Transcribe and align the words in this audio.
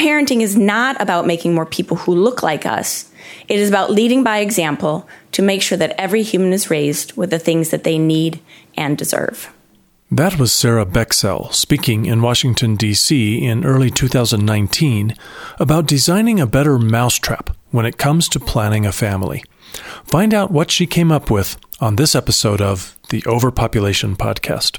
parenting 0.00 0.40
is 0.40 0.56
not 0.56 0.98
about 1.00 1.26
making 1.26 1.52
more 1.52 1.66
people 1.66 1.96
who 1.98 2.14
look 2.14 2.42
like 2.42 2.64
us. 2.64 3.10
It 3.48 3.58
is 3.58 3.68
about 3.68 3.90
leading 3.90 4.24
by 4.24 4.38
example 4.38 5.06
to 5.32 5.42
make 5.42 5.60
sure 5.60 5.76
that 5.76 5.94
every 5.98 6.22
human 6.22 6.54
is 6.54 6.70
raised 6.70 7.12
with 7.18 7.28
the 7.28 7.38
things 7.38 7.68
that 7.68 7.84
they 7.84 7.98
need 7.98 8.40
and 8.78 8.96
deserve. 8.96 9.52
That 10.10 10.38
was 10.38 10.54
Sarah 10.54 10.86
Bexell 10.86 11.52
speaking 11.52 12.06
in 12.06 12.22
Washington, 12.22 12.76
D.C. 12.76 13.44
in 13.44 13.64
early 13.64 13.90
2019 13.90 15.14
about 15.60 15.86
designing 15.86 16.40
a 16.40 16.46
better 16.46 16.78
mousetrap 16.78 17.54
when 17.70 17.84
it 17.84 17.98
comes 17.98 18.28
to 18.30 18.40
planning 18.40 18.86
a 18.86 18.92
family. 18.92 19.44
Find 20.04 20.32
out 20.32 20.50
what 20.50 20.70
she 20.70 20.86
came 20.86 21.12
up 21.12 21.30
with 21.30 21.58
on 21.78 21.96
this 21.96 22.14
episode 22.14 22.62
of 22.62 22.98
the 23.10 23.22
Overpopulation 23.26 24.16
Podcast. 24.16 24.78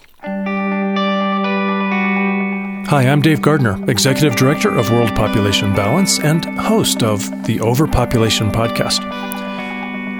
Hi, 2.88 3.04
I'm 3.04 3.22
Dave 3.22 3.42
Gardner, 3.42 3.90
Executive 3.90 4.36
Director 4.36 4.76
of 4.76 4.92
World 4.92 5.16
Population 5.16 5.74
Balance 5.74 6.20
and 6.20 6.44
host 6.60 7.04
of 7.04 7.22
the 7.46 7.62
Overpopulation 7.62 8.52
Podcast. 8.52 9.02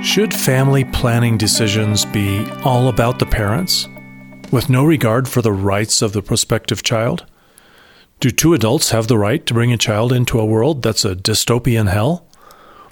Should 0.02 0.34
family 0.34 0.86
planning 0.86 1.38
decisions 1.38 2.06
be 2.06 2.50
all 2.64 2.88
about 2.88 3.20
the 3.20 3.26
parents, 3.26 3.90
with 4.52 4.70
no 4.70 4.86
regard 4.86 5.28
for 5.28 5.42
the 5.42 5.52
rights 5.52 6.02
of 6.02 6.14
the 6.14 6.22
prospective 6.22 6.82
child? 6.82 7.26
Do 8.22 8.30
two 8.30 8.54
adults 8.54 8.92
have 8.92 9.08
the 9.08 9.18
right 9.18 9.46
to 9.48 9.54
bring 9.54 9.74
a 9.74 9.78
child 9.78 10.14
into 10.14 10.40
a 10.40 10.46
world 10.46 10.82
that's 10.82 11.04
a 11.04 11.16
dystopian 11.16 11.90
hell? 11.90 12.26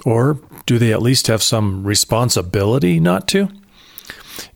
Or 0.04 0.40
do 0.66 0.78
they 0.78 0.92
at 0.92 1.02
least 1.02 1.28
have 1.28 1.42
some 1.42 1.86
responsibility 1.86 3.00
not 3.00 3.30
to? 3.30 3.50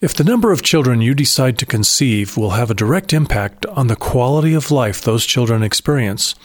If 0.01 0.13
the 0.13 0.23
number 0.23 0.51
of 0.51 0.61
children 0.61 1.01
you 1.01 1.13
decide 1.13 1.57
to 1.59 1.65
conceive 1.65 2.37
will 2.37 2.51
have 2.51 2.69
a 2.69 2.75
direct 2.75 3.13
impact 3.13 3.65
on 3.67 3.87
the 3.87 3.95
quality 3.95 4.53
of 4.53 4.71
life 4.71 5.01
those 5.01 5.25
children 5.25 5.63
experience, 5.63 6.35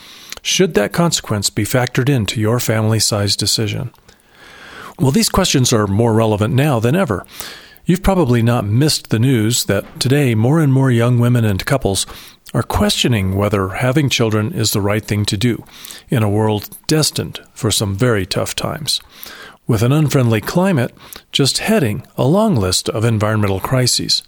should 0.43 0.75
that 0.75 0.93
consequence 0.93 1.51
be 1.51 1.65
factored 1.65 2.09
into 2.09 2.41
your 2.41 2.61
family 2.61 2.99
size 2.99 3.37
decision? 3.37 3.93
Well, 4.99 5.11
these 5.11 5.29
questions 5.29 5.73
are 5.73 5.87
more 5.87 6.13
relevant 6.13 6.55
now 6.55 6.81
than 6.81 6.97
ever. 6.97 7.25
You've 7.85 8.03
probably 8.03 8.43
not 8.43 8.67
missed 8.67 9.11
the 9.11 9.19
news 9.19 9.65
that 9.65 10.01
today 10.01 10.35
more 10.35 10.61
and 10.61 10.73
more 10.73 10.91
young 10.91 11.19
women 11.19 11.45
and 11.45 11.65
couples 11.65 12.07
are 12.53 12.63
questioning 12.63 13.37
whether 13.37 13.69
having 13.69 14.09
children 14.09 14.53
is 14.53 14.73
the 14.73 14.81
right 14.81 15.05
thing 15.05 15.25
to 15.27 15.37
do 15.37 15.65
in 16.09 16.23
a 16.23 16.29
world 16.29 16.77
destined 16.87 17.41
for 17.55 17.71
some 17.71 17.95
very 17.95 18.27
tough 18.27 18.55
times 18.55 19.01
with 19.69 19.83
an 19.85 19.93
unfriendly 19.93 20.41
climate 20.41 20.93
just 21.31 21.59
heading 21.59 22.05
a 22.17 22.27
long 22.27 22.57
list 22.57 22.89
of 22.89 23.05
environmental 23.05 23.61
crises. 23.61 24.25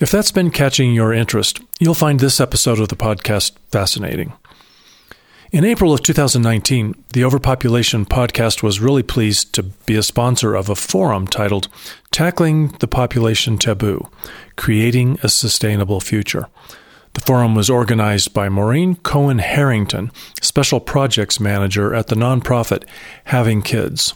If 0.00 0.10
that's 0.10 0.32
been 0.32 0.50
catching 0.50 0.92
your 0.92 1.12
interest, 1.12 1.60
you'll 1.78 1.94
find 1.94 2.18
this 2.18 2.40
episode 2.40 2.80
of 2.80 2.88
the 2.88 2.96
podcast 2.96 3.52
fascinating. 3.70 4.32
In 5.52 5.64
April 5.64 5.92
of 5.92 6.02
2019, 6.02 6.96
the 7.12 7.22
Overpopulation 7.22 8.06
podcast 8.06 8.60
was 8.60 8.80
really 8.80 9.04
pleased 9.04 9.52
to 9.54 9.62
be 9.62 9.94
a 9.94 10.02
sponsor 10.02 10.56
of 10.56 10.68
a 10.68 10.74
forum 10.74 11.28
titled 11.28 11.68
Tackling 12.10 12.68
the 12.80 12.88
Population 12.88 13.56
Taboo 13.56 14.10
Creating 14.56 15.16
a 15.22 15.28
Sustainable 15.28 16.00
Future. 16.00 16.48
The 17.12 17.20
forum 17.20 17.54
was 17.54 17.70
organized 17.70 18.34
by 18.34 18.48
Maureen 18.48 18.96
Cohen 18.96 19.38
Harrington, 19.38 20.10
Special 20.42 20.80
Projects 20.80 21.38
Manager 21.38 21.94
at 21.94 22.08
the 22.08 22.16
nonprofit 22.16 22.82
Having 23.26 23.62
Kids. 23.62 24.14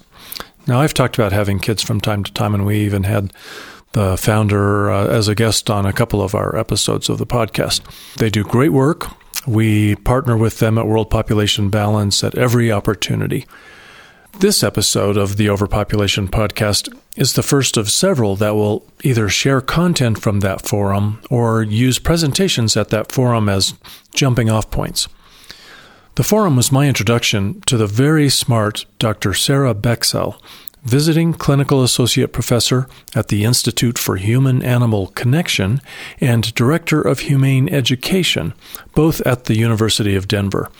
Now, 0.69 0.83
I've 0.83 0.93
talked 0.93 1.17
about 1.17 1.33
having 1.33 1.61
kids 1.61 1.83
from 1.83 1.99
time 1.99 2.23
to 2.25 2.33
time, 2.35 2.55
and 2.55 2.67
we 2.67 2.81
even 2.81 3.05
had 3.05 3.33
the 3.93 4.19
founder 4.19 4.91
uh, 4.91 5.07
as 5.07 5.27
a 5.27 5.35
guest 5.35 5.71
on 5.71 5.87
a 5.87 5.95
couple 5.95 6.21
of 6.21 6.35
our 6.35 6.55
episodes 6.59 7.09
of 7.09 7.17
the 7.17 7.27
podcast. 7.27 7.81
They 8.17 8.29
do 8.29 8.45
great 8.45 8.73
work. 8.73 9.07
We 9.47 9.97
partner 9.97 10.37
with 10.37 10.59
them 10.59 10.77
at 10.77 10.87
World 10.87 11.09
Population 11.09 11.71
Balance 11.71 12.23
at 12.23 12.37
every 12.37 12.71
opportunity. 12.71 13.47
This 14.41 14.63
episode 14.63 15.17
of 15.17 15.39
the 15.39 15.49
Overpopulation 15.49 16.29
podcast 16.29 16.95
is 17.17 17.33
the 17.33 17.43
first 17.43 17.79
of 17.79 17.91
several 17.91 18.37
that 18.37 18.55
will 18.55 18.87
either 19.03 19.31
share 19.31 19.63
content 19.63 20.21
from 20.21 20.41
that 20.41 20.67
forum 20.67 21.23
or 21.31 21.63
use 21.63 21.99
presentations 21.99 22.77
at 22.77 22.91
that 22.91 23.11
forum 23.11 23.49
as 23.49 23.73
jumping 24.13 24.51
off 24.51 24.71
points. 24.71 25.09
The 26.19 26.25
forum 26.25 26.57
was 26.57 26.73
my 26.73 26.89
introduction 26.89 27.61
to 27.67 27.77
the 27.77 27.87
very 27.87 28.29
smart 28.29 28.87
Dr. 28.99 29.35
Sarah 29.35 29.73
Bexell, 29.73 30.43
visiting 30.83 31.33
clinical 31.33 31.85
associate 31.85 32.33
professor 32.33 32.89
at 33.15 33.29
the 33.29 33.45
Institute 33.45 34.01
for 34.01 34.17
Human 34.17 34.61
Animal 34.65 35.13
Connection 35.15 35.81
and 36.21 36.53
director 36.57 37.01
of 37.01 37.21
humane 37.21 37.69
education, 37.69 38.53
both 38.97 39.21
at 39.21 39.45
the 39.45 39.57
University 39.57 40.17
of 40.17 40.27
Denver. 40.27 40.73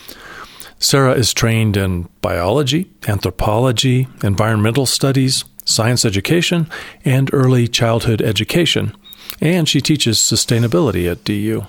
Sarah 0.77 1.13
is 1.13 1.33
trained 1.33 1.77
in 1.77 2.09
biology, 2.21 2.91
anthropology, 3.07 4.09
environmental 4.21 4.85
studies, 4.85 5.45
science 5.63 6.03
education, 6.03 6.69
and 7.05 7.29
early 7.31 7.69
childhood 7.69 8.21
education, 8.21 8.93
and 9.39 9.69
she 9.69 9.79
teaches 9.79 10.17
sustainability 10.17 11.09
at 11.09 11.23
DU. 11.23 11.65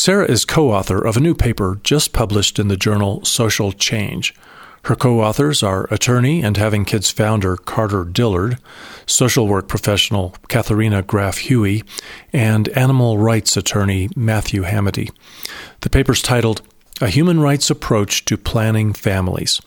Sarah 0.00 0.30
is 0.30 0.46
co 0.46 0.70
author 0.70 0.98
of 1.04 1.18
a 1.18 1.20
new 1.20 1.34
paper 1.34 1.78
just 1.82 2.14
published 2.14 2.58
in 2.58 2.68
the 2.68 2.76
journal 2.78 3.22
Social 3.22 3.70
Change. 3.70 4.34
Her 4.84 4.96
co 4.96 5.20
authors 5.20 5.62
are 5.62 5.86
attorney 5.90 6.42
and 6.42 6.56
Having 6.56 6.86
Kids 6.86 7.10
founder 7.10 7.58
Carter 7.58 8.04
Dillard, 8.04 8.56
social 9.04 9.46
work 9.46 9.68
professional 9.68 10.34
Catharina 10.48 11.02
Graff-Hughey, 11.02 11.84
and 12.32 12.70
animal 12.70 13.18
rights 13.18 13.58
attorney 13.58 14.08
Matthew 14.16 14.62
Hamity. 14.62 15.10
The 15.82 15.90
paper's 15.90 16.22
titled 16.22 16.62
A 17.02 17.08
Human 17.08 17.38
Rights 17.38 17.68
Approach 17.68 18.24
to 18.24 18.38
Planning 18.38 18.94
Families. 18.94 19.60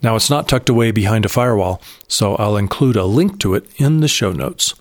Now, 0.00 0.16
it's 0.16 0.30
not 0.30 0.48
tucked 0.48 0.70
away 0.70 0.92
behind 0.92 1.26
a 1.26 1.28
firewall, 1.28 1.82
so 2.06 2.36
I'll 2.36 2.56
include 2.56 2.96
a 2.96 3.04
link 3.04 3.38
to 3.40 3.52
it 3.52 3.66
in 3.76 4.00
the 4.00 4.08
show 4.08 4.32
notes. 4.32 4.72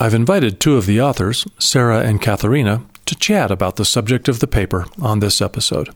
I've 0.00 0.14
invited 0.14 0.58
two 0.58 0.78
of 0.78 0.86
the 0.86 1.02
authors, 1.02 1.46
Sarah 1.58 2.00
and 2.00 2.22
Catharina, 2.22 2.82
to 3.06 3.14
chat 3.14 3.50
about 3.50 3.76
the 3.76 3.84
subject 3.84 4.28
of 4.28 4.40
the 4.40 4.46
paper 4.46 4.86
on 5.00 5.20
this 5.20 5.40
episode. 5.40 5.90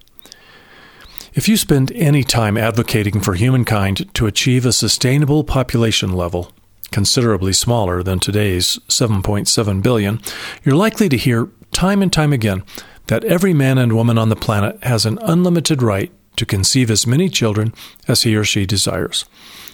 If 1.33 1.49
you 1.49 1.57
spend 1.57 1.93
any 1.93 2.25
time 2.25 2.57
advocating 2.57 3.21
for 3.21 3.35
humankind 3.35 4.13
to 4.15 4.27
achieve 4.27 4.67
a 4.67 4.73
sustainable 4.73 5.45
population 5.45 6.13
level, 6.13 6.51
considerably 6.91 7.53
smaller 7.53 8.03
than 8.03 8.19
today's 8.19 8.79
7.7 8.89 9.83
billion, 9.83 10.21
you're 10.65 10.75
likely 10.75 11.09
to 11.09 11.17
hear 11.17 11.49
time 11.73 12.03
and 12.03 12.13
time 12.13 12.33
again 12.33 12.65
that 13.07 13.25
every 13.25 13.55
man 13.55 13.79
and 13.79 13.95
woman 13.95 14.19
on 14.19 14.29
the 14.29 14.37
planet 14.37 14.83
has 14.83 15.07
an 15.07 15.19
unlimited 15.23 15.83
right 15.83 16.13
to 16.37 16.47
conceive 16.47 16.91
as 16.91 17.07
many 17.07 17.29
children 17.29 17.73
as 18.09 18.23
he 18.23 18.35
or 18.35 18.45
she 18.45 18.67
desires. 18.67 19.25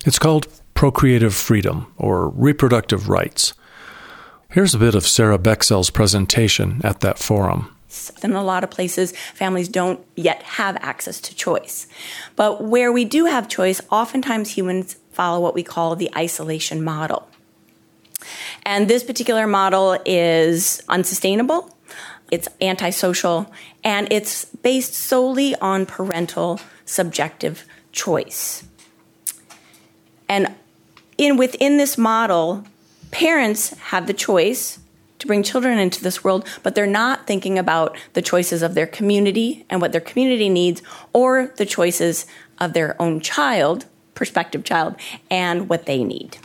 It's 0.04 0.18
called 0.18 0.48
procreative 0.74 1.34
freedom 1.34 1.92
or 1.96 2.28
reproductive 2.28 3.08
rights. 3.08 3.54
Here's 4.50 4.74
a 4.74 4.78
bit 4.78 4.94
of 4.94 5.06
Sarah 5.06 5.38
Bexell's 5.38 5.90
presentation 5.90 6.80
at 6.84 7.00
that 7.00 7.18
forum. 7.18 7.76
In 8.22 8.32
a 8.32 8.42
lot 8.42 8.64
of 8.64 8.70
places, 8.70 9.12
families 9.34 9.68
don't 9.68 10.04
yet 10.14 10.42
have 10.42 10.76
access 10.76 11.20
to 11.22 11.34
choice. 11.34 11.86
But 12.36 12.64
where 12.64 12.92
we 12.92 13.04
do 13.04 13.26
have 13.26 13.48
choice, 13.48 13.80
oftentimes 13.90 14.56
humans 14.56 14.96
follow 15.12 15.40
what 15.40 15.54
we 15.54 15.62
call 15.62 15.96
the 15.96 16.10
isolation 16.16 16.82
model. 16.82 17.28
And 18.64 18.88
this 18.88 19.02
particular 19.04 19.46
model 19.46 19.98
is 20.04 20.82
unsustainable, 20.88 21.76
it's 22.30 22.48
antisocial, 22.60 23.52
and 23.84 24.08
it's 24.10 24.44
based 24.44 24.94
solely 24.94 25.54
on 25.56 25.86
parental 25.86 26.60
subjective 26.84 27.64
choice. 27.92 28.64
And 30.28 30.54
in 31.18 31.36
within 31.36 31.76
this 31.76 31.96
model, 31.96 32.64
parents 33.16 33.70
have 33.78 34.06
the 34.06 34.12
choice 34.12 34.78
to 35.18 35.26
bring 35.26 35.42
children 35.42 35.78
into 35.78 36.02
this 36.02 36.22
world, 36.22 36.46
but 36.62 36.74
they're 36.74 36.86
not 36.86 37.26
thinking 37.26 37.58
about 37.58 37.96
the 38.12 38.20
choices 38.20 38.60
of 38.60 38.74
their 38.74 38.86
community 38.86 39.64
and 39.70 39.80
what 39.80 39.90
their 39.92 40.02
community 40.02 40.50
needs, 40.50 40.82
or 41.14 41.46
the 41.56 41.64
choices 41.64 42.26
of 42.58 42.74
their 42.74 43.00
own 43.00 43.18
child, 43.20 43.86
prospective 44.14 44.64
child, 44.64 44.96
and 45.30 45.66
what 45.66 45.86
they 45.86 46.04
need. 46.04 46.36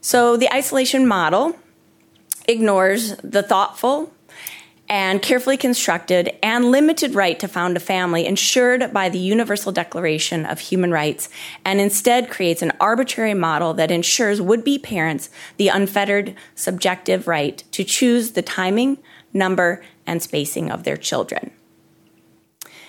So 0.00 0.36
the 0.36 0.52
isolation 0.52 1.06
model 1.06 1.56
ignores 2.48 3.16
the 3.18 3.44
thoughtful, 3.44 4.12
and 4.92 5.22
carefully 5.22 5.56
constructed 5.56 6.30
and 6.42 6.70
limited 6.70 7.14
right 7.14 7.40
to 7.40 7.48
found 7.48 7.74
a 7.74 7.80
family 7.80 8.26
ensured 8.26 8.92
by 8.92 9.08
the 9.08 9.18
Universal 9.18 9.72
Declaration 9.72 10.44
of 10.44 10.60
Human 10.60 10.90
Rights, 10.90 11.30
and 11.64 11.80
instead 11.80 12.28
creates 12.28 12.60
an 12.60 12.74
arbitrary 12.78 13.32
model 13.32 13.72
that 13.72 13.90
ensures 13.90 14.38
would 14.38 14.62
be 14.62 14.78
parents 14.78 15.30
the 15.56 15.68
unfettered 15.68 16.34
subjective 16.54 17.26
right 17.26 17.64
to 17.72 17.84
choose 17.84 18.32
the 18.32 18.42
timing, 18.42 18.98
number, 19.32 19.82
and 20.06 20.22
spacing 20.22 20.70
of 20.70 20.84
their 20.84 20.98
children. 20.98 21.52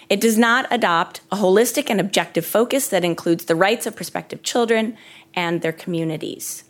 It 0.09 0.19
does 0.19 0.37
not 0.37 0.67
adopt 0.69 1.21
a 1.31 1.37
holistic 1.37 1.89
and 1.89 2.01
objective 2.01 2.45
focus 2.45 2.89
that 2.89 3.05
includes 3.05 3.45
the 3.45 3.55
rights 3.55 3.85
of 3.85 3.95
prospective 3.95 4.43
children 4.43 4.97
and 5.33 5.61
their 5.61 5.71
communities. 5.71 6.65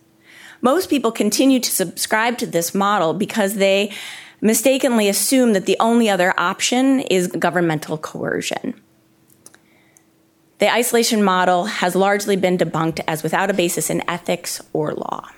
Most 0.62 0.92
people 0.92 1.12
continue 1.12 1.60
to 1.60 1.72
subscribe 1.72 2.38
to 2.38 2.46
this 2.46 2.76
model 2.76 3.16
because 3.16 3.56
they 3.56 3.92
mistakenly 4.44 5.08
assume 5.08 5.54
that 5.54 5.66
the 5.66 5.78
only 5.80 6.10
other 6.10 6.34
option 6.38 7.00
is 7.00 7.28
governmental 7.28 7.98
coercion. 7.98 8.80
The 10.60 10.72
isolation 10.72 11.24
model 11.24 11.66
has 11.66 11.96
largely 11.96 12.36
been 12.36 12.58
debunked 12.58 13.02
as 13.08 13.24
without 13.24 13.50
a 13.50 13.54
basis 13.54 13.90
in 13.90 14.08
ethics 14.08 14.62
or 14.74 14.94
law. 14.94 15.30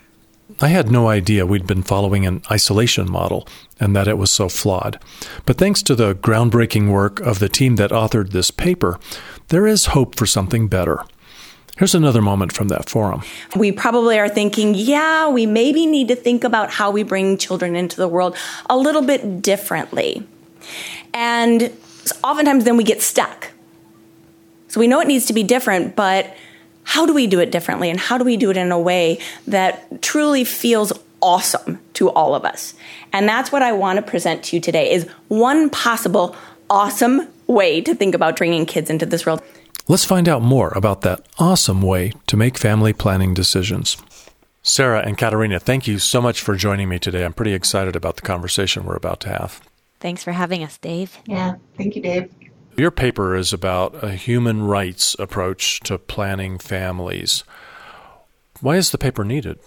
I 0.62 0.68
had 0.68 0.92
no 0.92 1.08
idea 1.08 1.46
we'd 1.46 1.66
been 1.68 1.84
following 1.84 2.26
an 2.26 2.42
isolation 2.52 3.10
model 3.10 3.48
and 3.80 3.96
that 3.96 4.08
it 4.08 4.18
was 4.18 4.32
so 4.32 4.50
flawed. 4.50 5.00
But 5.46 5.58
thanks 5.58 5.82
to 5.84 5.96
the 5.96 6.16
groundbreaking 6.16 6.92
work 6.92 7.20
of 7.20 7.40
the 7.40 7.50
team 7.50 7.78
that 7.78 7.92
authored 7.92 8.32
this 8.32 8.52
paper, 8.52 9.00
there 9.48 9.66
is 9.66 9.88
hope 9.88 10.16
for 10.16 10.26
something 10.26 10.68
better. 10.68 11.00
Here's 11.78 11.94
another 11.94 12.22
moment 12.22 12.54
from 12.54 12.70
that 12.70 12.90
forum. 12.90 13.22
We 13.56 13.72
probably 13.72 14.18
are 14.18 14.30
thinking, 14.30 14.76
yeah, 14.76 15.28
we 15.28 15.46
maybe 15.46 15.86
need 15.86 16.08
to 16.08 16.16
think 16.16 16.44
about 16.46 16.70
how 16.72 16.90
we 16.90 17.04
bring 17.04 17.38
children 17.38 17.76
into 17.76 17.98
the 17.98 18.08
world 18.08 18.38
a 18.70 18.78
little 18.78 19.02
bit 19.02 19.42
differently. 19.42 20.26
And 21.14 21.72
oftentimes 22.24 22.64
then 22.64 22.78
we 22.78 22.84
get 22.84 23.02
stuck. 23.02 23.52
So 24.70 24.80
we 24.80 24.88
know 24.88 25.02
it 25.02 25.08
needs 25.08 25.26
to 25.26 25.34
be 25.34 25.44
different, 25.44 25.96
but 25.96 26.36
how 26.86 27.06
do 27.06 27.14
we 27.14 27.28
do 27.28 27.40
it 27.40 27.52
differently 27.52 27.90
and 27.90 28.00
how 28.00 28.18
do 28.18 28.24
we 28.24 28.38
do 28.38 28.52
it 28.52 28.58
in 28.58 28.72
a 28.72 28.80
way 28.80 29.20
that 29.48 30.02
truly 30.02 30.46
feels 30.46 30.94
awesome 31.22 31.80
to 31.94 32.10
all 32.12 32.36
of 32.36 32.46
us 32.46 32.76
and 33.12 33.28
that's 33.28 33.52
what 33.52 33.64
i 33.64 33.72
want 33.72 33.98
to 33.98 34.02
present 34.04 34.44
to 34.44 34.56
you 34.56 34.62
today 34.62 34.92
is 34.92 35.10
one 35.28 35.70
possible 35.70 36.36
awesome 36.70 37.28
way 37.48 37.82
to 37.82 37.96
think 37.96 38.14
about 38.14 38.38
bringing 38.38 38.66
kids 38.66 38.90
into 38.90 39.06
this 39.06 39.26
world 39.26 39.42
let's 39.88 40.06
find 40.06 40.28
out 40.28 40.42
more 40.42 40.70
about 40.76 41.02
that 41.02 41.26
awesome 41.40 41.82
way 41.82 42.12
to 42.28 42.38
make 42.38 42.58
family 42.58 42.94
planning 42.94 43.34
decisions 43.34 43.98
sarah 44.64 45.02
and 45.06 45.18
catharina 45.18 45.60
thank 45.60 45.88
you 45.88 46.00
so 46.00 46.22
much 46.22 46.42
for 46.42 46.56
joining 46.56 46.90
me 46.90 47.00
today 47.00 47.24
i'm 47.26 47.34
pretty 47.34 47.54
excited 47.54 47.96
about 47.96 48.16
the 48.16 48.22
conversation 48.22 48.86
we're 48.86 48.96
about 48.96 49.20
to 49.20 49.30
have 49.30 49.62
thanks 50.00 50.24
for 50.24 50.32
having 50.32 50.64
us 50.64 50.78
dave 50.78 51.18
yeah 51.26 51.56
thank 51.78 51.96
you 51.96 52.02
dave 52.02 52.30
your 52.78 52.92
paper 52.92 53.36
is 53.36 53.54
about 53.54 54.04
a 54.04 54.12
human 54.12 54.64
rights 54.64 55.16
approach 55.18 55.80
to 55.82 55.98
planning 55.98 56.58
families. 56.58 57.46
Why 58.60 58.76
is 58.76 58.92
the 58.92 58.98
paper 58.98 59.24
needed? 59.24 59.60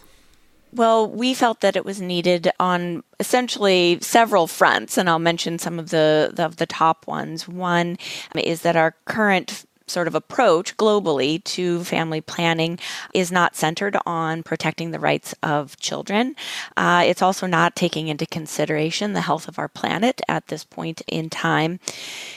Well, 0.74 1.08
we 1.08 1.32
felt 1.32 1.60
that 1.62 1.76
it 1.76 1.86
was 1.86 2.02
needed 2.02 2.50
on 2.60 3.02
essentially 3.18 3.98
several 4.02 4.46
fronts, 4.46 4.98
and 4.98 5.08
I'll 5.08 5.18
mention 5.18 5.58
some 5.58 5.78
of 5.78 5.88
the 5.88 6.34
of 6.36 6.56
the 6.56 6.66
top 6.66 7.06
ones. 7.06 7.48
One 7.48 7.96
is 8.36 8.60
that 8.62 8.76
our 8.76 8.94
current 9.06 9.64
sort 9.90 10.08
of 10.08 10.14
approach 10.14 10.76
globally 10.76 11.42
to 11.44 11.84
family 11.84 12.20
planning 12.20 12.78
is 13.14 13.32
not 13.32 13.56
centered 13.56 13.96
on 14.06 14.42
protecting 14.42 14.90
the 14.90 14.98
rights 14.98 15.34
of 15.42 15.76
children. 15.78 16.34
Uh, 16.76 17.02
it's 17.06 17.22
also 17.22 17.46
not 17.46 17.76
taking 17.76 18.08
into 18.08 18.26
consideration 18.26 19.12
the 19.12 19.20
health 19.22 19.48
of 19.48 19.58
our 19.58 19.68
planet 19.68 20.20
at 20.28 20.46
this 20.48 20.64
point 20.64 21.02
in 21.06 21.30
time. 21.30 21.80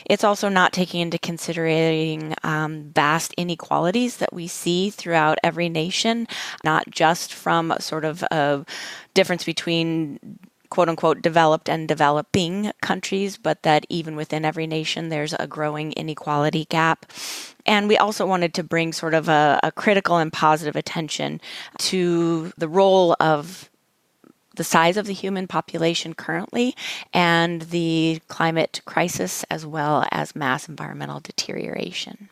It's 0.05 0.23
also 0.23 0.49
not 0.49 0.73
taking 0.73 1.01
into 1.01 1.17
consideration 1.17 2.35
um, 2.43 2.91
vast 2.93 3.33
inequalities 3.35 4.17
that 4.17 4.33
we 4.33 4.47
see 4.47 4.89
throughout 4.89 5.37
every 5.43 5.69
nation, 5.69 6.27
not 6.63 6.89
just 6.89 7.33
from 7.33 7.73
sort 7.79 8.05
of 8.05 8.23
a 8.31 8.65
difference 9.13 9.43
between 9.43 10.19
quote 10.71 10.89
unquote 10.89 11.21
developed 11.21 11.69
and 11.69 11.87
developing 11.87 12.71
countries, 12.81 13.37
but 13.37 13.61
that 13.61 13.85
even 13.89 14.15
within 14.15 14.43
every 14.43 14.65
nation 14.65 15.09
there's 15.09 15.33
a 15.33 15.45
growing 15.45 15.91
inequality 15.91 16.65
gap. 16.65 17.05
And 17.67 17.87
we 17.87 17.97
also 17.97 18.25
wanted 18.25 18.55
to 18.55 18.63
bring 18.63 18.91
sort 18.91 19.13
of 19.13 19.29
a, 19.29 19.59
a 19.61 19.71
critical 19.71 20.17
and 20.17 20.33
positive 20.33 20.75
attention 20.75 21.39
to 21.79 22.51
the 22.57 22.67
role 22.67 23.15
of 23.19 23.69
the 24.55 24.63
size 24.63 24.97
of 24.97 25.05
the 25.05 25.13
human 25.13 25.47
population 25.47 26.13
currently 26.13 26.75
and 27.13 27.63
the 27.63 28.19
climate 28.27 28.81
crisis 28.85 29.45
as 29.49 29.65
well 29.65 30.05
as 30.11 30.35
mass 30.35 30.67
environmental 30.67 31.19
deterioration. 31.19 32.29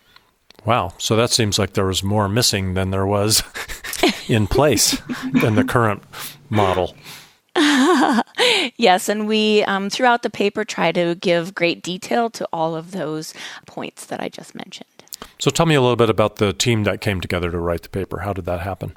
Wow. 0.66 0.94
So 0.98 1.16
that 1.16 1.30
seems 1.30 1.58
like 1.58 1.74
there 1.74 1.86
was 1.86 2.04
more 2.04 2.28
missing 2.28 2.74
than 2.74 2.92
there 2.92 3.06
was 3.06 3.44
in 4.28 4.48
place 4.48 5.02
in 5.44 5.56
the 5.56 5.64
current 5.64 6.04
model. 6.50 6.96
yes, 8.78 9.10
and 9.10 9.28
we, 9.28 9.64
um, 9.64 9.90
throughout 9.90 10.24
the 10.24 10.30
paper, 10.30 10.64
try 10.64 10.92
to 10.92 11.16
give 11.16 11.54
great 11.54 11.84
detail 11.84 12.30
to 12.32 12.48
all 12.54 12.76
of 12.76 12.92
those 12.92 13.34
points 13.66 14.06
that 14.06 14.22
I 14.22 14.30
just 14.30 14.56
mentioned. 14.56 14.88
So 15.40 15.52
tell 15.52 15.66
me 15.66 15.76
a 15.76 15.82
little 15.82 15.96
bit 15.96 16.10
about 16.10 16.38
the 16.38 16.54
team 16.54 16.84
that 16.84 17.02
came 17.02 17.20
together 17.22 17.52
to 17.52 17.58
write 17.58 17.84
the 17.84 17.90
paper. 17.90 18.20
How 18.20 18.34
did 18.34 18.46
that 18.46 18.62
happen? 18.62 18.96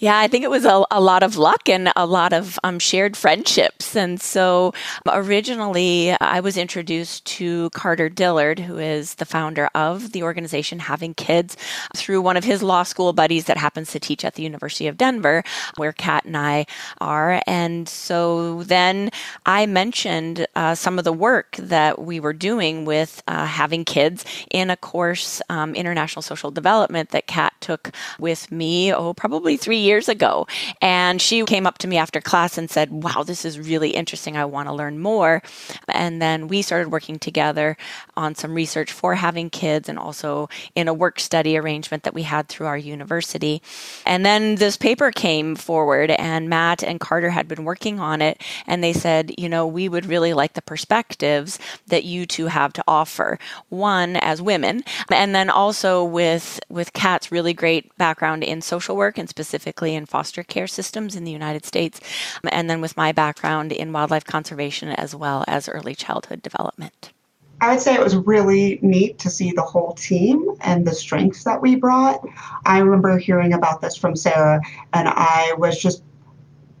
Yeah, 0.00 0.16
I 0.16 0.28
think 0.28 0.44
it 0.44 0.50
was 0.50 0.64
a, 0.64 0.84
a 0.92 1.00
lot 1.00 1.24
of 1.24 1.36
luck 1.36 1.68
and 1.68 1.90
a 1.96 2.06
lot 2.06 2.32
of 2.32 2.56
um, 2.62 2.78
shared 2.78 3.16
friendships. 3.16 3.96
And 3.96 4.20
so 4.20 4.72
originally, 5.08 6.12
I 6.20 6.38
was 6.38 6.56
introduced 6.56 7.24
to 7.38 7.68
Carter 7.70 8.08
Dillard, 8.08 8.60
who 8.60 8.78
is 8.78 9.16
the 9.16 9.24
founder 9.24 9.68
of 9.74 10.12
the 10.12 10.22
organization 10.22 10.78
Having 10.78 11.14
Kids, 11.14 11.56
through 11.96 12.22
one 12.22 12.36
of 12.36 12.44
his 12.44 12.62
law 12.62 12.84
school 12.84 13.12
buddies 13.12 13.46
that 13.46 13.56
happens 13.56 13.90
to 13.90 13.98
teach 13.98 14.24
at 14.24 14.34
the 14.34 14.42
University 14.44 14.86
of 14.86 14.96
Denver, 14.98 15.42
where 15.78 15.92
Kat 15.92 16.24
and 16.24 16.36
I 16.36 16.66
are. 17.00 17.42
And 17.48 17.88
so 17.88 18.62
then 18.62 19.10
I 19.46 19.66
mentioned 19.66 20.46
uh, 20.54 20.76
some 20.76 21.00
of 21.00 21.04
the 21.04 21.12
work 21.12 21.56
that 21.56 22.00
we 22.00 22.20
were 22.20 22.32
doing 22.32 22.84
with 22.84 23.20
uh, 23.26 23.46
having 23.46 23.84
kids 23.84 24.24
in 24.52 24.70
a 24.70 24.76
course, 24.76 25.42
um, 25.48 25.74
International 25.74 26.22
Social 26.22 26.52
Development, 26.52 27.08
that 27.08 27.26
Kat 27.26 27.52
took 27.58 27.90
with 28.20 28.52
me, 28.52 28.94
oh, 28.94 29.12
probably 29.12 29.56
three 29.56 29.87
years 29.88 30.08
ago. 30.08 30.46
And 30.80 31.20
she 31.20 31.42
came 31.44 31.66
up 31.66 31.78
to 31.78 31.88
me 31.88 31.96
after 31.96 32.20
class 32.20 32.58
and 32.58 32.70
said, 32.70 32.90
Wow, 32.90 33.22
this 33.24 33.44
is 33.44 33.58
really 33.58 33.90
interesting. 33.90 34.36
I 34.36 34.44
want 34.44 34.68
to 34.68 34.74
learn 34.74 34.98
more. 34.98 35.42
And 35.88 36.20
then 36.22 36.46
we 36.48 36.62
started 36.62 36.92
working 36.92 37.18
together 37.18 37.76
on 38.16 38.34
some 38.34 38.54
research 38.54 38.92
for 38.92 39.14
having 39.14 39.50
kids 39.50 39.88
and 39.88 39.98
also 39.98 40.48
in 40.74 40.88
a 40.88 40.94
work 40.94 41.18
study 41.18 41.56
arrangement 41.56 42.02
that 42.02 42.14
we 42.14 42.22
had 42.22 42.48
through 42.48 42.66
our 42.66 42.76
university. 42.76 43.62
And 44.04 44.24
then 44.24 44.56
this 44.56 44.76
paper 44.76 45.10
came 45.10 45.56
forward, 45.56 46.10
and 46.10 46.48
Matt 46.48 46.82
and 46.84 47.00
Carter 47.00 47.30
had 47.30 47.48
been 47.48 47.64
working 47.64 47.98
on 47.98 48.20
it. 48.20 48.42
And 48.66 48.84
they 48.84 48.92
said, 48.92 49.32
You 49.38 49.48
know, 49.48 49.66
we 49.66 49.88
would 49.88 50.06
really 50.06 50.34
like 50.34 50.52
the 50.52 50.62
perspectives 50.62 51.58
that 51.86 52.04
you 52.04 52.26
two 52.26 52.46
have 52.46 52.72
to 52.74 52.84
offer. 52.86 53.38
One, 53.70 54.16
as 54.16 54.42
women, 54.42 54.84
and 55.10 55.34
then 55.34 55.48
also 55.48 56.04
with, 56.04 56.60
with 56.68 56.92
Kat's 56.92 57.32
really 57.32 57.54
great 57.54 57.96
background 57.96 58.44
in 58.44 58.60
social 58.60 58.96
work 58.96 59.16
and 59.16 59.28
specifically 59.28 59.77
specifically 59.78 59.94
in 59.94 60.06
foster 60.06 60.42
care 60.42 60.66
systems 60.66 61.14
in 61.14 61.24
the 61.24 61.30
United 61.30 61.64
States, 61.64 62.00
um, 62.42 62.50
and 62.52 62.68
then 62.68 62.80
with 62.80 62.96
my 62.96 63.12
background 63.12 63.72
in 63.72 63.92
wildlife 63.92 64.24
conservation 64.24 64.88
as 64.88 65.14
well 65.14 65.44
as 65.46 65.68
early 65.68 65.94
childhood 65.94 66.42
development. 66.42 67.12
I 67.60 67.72
would 67.72 67.80
say 67.80 67.94
it 67.94 68.02
was 68.02 68.16
really 68.16 68.78
neat 68.82 69.18
to 69.18 69.30
see 69.30 69.52
the 69.52 69.62
whole 69.62 69.92
team 69.94 70.48
and 70.60 70.86
the 70.86 70.94
strengths 70.94 71.44
that 71.44 71.60
we 71.60 71.74
brought. 71.74 72.20
I 72.66 72.78
remember 72.78 73.18
hearing 73.18 73.52
about 73.52 73.80
this 73.80 73.96
from 73.96 74.14
Sarah, 74.16 74.60
and 74.92 75.08
I 75.08 75.54
was 75.58 75.80
just 75.80 76.02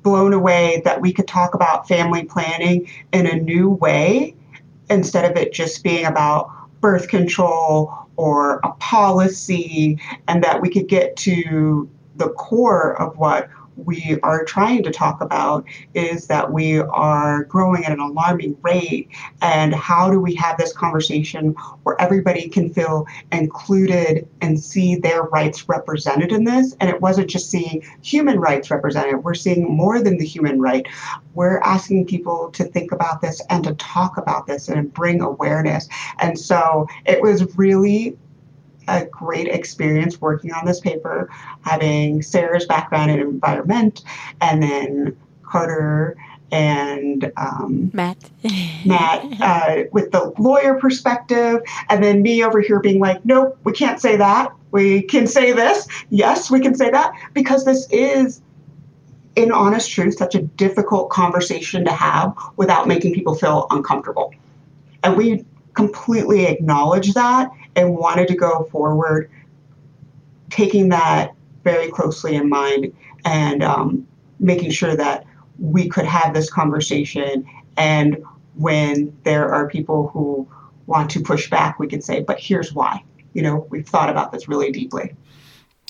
blown 0.02 0.32
away 0.32 0.82
that 0.84 1.00
we 1.00 1.12
could 1.12 1.26
talk 1.26 1.54
about 1.54 1.88
family 1.88 2.24
planning 2.24 2.88
in 3.12 3.26
a 3.26 3.34
new 3.34 3.70
way 3.70 4.34
instead 4.88 5.28
of 5.28 5.36
it 5.36 5.52
just 5.52 5.82
being 5.82 6.06
about 6.06 6.50
birth 6.80 7.08
control 7.08 7.92
or 8.16 8.60
a 8.64 8.72
policy, 8.78 9.98
and 10.26 10.42
that 10.42 10.60
we 10.60 10.68
could 10.68 10.88
get 10.88 11.16
to 11.16 11.88
the 12.18 12.30
core 12.30 13.00
of 13.00 13.16
what 13.16 13.48
we 13.84 14.18
are 14.22 14.44
trying 14.44 14.82
to 14.82 14.90
talk 14.90 15.20
about 15.20 15.64
is 15.94 16.26
that 16.26 16.52
we 16.52 16.78
are 16.78 17.44
growing 17.44 17.84
at 17.84 17.92
an 17.92 18.00
alarming 18.00 18.56
rate. 18.62 19.08
And 19.40 19.74
how 19.74 20.10
do 20.10 20.20
we 20.20 20.34
have 20.34 20.58
this 20.58 20.72
conversation 20.72 21.50
where 21.84 22.00
everybody 22.00 22.48
can 22.48 22.72
feel 22.72 23.06
included 23.32 24.28
and 24.40 24.58
see 24.58 24.96
their 24.96 25.22
rights 25.22 25.68
represented 25.68 26.32
in 26.32 26.44
this? 26.44 26.76
And 26.80 26.90
it 26.90 27.00
wasn't 27.00 27.30
just 27.30 27.50
seeing 27.50 27.84
human 28.02 28.38
rights 28.40 28.70
represented, 28.70 29.22
we're 29.22 29.34
seeing 29.34 29.64
more 29.64 30.02
than 30.02 30.18
the 30.18 30.26
human 30.26 30.60
right. 30.60 30.86
We're 31.34 31.60
asking 31.60 32.06
people 32.06 32.50
to 32.52 32.64
think 32.64 32.90
about 32.92 33.20
this 33.20 33.40
and 33.48 33.62
to 33.64 33.74
talk 33.74 34.16
about 34.16 34.46
this 34.46 34.68
and 34.68 34.92
bring 34.92 35.20
awareness. 35.20 35.88
And 36.18 36.38
so 36.38 36.88
it 37.06 37.22
was 37.22 37.56
really 37.56 38.16
a 38.88 39.06
great 39.06 39.48
experience 39.48 40.20
working 40.20 40.52
on 40.52 40.64
this 40.66 40.80
paper, 40.80 41.30
having 41.60 42.22
Sarah's 42.22 42.66
background 42.66 43.10
in 43.10 43.20
environment, 43.20 44.02
and 44.40 44.62
then 44.62 45.16
Carter 45.42 46.16
and 46.50 47.30
um, 47.36 47.90
Matt, 47.92 48.30
Matt 48.86 49.40
uh, 49.40 49.84
with 49.92 50.10
the 50.12 50.32
lawyer 50.38 50.74
perspective, 50.74 51.60
and 51.90 52.02
then 52.02 52.22
me 52.22 52.42
over 52.42 52.60
here 52.60 52.80
being 52.80 53.00
like, 53.00 53.24
nope, 53.24 53.58
we 53.64 53.72
can't 53.72 54.00
say 54.00 54.16
that. 54.16 54.52
We 54.70 55.02
can 55.02 55.26
say 55.26 55.52
this. 55.52 55.86
Yes, 56.10 56.50
we 56.50 56.60
can 56.60 56.74
say 56.74 56.90
that 56.90 57.12
because 57.34 57.64
this 57.64 57.86
is, 57.90 58.40
in 59.36 59.52
honest 59.52 59.90
truth, 59.90 60.16
such 60.16 60.34
a 60.34 60.42
difficult 60.42 61.10
conversation 61.10 61.84
to 61.84 61.92
have 61.92 62.34
without 62.56 62.86
making 62.86 63.14
people 63.14 63.34
feel 63.34 63.66
uncomfortable. 63.70 64.32
And 65.04 65.16
we 65.16 65.44
completely 65.74 66.46
acknowledge 66.46 67.14
that 67.14 67.50
and 67.78 67.96
wanted 67.96 68.28
to 68.28 68.34
go 68.34 68.64
forward, 68.70 69.30
taking 70.50 70.88
that 70.88 71.34
very 71.62 71.90
closely 71.90 72.34
in 72.34 72.48
mind 72.48 72.92
and 73.24 73.62
um, 73.62 74.06
making 74.40 74.70
sure 74.70 74.96
that 74.96 75.24
we 75.58 75.88
could 75.88 76.04
have 76.04 76.34
this 76.34 76.50
conversation 76.50 77.44
And 77.76 78.24
when 78.56 79.16
there 79.22 79.54
are 79.54 79.68
people 79.68 80.08
who 80.08 80.48
want 80.86 81.10
to 81.12 81.20
push 81.20 81.48
back, 81.48 81.78
we 81.78 81.86
can 81.86 82.02
say, 82.02 82.22
but 82.22 82.40
here's 82.40 82.74
why. 82.74 83.04
You 83.32 83.42
know, 83.42 83.66
we've 83.70 83.86
thought 83.86 84.10
about 84.10 84.32
this 84.32 84.48
really 84.48 84.72
deeply. 84.72 85.14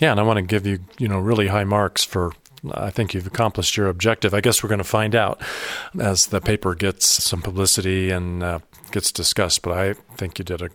Yeah, 0.01 0.11
and 0.11 0.21
I 0.21 0.23
want 0.23 0.37
to 0.37 0.43
give 0.43 0.67
you, 0.67 0.81
you 0.99 1.09
know, 1.09 1.19
really 1.19 1.47
high 1.47 1.65
marks 1.65 2.05
for 2.05 2.33
I 2.73 2.91
think 2.91 3.15
you've 3.15 3.27
accomplished 3.27 3.77
your 3.77 3.87
objective. 3.87 4.35
I 4.35 4.41
guess 4.41 4.63
we're 4.63 4.69
going 4.69 4.79
to 4.79 4.85
find 4.85 5.15
out 5.15 5.41
as 5.99 6.27
the 6.27 6.41
paper 6.41 6.75
gets 6.75 7.07
some 7.07 7.41
publicity 7.41 8.11
and 8.11 8.43
uh, 8.43 8.59
gets 8.91 9.13
discussed, 9.13 9.63
but 9.63 9.79
I 9.79 9.93
think 10.17 10.39
you 10.39 10.45
did 10.45 10.63
a 10.63 10.69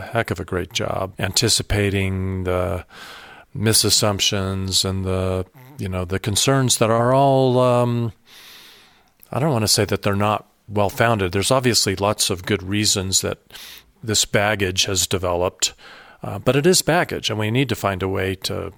heck 0.00 0.30
of 0.30 0.40
a 0.40 0.44
great 0.44 0.72
job 0.72 1.14
anticipating 1.18 2.44
the 2.44 2.84
misassumptions 3.56 4.84
and 4.84 5.04
the 5.04 5.44
you 5.78 5.88
know 5.88 6.04
the 6.04 6.18
concerns 6.18 6.78
that 6.78 6.90
are 6.90 7.12
all 7.12 7.58
um, 7.58 8.12
I 9.32 9.38
don't 9.38 9.52
want 9.52 9.62
to 9.62 9.68
say 9.68 9.84
that 9.84 10.02
they're 10.02 10.16
not 10.16 10.46
well 10.68 10.90
founded. 10.90 11.32
There's 11.32 11.50
obviously 11.50 11.96
lots 11.96 12.30
of 12.30 12.46
good 12.46 12.62
reasons 12.62 13.20
that 13.20 13.38
this 14.02 14.24
baggage 14.24 14.84
has 14.84 15.06
developed, 15.06 15.74
uh, 16.22 16.38
but 16.38 16.56
it 16.56 16.66
is 16.66 16.82
baggage, 16.82 17.30
and 17.30 17.38
we 17.38 17.50
need 17.50 17.68
to 17.68 17.74
find 17.74 18.02
a 18.02 18.08
way 18.08 18.34
to 18.36 18.72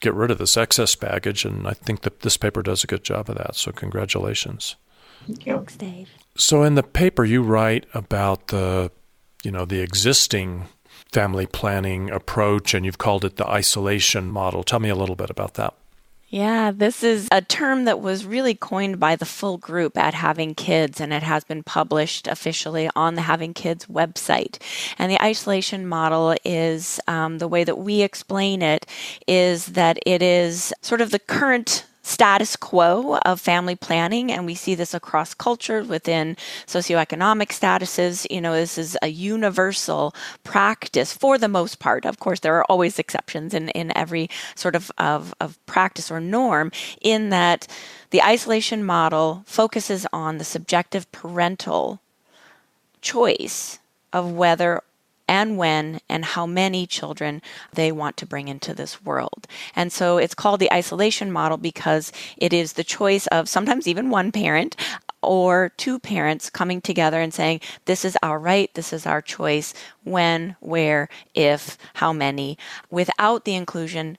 get 0.00 0.14
rid 0.14 0.30
of 0.30 0.38
this 0.38 0.56
excess 0.56 0.94
baggage. 0.94 1.44
And 1.44 1.66
I 1.66 1.72
think 1.72 2.02
that 2.02 2.20
this 2.20 2.36
paper 2.36 2.62
does 2.62 2.84
a 2.84 2.86
good 2.86 3.04
job 3.04 3.30
of 3.30 3.36
that. 3.36 3.56
So 3.56 3.72
congratulations. 3.72 4.76
Thank 5.26 5.46
you. 5.46 5.54
Thanks, 5.54 5.76
Dave. 5.76 6.10
So 6.36 6.62
in 6.62 6.74
the 6.74 6.82
paper, 6.82 7.24
you 7.24 7.42
write 7.42 7.86
about 7.94 8.48
the, 8.48 8.90
you 9.42 9.50
know, 9.50 9.64
the 9.64 9.80
existing 9.80 10.66
family 11.12 11.46
planning 11.46 12.10
approach, 12.10 12.74
and 12.74 12.84
you've 12.84 12.98
called 12.98 13.24
it 13.24 13.36
the 13.36 13.48
isolation 13.48 14.30
model. 14.30 14.62
Tell 14.62 14.80
me 14.80 14.88
a 14.88 14.94
little 14.94 15.16
bit 15.16 15.30
about 15.30 15.54
that. 15.54 15.74
Yeah, 16.28 16.72
this 16.72 17.04
is 17.04 17.28
a 17.30 17.40
term 17.40 17.84
that 17.84 18.00
was 18.00 18.26
really 18.26 18.54
coined 18.54 18.98
by 18.98 19.14
the 19.14 19.24
full 19.24 19.58
group 19.58 19.96
at 19.96 20.12
Having 20.12 20.56
Kids, 20.56 21.00
and 21.00 21.12
it 21.12 21.22
has 21.22 21.44
been 21.44 21.62
published 21.62 22.26
officially 22.26 22.90
on 22.96 23.14
the 23.14 23.22
Having 23.22 23.54
Kids 23.54 23.86
website. 23.86 24.60
And 24.98 25.10
the 25.10 25.22
isolation 25.22 25.86
model 25.86 26.34
is 26.44 26.98
um, 27.06 27.38
the 27.38 27.46
way 27.46 27.62
that 27.62 27.78
we 27.78 28.02
explain 28.02 28.60
it 28.60 28.86
is 29.28 29.66
that 29.66 29.98
it 30.04 30.20
is 30.20 30.74
sort 30.82 31.00
of 31.00 31.12
the 31.12 31.20
current 31.20 31.86
status 32.06 32.54
quo 32.54 33.18
of 33.24 33.40
family 33.40 33.74
planning, 33.74 34.30
and 34.30 34.46
we 34.46 34.54
see 34.54 34.76
this 34.76 34.94
across 34.94 35.34
cultures 35.34 35.88
within 35.88 36.36
socioeconomic 36.64 37.48
statuses. 37.48 38.24
You 38.30 38.40
know, 38.40 38.52
this 38.52 38.78
is 38.78 38.96
a 39.02 39.08
universal 39.08 40.14
practice 40.44 41.12
for 41.12 41.36
the 41.36 41.48
most 41.48 41.80
part. 41.80 42.06
Of 42.06 42.20
course, 42.20 42.40
there 42.40 42.56
are 42.56 42.64
always 42.66 43.00
exceptions 43.00 43.52
in, 43.54 43.70
in 43.70 43.96
every 43.96 44.30
sort 44.54 44.76
of, 44.76 44.92
of, 44.98 45.34
of 45.40 45.58
practice 45.66 46.08
or 46.08 46.20
norm, 46.20 46.70
in 47.00 47.30
that 47.30 47.66
the 48.10 48.22
isolation 48.22 48.84
model 48.84 49.42
focuses 49.44 50.06
on 50.12 50.38
the 50.38 50.44
subjective 50.44 51.10
parental 51.10 52.00
choice 53.02 53.80
of 54.12 54.30
whether 54.30 54.80
and 55.28 55.56
when 55.56 56.00
and 56.08 56.24
how 56.24 56.46
many 56.46 56.86
children 56.86 57.42
they 57.72 57.92
want 57.92 58.16
to 58.16 58.26
bring 58.26 58.48
into 58.48 58.74
this 58.74 59.02
world. 59.04 59.46
And 59.74 59.92
so 59.92 60.18
it's 60.18 60.34
called 60.34 60.60
the 60.60 60.72
isolation 60.72 61.30
model 61.32 61.58
because 61.58 62.12
it 62.36 62.52
is 62.52 62.74
the 62.74 62.84
choice 62.84 63.26
of 63.28 63.48
sometimes 63.48 63.86
even 63.86 64.10
one 64.10 64.32
parent 64.32 64.76
or 65.22 65.72
two 65.76 65.98
parents 65.98 66.50
coming 66.50 66.80
together 66.80 67.20
and 67.20 67.34
saying, 67.34 67.60
This 67.84 68.04
is 68.04 68.16
our 68.22 68.38
right, 68.38 68.72
this 68.74 68.92
is 68.92 69.06
our 69.06 69.20
choice, 69.20 69.74
when, 70.04 70.56
where, 70.60 71.08
if, 71.34 71.76
how 71.94 72.12
many, 72.12 72.56
without 72.90 73.44
the 73.44 73.54
inclusion, 73.54 74.18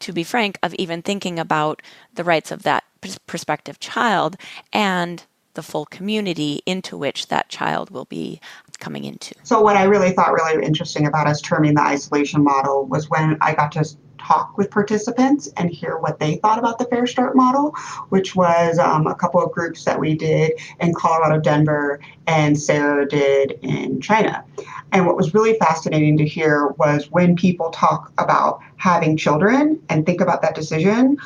to 0.00 0.12
be 0.12 0.24
frank, 0.24 0.58
of 0.62 0.74
even 0.74 1.02
thinking 1.02 1.38
about 1.38 1.82
the 2.14 2.24
rights 2.24 2.50
of 2.50 2.62
that 2.62 2.84
prospective 3.26 3.78
child 3.78 4.36
and 4.72 5.24
the 5.54 5.62
full 5.62 5.86
community 5.86 6.60
into 6.66 6.96
which 6.96 7.28
that 7.28 7.48
child 7.48 7.90
will 7.90 8.04
be 8.04 8.40
coming 8.76 9.04
into. 9.04 9.34
So, 9.42 9.60
what 9.60 9.76
I 9.76 9.84
really 9.84 10.12
thought 10.12 10.32
really 10.32 10.64
interesting 10.64 11.06
about 11.06 11.26
us 11.26 11.40
terming 11.40 11.74
the 11.74 11.82
isolation 11.82 12.42
model 12.42 12.86
was 12.86 13.08
when 13.10 13.38
I 13.40 13.54
got 13.54 13.72
to 13.72 13.84
talk 14.26 14.56
with 14.58 14.70
participants 14.70 15.48
and 15.56 15.70
hear 15.70 15.98
what 15.98 16.18
they 16.18 16.36
thought 16.36 16.58
about 16.58 16.78
the 16.78 16.84
Fair 16.86 17.06
Start 17.06 17.36
model, 17.36 17.74
which 18.08 18.34
was 18.34 18.78
um, 18.78 19.06
a 19.06 19.14
couple 19.14 19.42
of 19.42 19.52
groups 19.52 19.84
that 19.84 19.98
we 19.98 20.14
did 20.14 20.52
in 20.80 20.94
Colorado, 20.94 21.40
Denver, 21.40 22.00
and 22.26 22.58
Sarah 22.58 23.06
did 23.06 23.52
in 23.62 24.00
China. 24.00 24.44
And 24.92 25.06
what 25.06 25.16
was 25.16 25.34
really 25.34 25.58
fascinating 25.58 26.16
to 26.18 26.26
hear 26.26 26.68
was 26.78 27.10
when 27.10 27.36
people 27.36 27.70
talk 27.70 28.12
about 28.18 28.60
having 28.76 29.16
children 29.16 29.80
and 29.88 30.04
think 30.04 30.20
about 30.20 30.42
that 30.42 30.54
decision, 30.54 31.18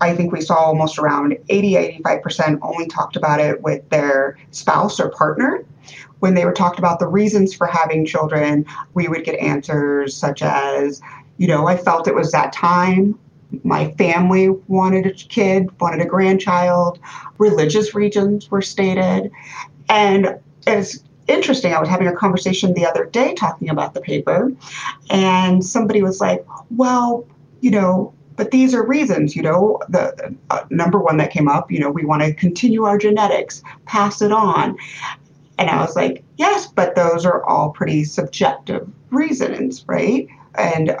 I 0.00 0.14
think 0.14 0.32
we 0.32 0.40
saw 0.40 0.54
almost 0.54 0.98
around 0.98 1.36
80 1.48 2.00
85% 2.02 2.58
only 2.62 2.86
talked 2.86 3.16
about 3.16 3.40
it 3.40 3.60
with 3.62 3.88
their 3.90 4.38
spouse 4.50 4.98
or 4.98 5.10
partner. 5.10 5.64
When 6.20 6.34
they 6.34 6.44
were 6.44 6.52
talked 6.52 6.78
about 6.78 6.98
the 6.98 7.08
reasons 7.08 7.54
for 7.54 7.66
having 7.66 8.06
children, 8.06 8.64
we 8.94 9.08
would 9.08 9.24
get 9.24 9.38
answers 9.38 10.16
such 10.16 10.42
as, 10.42 11.00
you 11.38 11.48
know, 11.48 11.66
I 11.66 11.76
felt 11.76 12.08
it 12.08 12.14
was 12.14 12.32
that 12.32 12.52
time. 12.52 13.18
My 13.64 13.90
family 13.92 14.50
wanted 14.68 15.06
a 15.06 15.12
kid, 15.12 15.68
wanted 15.80 16.00
a 16.00 16.06
grandchild. 16.06 17.00
Religious 17.38 17.94
reasons 17.94 18.50
were 18.50 18.62
stated. 18.62 19.30
And 19.88 20.38
it's 20.66 21.02
interesting. 21.26 21.72
I 21.72 21.80
was 21.80 21.88
having 21.88 22.06
a 22.06 22.14
conversation 22.14 22.74
the 22.74 22.86
other 22.86 23.06
day 23.06 23.34
talking 23.34 23.70
about 23.70 23.94
the 23.94 24.00
paper, 24.00 24.52
and 25.10 25.64
somebody 25.64 26.02
was 26.02 26.20
like, 26.20 26.44
Well, 26.70 27.26
you 27.60 27.70
know, 27.70 28.12
but 28.36 28.52
these 28.52 28.74
are 28.74 28.86
reasons, 28.86 29.36
you 29.36 29.42
know, 29.42 29.78
the 29.90 30.34
uh, 30.48 30.64
number 30.70 30.98
one 30.98 31.18
that 31.18 31.30
came 31.30 31.46
up, 31.46 31.70
you 31.70 31.78
know, 31.78 31.90
we 31.90 32.06
want 32.06 32.22
to 32.22 32.32
continue 32.32 32.84
our 32.84 32.96
genetics, 32.96 33.62
pass 33.84 34.22
it 34.22 34.32
on. 34.32 34.78
And 35.60 35.68
I 35.68 35.80
was 35.82 35.94
like, 35.94 36.24
yes, 36.38 36.66
but 36.66 36.94
those 36.94 37.26
are 37.26 37.44
all 37.44 37.70
pretty 37.70 38.04
subjective 38.04 38.88
reasons, 39.10 39.84
right? 39.86 40.26
And 40.56 40.96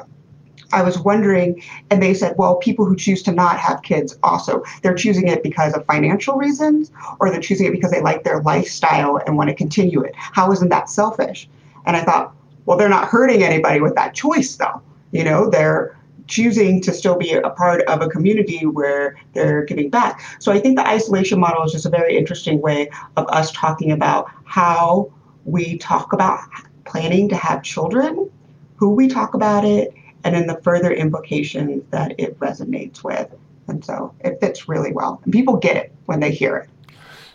I 0.72 0.82
was 0.82 0.98
wondering, 0.98 1.62
and 1.90 2.02
they 2.02 2.12
said, 2.14 2.34
well, 2.36 2.56
people 2.56 2.84
who 2.84 2.94
choose 2.94 3.22
to 3.24 3.32
not 3.32 3.58
have 3.58 3.82
kids 3.82 4.18
also, 4.22 4.62
they're 4.82 4.94
choosing 4.94 5.28
it 5.28 5.42
because 5.42 5.72
of 5.72 5.86
financial 5.86 6.36
reasons, 6.36 6.92
or 7.18 7.30
they're 7.30 7.40
choosing 7.40 7.66
it 7.66 7.72
because 7.72 7.90
they 7.90 8.02
like 8.02 8.22
their 8.22 8.42
lifestyle 8.42 9.16
and 9.26 9.36
want 9.36 9.48
to 9.48 9.54
continue 9.54 10.02
it. 10.02 10.14
How 10.14 10.52
isn't 10.52 10.68
that 10.68 10.90
selfish? 10.90 11.48
And 11.86 11.96
I 11.96 12.04
thought, 12.04 12.34
well, 12.66 12.76
they're 12.76 12.88
not 12.88 13.08
hurting 13.08 13.42
anybody 13.42 13.80
with 13.80 13.94
that 13.94 14.14
choice, 14.14 14.56
though. 14.56 14.82
You 15.10 15.24
know, 15.24 15.50
they're 15.50 15.96
choosing 16.30 16.80
to 16.80 16.94
still 16.94 17.16
be 17.16 17.32
a 17.32 17.50
part 17.50 17.82
of 17.82 18.00
a 18.00 18.08
community 18.08 18.64
where 18.64 19.16
they're 19.34 19.64
giving 19.64 19.90
back. 19.90 20.22
So 20.38 20.52
I 20.52 20.60
think 20.60 20.78
the 20.78 20.86
isolation 20.86 21.38
model 21.38 21.64
is 21.64 21.72
just 21.72 21.84
a 21.84 21.90
very 21.90 22.16
interesting 22.16 22.62
way 22.62 22.90
of 23.16 23.26
us 23.28 23.52
talking 23.52 23.92
about 23.92 24.30
how 24.44 25.12
we 25.44 25.76
talk 25.78 26.12
about 26.12 26.40
planning 26.84 27.28
to 27.28 27.36
have 27.36 27.62
children, 27.62 28.30
who 28.76 28.90
we 28.90 29.08
talk 29.08 29.34
about 29.34 29.64
it, 29.64 29.92
and 30.24 30.34
then 30.34 30.46
the 30.46 30.60
further 30.62 30.92
implications 30.92 31.82
that 31.90 32.14
it 32.18 32.38
resonates 32.38 33.02
with. 33.02 33.28
And 33.68 33.84
so 33.84 34.14
it 34.20 34.40
fits 34.40 34.68
really 34.68 34.92
well. 34.92 35.20
And 35.24 35.32
people 35.32 35.56
get 35.56 35.76
it 35.76 35.92
when 36.06 36.20
they 36.20 36.30
hear 36.30 36.56
it. 36.56 36.70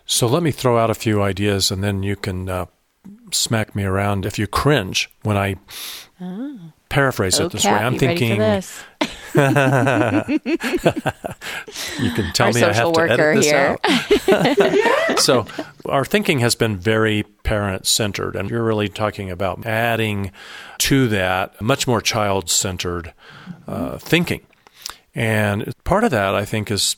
So 0.06 0.28
let 0.28 0.44
me 0.44 0.52
throw 0.52 0.78
out 0.78 0.90
a 0.90 0.96
few 0.96 1.22
ideas 1.22 1.72
and 1.72 1.84
then 1.84 2.04
you 2.04 2.16
can 2.16 2.48
uh, 2.48 2.66
smack 3.32 3.75
me 3.75 3.84
around 3.84 4.25
if 4.25 4.38
you 4.38 4.48
cringe 4.48 5.10
when 5.24 5.36
I 5.36 5.56
oh 6.22 6.60
paraphrase 6.89 7.39
it 7.39 7.51
this 7.51 7.65
way. 7.65 7.72
I'm 7.72 7.98
thinking. 7.98 8.42
you 9.36 9.42
can 12.12 12.32
tell 12.34 12.48
our 12.48 12.54
me 12.54 12.63
I 12.63 12.72
have 12.74 12.94
to 12.94 13.01
edit 13.01 13.36
this 13.36 13.46
here. 13.46 13.77
out. 13.84 15.20
so 15.20 15.46
our 15.89 16.06
thinking 16.06 16.39
has 16.39 16.56
been 16.56 16.77
very 16.77 17.24
parent 17.44 17.86
centered, 17.86 18.36
and 18.36 18.50
you're 18.50 18.63
really 18.63 18.88
talking 18.88 19.30
about 19.30 19.65
adding 19.65 20.32
to 20.80 21.10
that 21.10 21.60
much 21.62 21.86
more 21.86 22.00
child 22.01 22.50
centered 22.50 23.13
uh, 23.68 23.98
thinking. 23.98 24.42
And 25.13 25.74
part 25.84 26.04
of 26.04 26.12
that, 26.12 26.34
I 26.34 26.46
think, 26.46 26.72
is 26.72 26.96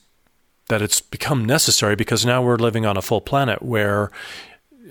that 0.69 0.81
it's 0.81 1.01
become 1.01 1.45
necessary 1.45 1.95
because 1.95 2.25
now 2.25 2.43
we're 2.43 2.57
living 2.57 2.85
on 2.85 2.97
a 2.97 3.01
full 3.01 3.21
planet 3.21 3.61
where 3.63 4.11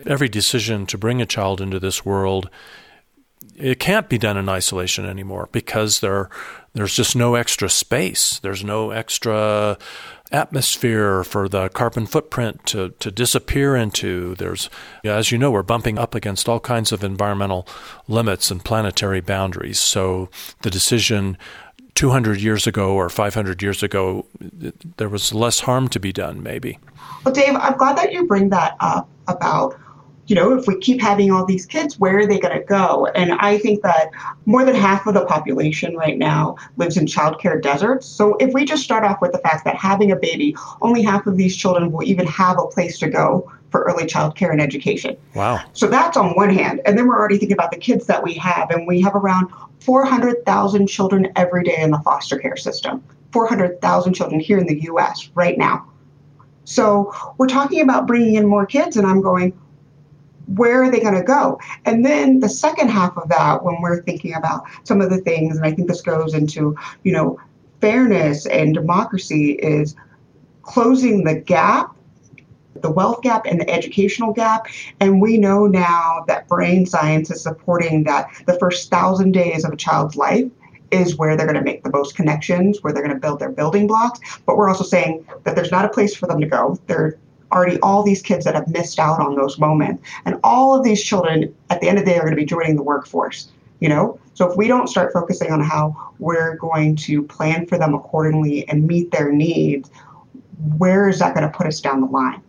every 0.06 0.28
decision 0.28 0.86
to 0.86 0.98
bring 0.98 1.22
a 1.22 1.26
child 1.26 1.60
into 1.60 1.78
this 1.78 2.04
world 2.04 2.48
it 3.58 3.80
can't 3.80 4.08
be 4.08 4.18
done 4.18 4.36
in 4.36 4.48
isolation 4.48 5.06
anymore 5.06 5.48
because 5.52 6.00
there 6.00 6.30
there's 6.76 6.94
just 6.94 7.16
no 7.16 7.36
extra 7.36 7.70
space. 7.70 8.38
There's 8.40 8.62
no 8.62 8.90
extra 8.90 9.78
atmosphere 10.30 11.24
for 11.24 11.48
the 11.48 11.70
carbon 11.70 12.04
footprint 12.04 12.66
to, 12.66 12.90
to 12.98 13.10
disappear 13.10 13.74
into. 13.74 14.34
There's, 14.34 14.68
as 15.02 15.32
you 15.32 15.38
know, 15.38 15.50
we're 15.50 15.62
bumping 15.62 15.98
up 15.98 16.14
against 16.14 16.50
all 16.50 16.60
kinds 16.60 16.92
of 16.92 17.02
environmental 17.02 17.66
limits 18.08 18.50
and 18.50 18.62
planetary 18.62 19.22
boundaries. 19.22 19.80
So 19.80 20.28
the 20.62 20.70
decision 20.70 21.38
200 21.94 22.42
years 22.42 22.66
ago 22.66 22.92
or 22.92 23.08
500 23.08 23.62
years 23.62 23.82
ago, 23.82 24.26
there 24.38 25.08
was 25.08 25.32
less 25.32 25.60
harm 25.60 25.88
to 25.88 25.98
be 25.98 26.12
done, 26.12 26.42
maybe. 26.42 26.78
Well, 27.24 27.32
Dave, 27.32 27.56
I'm 27.56 27.76
glad 27.78 27.96
that 27.96 28.12
you 28.12 28.26
bring 28.26 28.50
that 28.50 28.76
up 28.80 29.08
about 29.28 29.78
you 30.26 30.34
know, 30.34 30.56
if 30.58 30.66
we 30.66 30.78
keep 30.78 31.00
having 31.00 31.30
all 31.30 31.44
these 31.44 31.66
kids, 31.66 31.98
where 31.98 32.18
are 32.18 32.26
they 32.26 32.38
going 32.38 32.58
to 32.58 32.64
go? 32.64 33.06
And 33.14 33.32
I 33.32 33.58
think 33.58 33.82
that 33.82 34.10
more 34.44 34.64
than 34.64 34.74
half 34.74 35.06
of 35.06 35.14
the 35.14 35.24
population 35.24 35.96
right 35.96 36.18
now 36.18 36.56
lives 36.76 36.96
in 36.96 37.06
childcare 37.06 37.62
deserts. 37.62 38.06
So 38.06 38.36
if 38.36 38.52
we 38.52 38.64
just 38.64 38.82
start 38.82 39.04
off 39.04 39.20
with 39.20 39.32
the 39.32 39.38
fact 39.38 39.64
that 39.64 39.76
having 39.76 40.10
a 40.10 40.16
baby, 40.16 40.56
only 40.82 41.02
half 41.02 41.26
of 41.26 41.36
these 41.36 41.56
children 41.56 41.92
will 41.92 42.02
even 42.02 42.26
have 42.26 42.58
a 42.58 42.66
place 42.66 42.98
to 43.00 43.08
go 43.08 43.50
for 43.70 43.82
early 43.82 44.06
child 44.06 44.36
care 44.36 44.50
and 44.50 44.60
education. 44.60 45.16
Wow. 45.34 45.60
So 45.72 45.86
that's 45.86 46.16
on 46.16 46.34
one 46.34 46.50
hand. 46.50 46.80
And 46.86 46.98
then 46.98 47.06
we're 47.06 47.18
already 47.18 47.38
thinking 47.38 47.56
about 47.56 47.70
the 47.70 47.78
kids 47.78 48.06
that 48.06 48.22
we 48.22 48.34
have, 48.34 48.70
and 48.70 48.86
we 48.86 49.00
have 49.02 49.14
around 49.14 49.50
400,000 49.80 50.86
children 50.86 51.32
every 51.36 51.62
day 51.62 51.80
in 51.80 51.90
the 51.90 51.98
foster 51.98 52.38
care 52.38 52.56
system. 52.56 53.02
400,000 53.32 54.14
children 54.14 54.40
here 54.40 54.58
in 54.58 54.66
the 54.66 54.82
US 54.84 55.30
right 55.34 55.58
now. 55.58 55.86
So 56.64 57.12
we're 57.38 57.48
talking 57.48 57.80
about 57.80 58.06
bringing 58.06 58.34
in 58.34 58.46
more 58.46 58.66
kids, 58.66 58.96
and 58.96 59.06
I'm 59.06 59.20
going, 59.20 59.52
where 60.46 60.82
are 60.82 60.90
they 60.90 61.00
going 61.00 61.14
to 61.14 61.22
go? 61.22 61.58
And 61.84 62.04
then 62.04 62.40
the 62.40 62.48
second 62.48 62.88
half 62.88 63.16
of 63.16 63.28
that, 63.28 63.64
when 63.64 63.80
we're 63.80 64.02
thinking 64.02 64.34
about 64.34 64.64
some 64.84 65.00
of 65.00 65.10
the 65.10 65.18
things, 65.18 65.56
and 65.56 65.66
I 65.66 65.72
think 65.72 65.88
this 65.88 66.02
goes 66.02 66.34
into, 66.34 66.76
you 67.02 67.12
know, 67.12 67.40
fairness 67.80 68.46
and 68.46 68.74
democracy, 68.74 69.52
is 69.52 69.96
closing 70.62 71.24
the 71.24 71.34
gap, 71.34 71.94
the 72.74 72.90
wealth 72.90 73.22
gap 73.22 73.46
and 73.46 73.60
the 73.60 73.70
educational 73.70 74.32
gap. 74.32 74.66
And 75.00 75.20
we 75.20 75.38
know 75.38 75.66
now 75.66 76.24
that 76.28 76.48
brain 76.48 76.86
science 76.86 77.30
is 77.30 77.42
supporting 77.42 78.04
that 78.04 78.28
the 78.46 78.58
first 78.58 78.90
thousand 78.90 79.32
days 79.32 79.64
of 79.64 79.72
a 79.72 79.76
child's 79.76 80.16
life 80.16 80.50
is 80.90 81.16
where 81.16 81.36
they're 81.36 81.46
going 81.46 81.58
to 81.58 81.64
make 81.64 81.82
the 81.82 81.90
most 81.90 82.14
connections, 82.14 82.82
where 82.82 82.92
they're 82.92 83.02
going 83.02 83.14
to 83.14 83.20
build 83.20 83.40
their 83.40 83.50
building 83.50 83.86
blocks. 83.86 84.20
But 84.46 84.56
we're 84.56 84.68
also 84.68 84.84
saying 84.84 85.26
that 85.44 85.56
there's 85.56 85.72
not 85.72 85.84
a 85.84 85.88
place 85.88 86.14
for 86.14 86.26
them 86.26 86.40
to 86.40 86.46
go. 86.46 86.78
There 86.86 86.98
are 86.98 87.18
already 87.52 87.78
all 87.80 88.02
these 88.02 88.22
kids 88.22 88.44
that 88.44 88.54
have 88.54 88.68
missed 88.68 88.98
out 88.98 89.20
on 89.20 89.34
those 89.34 89.58
moments. 89.58 90.02
And 90.24 90.38
all 90.42 90.76
of 90.76 90.84
these 90.84 91.02
children, 91.02 91.54
at 91.70 91.80
the 91.80 91.88
end 91.88 91.98
of 91.98 92.04
the 92.04 92.10
day, 92.10 92.16
are 92.18 92.22
going 92.22 92.32
to 92.32 92.36
be 92.36 92.46
joining 92.46 92.76
the 92.76 92.82
workforce. 92.82 93.48
You 93.80 93.90
know, 93.90 94.18
so 94.32 94.50
if 94.50 94.56
we 94.56 94.68
don't 94.68 94.88
start 94.88 95.12
focusing 95.12 95.52
on 95.52 95.60
how 95.62 96.12
we're 96.18 96.56
going 96.56 96.96
to 96.96 97.22
plan 97.22 97.66
for 97.66 97.76
them 97.76 97.94
accordingly 97.94 98.66
and 98.68 98.86
meet 98.86 99.10
their 99.10 99.30
needs, 99.30 99.90
where 100.78 101.08
is 101.08 101.18
that 101.18 101.34
going 101.34 101.50
to 101.50 101.54
put 101.54 101.66
us 101.66 101.80
down 101.80 102.00
the 102.00 102.06
line? 102.06 102.40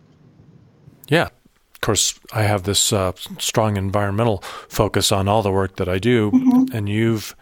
Yeah. 1.08 1.28
Of 1.74 1.80
course, 1.82 2.18
I 2.32 2.42
have 2.42 2.64
this 2.64 2.92
uh, 2.92 3.12
strong 3.38 3.76
environmental 3.76 4.38
focus 4.68 5.12
on 5.12 5.28
all 5.28 5.42
the 5.42 5.52
work 5.52 5.76
that 5.76 5.88
I 5.88 5.98
do, 5.98 6.30
mm-hmm. 6.30 6.74
and 6.74 6.88
you've 6.88 7.36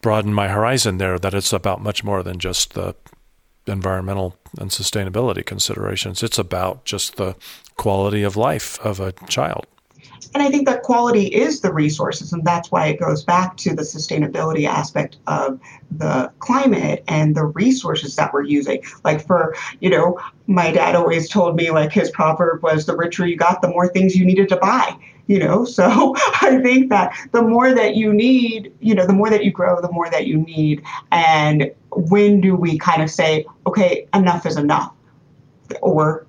broadened 0.00 0.34
my 0.34 0.48
horizon 0.48 0.98
there 0.98 1.18
that 1.18 1.34
it's 1.34 1.52
about 1.52 1.82
much 1.82 2.02
more 2.02 2.22
than 2.22 2.38
just 2.38 2.74
the 2.74 2.94
environmental 3.66 4.36
and 4.58 4.70
sustainability 4.70 5.44
considerations. 5.44 6.22
It's 6.22 6.38
about 6.38 6.84
just 6.84 7.16
the 7.16 7.36
quality 7.76 8.22
of 8.22 8.36
life 8.36 8.78
of 8.80 9.00
a 9.00 9.12
child. 9.28 9.66
And 10.32 10.42
I 10.42 10.50
think 10.50 10.66
that 10.66 10.82
quality 10.82 11.26
is 11.26 11.60
the 11.60 11.72
resources, 11.72 12.32
and 12.32 12.44
that's 12.44 12.70
why 12.72 12.86
it 12.86 12.98
goes 12.98 13.22
back 13.22 13.56
to 13.58 13.74
the 13.74 13.82
sustainability 13.82 14.66
aspect 14.66 15.16
of 15.26 15.60
the 15.92 16.30
climate 16.40 17.04
and 17.06 17.36
the 17.36 17.44
resources 17.44 18.16
that 18.16 18.32
we're 18.32 18.42
using. 18.42 18.82
Like 19.04 19.24
for, 19.24 19.54
you 19.80 19.90
know, 19.90 20.18
my 20.46 20.72
dad 20.72 20.96
always 20.96 21.28
told 21.28 21.56
me 21.56 21.70
like 21.70 21.92
his 21.92 22.10
proverb 22.10 22.62
was 22.62 22.86
the 22.86 22.96
richer 22.96 23.26
you 23.26 23.36
got, 23.36 23.62
the 23.62 23.68
more 23.68 23.88
things 23.88 24.16
you 24.16 24.24
needed 24.24 24.48
to 24.48 24.56
buy 24.56 24.96
you 25.26 25.38
know 25.38 25.64
so 25.64 26.14
i 26.42 26.60
think 26.62 26.90
that 26.90 27.16
the 27.32 27.40
more 27.40 27.72
that 27.72 27.96
you 27.96 28.12
need 28.12 28.70
you 28.80 28.94
know 28.94 29.06
the 29.06 29.12
more 29.12 29.30
that 29.30 29.42
you 29.42 29.50
grow 29.50 29.80
the 29.80 29.90
more 29.90 30.10
that 30.10 30.26
you 30.26 30.36
need 30.36 30.82
and 31.12 31.72
when 31.96 32.40
do 32.40 32.56
we 32.56 32.78
kind 32.78 33.02
of 33.02 33.10
say 33.10 33.46
okay 33.66 34.06
enough 34.14 34.46
is 34.46 34.56
enough? 34.56 34.92
Or 35.82 36.26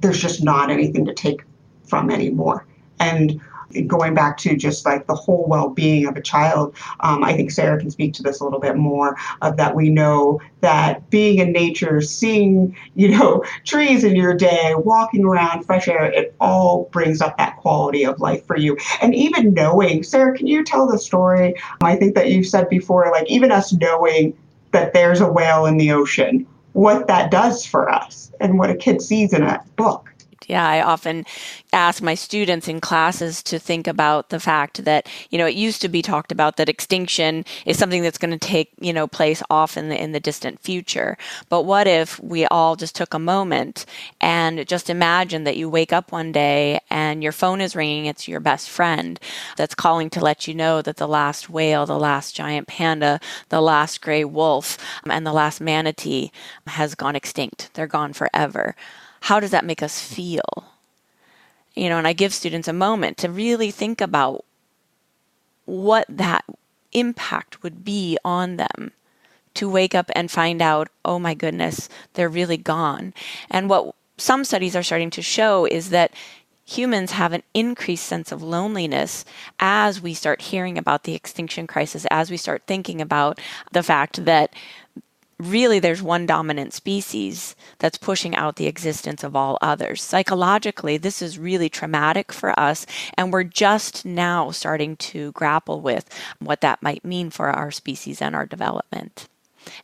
there's 0.00 0.20
just 0.20 0.42
not 0.42 0.70
anything 0.70 1.04
to 1.06 1.14
take 1.14 1.42
from 1.84 2.10
anymore. 2.10 2.66
And 3.00 3.40
going 3.86 4.14
back 4.14 4.36
to 4.38 4.56
just 4.56 4.86
like 4.86 5.06
the 5.06 5.14
whole 5.14 5.46
well-being 5.46 6.06
of 6.06 6.16
a 6.16 6.22
child 6.22 6.74
um, 7.00 7.22
i 7.22 7.34
think 7.34 7.50
sarah 7.50 7.78
can 7.78 7.90
speak 7.90 8.14
to 8.14 8.22
this 8.22 8.40
a 8.40 8.44
little 8.44 8.58
bit 8.58 8.76
more 8.76 9.16
of 9.42 9.56
that 9.56 9.74
we 9.74 9.90
know 9.90 10.40
that 10.60 11.08
being 11.10 11.38
in 11.38 11.52
nature 11.52 12.00
seeing 12.00 12.74
you 12.94 13.08
know 13.08 13.44
trees 13.64 14.04
in 14.04 14.16
your 14.16 14.34
day 14.34 14.72
walking 14.78 15.24
around 15.24 15.64
fresh 15.64 15.86
air 15.86 16.04
it 16.10 16.34
all 16.40 16.88
brings 16.92 17.20
up 17.20 17.36
that 17.36 17.56
quality 17.58 18.04
of 18.04 18.18
life 18.20 18.44
for 18.46 18.56
you. 18.56 18.76
And 19.02 19.14
even 19.14 19.52
knowing 19.54 20.02
sarah 20.02 20.36
can 20.36 20.46
you 20.46 20.64
tell 20.64 20.86
the 20.86 20.98
story? 20.98 21.54
I 21.82 21.96
think 21.96 22.14
that 22.14 22.30
you've 22.30 22.46
said 22.46 22.68
before 22.68 23.10
like 23.12 23.28
even 23.28 23.52
us 23.52 23.72
knowing 23.72 24.36
that 24.72 24.92
there's 24.92 25.20
a 25.20 25.30
whale 25.30 25.66
in 25.66 25.76
the 25.76 25.92
ocean 25.92 26.46
what 26.72 27.06
that 27.08 27.30
does 27.30 27.64
for 27.66 27.88
us 27.88 28.32
and 28.40 28.58
what 28.58 28.70
a 28.70 28.76
kid 28.76 29.00
sees 29.02 29.32
in 29.32 29.42
a 29.42 29.62
book 29.76 30.07
yeah, 30.48 30.66
I 30.66 30.82
often 30.82 31.26
ask 31.74 32.02
my 32.02 32.14
students 32.14 32.68
in 32.68 32.80
classes 32.80 33.42
to 33.44 33.58
think 33.58 33.86
about 33.86 34.30
the 34.30 34.40
fact 34.40 34.84
that, 34.84 35.06
you 35.30 35.38
know, 35.38 35.46
it 35.46 35.54
used 35.54 35.82
to 35.82 35.88
be 35.88 36.00
talked 36.00 36.32
about 36.32 36.56
that 36.56 36.70
extinction 36.70 37.44
is 37.66 37.78
something 37.78 38.02
that's 38.02 38.18
going 38.18 38.30
to 38.30 38.38
take, 38.38 38.70
you 38.80 38.92
know, 38.94 39.06
place 39.06 39.42
off 39.50 39.76
in 39.76 39.90
the 39.90 40.02
in 40.02 40.12
the 40.12 40.20
distant 40.20 40.60
future. 40.60 41.18
But 41.50 41.62
what 41.64 41.86
if 41.86 42.18
we 42.20 42.46
all 42.46 42.76
just 42.76 42.96
took 42.96 43.12
a 43.12 43.18
moment 43.18 43.84
and 44.20 44.66
just 44.66 44.88
imagine 44.88 45.44
that 45.44 45.58
you 45.58 45.68
wake 45.68 45.92
up 45.92 46.12
one 46.12 46.32
day 46.32 46.80
and 46.88 47.22
your 47.22 47.32
phone 47.32 47.60
is 47.60 47.76
ringing, 47.76 48.06
it's 48.06 48.26
your 48.26 48.40
best 48.40 48.70
friend 48.70 49.20
that's 49.58 49.74
calling 49.74 50.08
to 50.10 50.20
let 50.20 50.48
you 50.48 50.54
know 50.54 50.80
that 50.80 50.96
the 50.96 51.08
last 51.08 51.50
whale, 51.50 51.84
the 51.84 51.98
last 51.98 52.34
giant 52.34 52.66
panda, 52.68 53.20
the 53.50 53.60
last 53.60 54.00
gray 54.00 54.24
wolf, 54.24 54.78
um, 55.04 55.10
and 55.10 55.26
the 55.26 55.32
last 55.32 55.60
manatee 55.60 56.32
has 56.66 56.94
gone 56.94 57.14
extinct. 57.16 57.70
They're 57.74 57.86
gone 57.86 58.14
forever 58.14 58.74
how 59.20 59.40
does 59.40 59.50
that 59.50 59.64
make 59.64 59.82
us 59.82 60.00
feel? 60.00 60.72
You 61.74 61.88
know, 61.88 61.98
and 61.98 62.06
I 62.06 62.12
give 62.12 62.34
students 62.34 62.68
a 62.68 62.72
moment 62.72 63.18
to 63.18 63.30
really 63.30 63.70
think 63.70 64.00
about 64.00 64.44
what 65.64 66.06
that 66.08 66.44
impact 66.92 67.62
would 67.62 67.84
be 67.84 68.18
on 68.24 68.56
them 68.56 68.92
to 69.54 69.68
wake 69.68 69.94
up 69.94 70.10
and 70.14 70.30
find 70.30 70.62
out, 70.62 70.88
oh 71.04 71.18
my 71.18 71.34
goodness, 71.34 71.88
they're 72.14 72.28
really 72.28 72.56
gone. 72.56 73.12
And 73.50 73.68
what 73.68 73.94
some 74.16 74.44
studies 74.44 74.76
are 74.76 74.82
starting 74.82 75.10
to 75.10 75.22
show 75.22 75.66
is 75.66 75.90
that 75.90 76.12
humans 76.64 77.12
have 77.12 77.32
an 77.32 77.42
increased 77.54 78.04
sense 78.04 78.30
of 78.30 78.42
loneliness 78.42 79.24
as 79.58 80.02
we 80.02 80.12
start 80.12 80.42
hearing 80.42 80.76
about 80.76 81.04
the 81.04 81.14
extinction 81.14 81.66
crisis, 81.66 82.06
as 82.10 82.30
we 82.30 82.36
start 82.36 82.62
thinking 82.66 83.00
about 83.00 83.40
the 83.72 83.82
fact 83.82 84.24
that 84.26 84.52
really 85.38 85.78
there's 85.78 86.02
one 86.02 86.26
dominant 86.26 86.72
species 86.72 87.54
that's 87.78 87.98
pushing 87.98 88.34
out 88.34 88.56
the 88.56 88.66
existence 88.66 89.22
of 89.22 89.36
all 89.36 89.58
others. 89.60 90.02
Psychologically, 90.02 90.96
this 90.96 91.22
is 91.22 91.38
really 91.38 91.68
traumatic 91.68 92.32
for 92.32 92.58
us, 92.58 92.86
and 93.16 93.32
we're 93.32 93.44
just 93.44 94.04
now 94.04 94.50
starting 94.50 94.96
to 94.96 95.32
grapple 95.32 95.80
with 95.80 96.08
what 96.40 96.60
that 96.60 96.82
might 96.82 97.04
mean 97.04 97.30
for 97.30 97.50
our 97.50 97.70
species 97.70 98.20
and 98.20 98.34
our 98.34 98.46
development. 98.46 99.28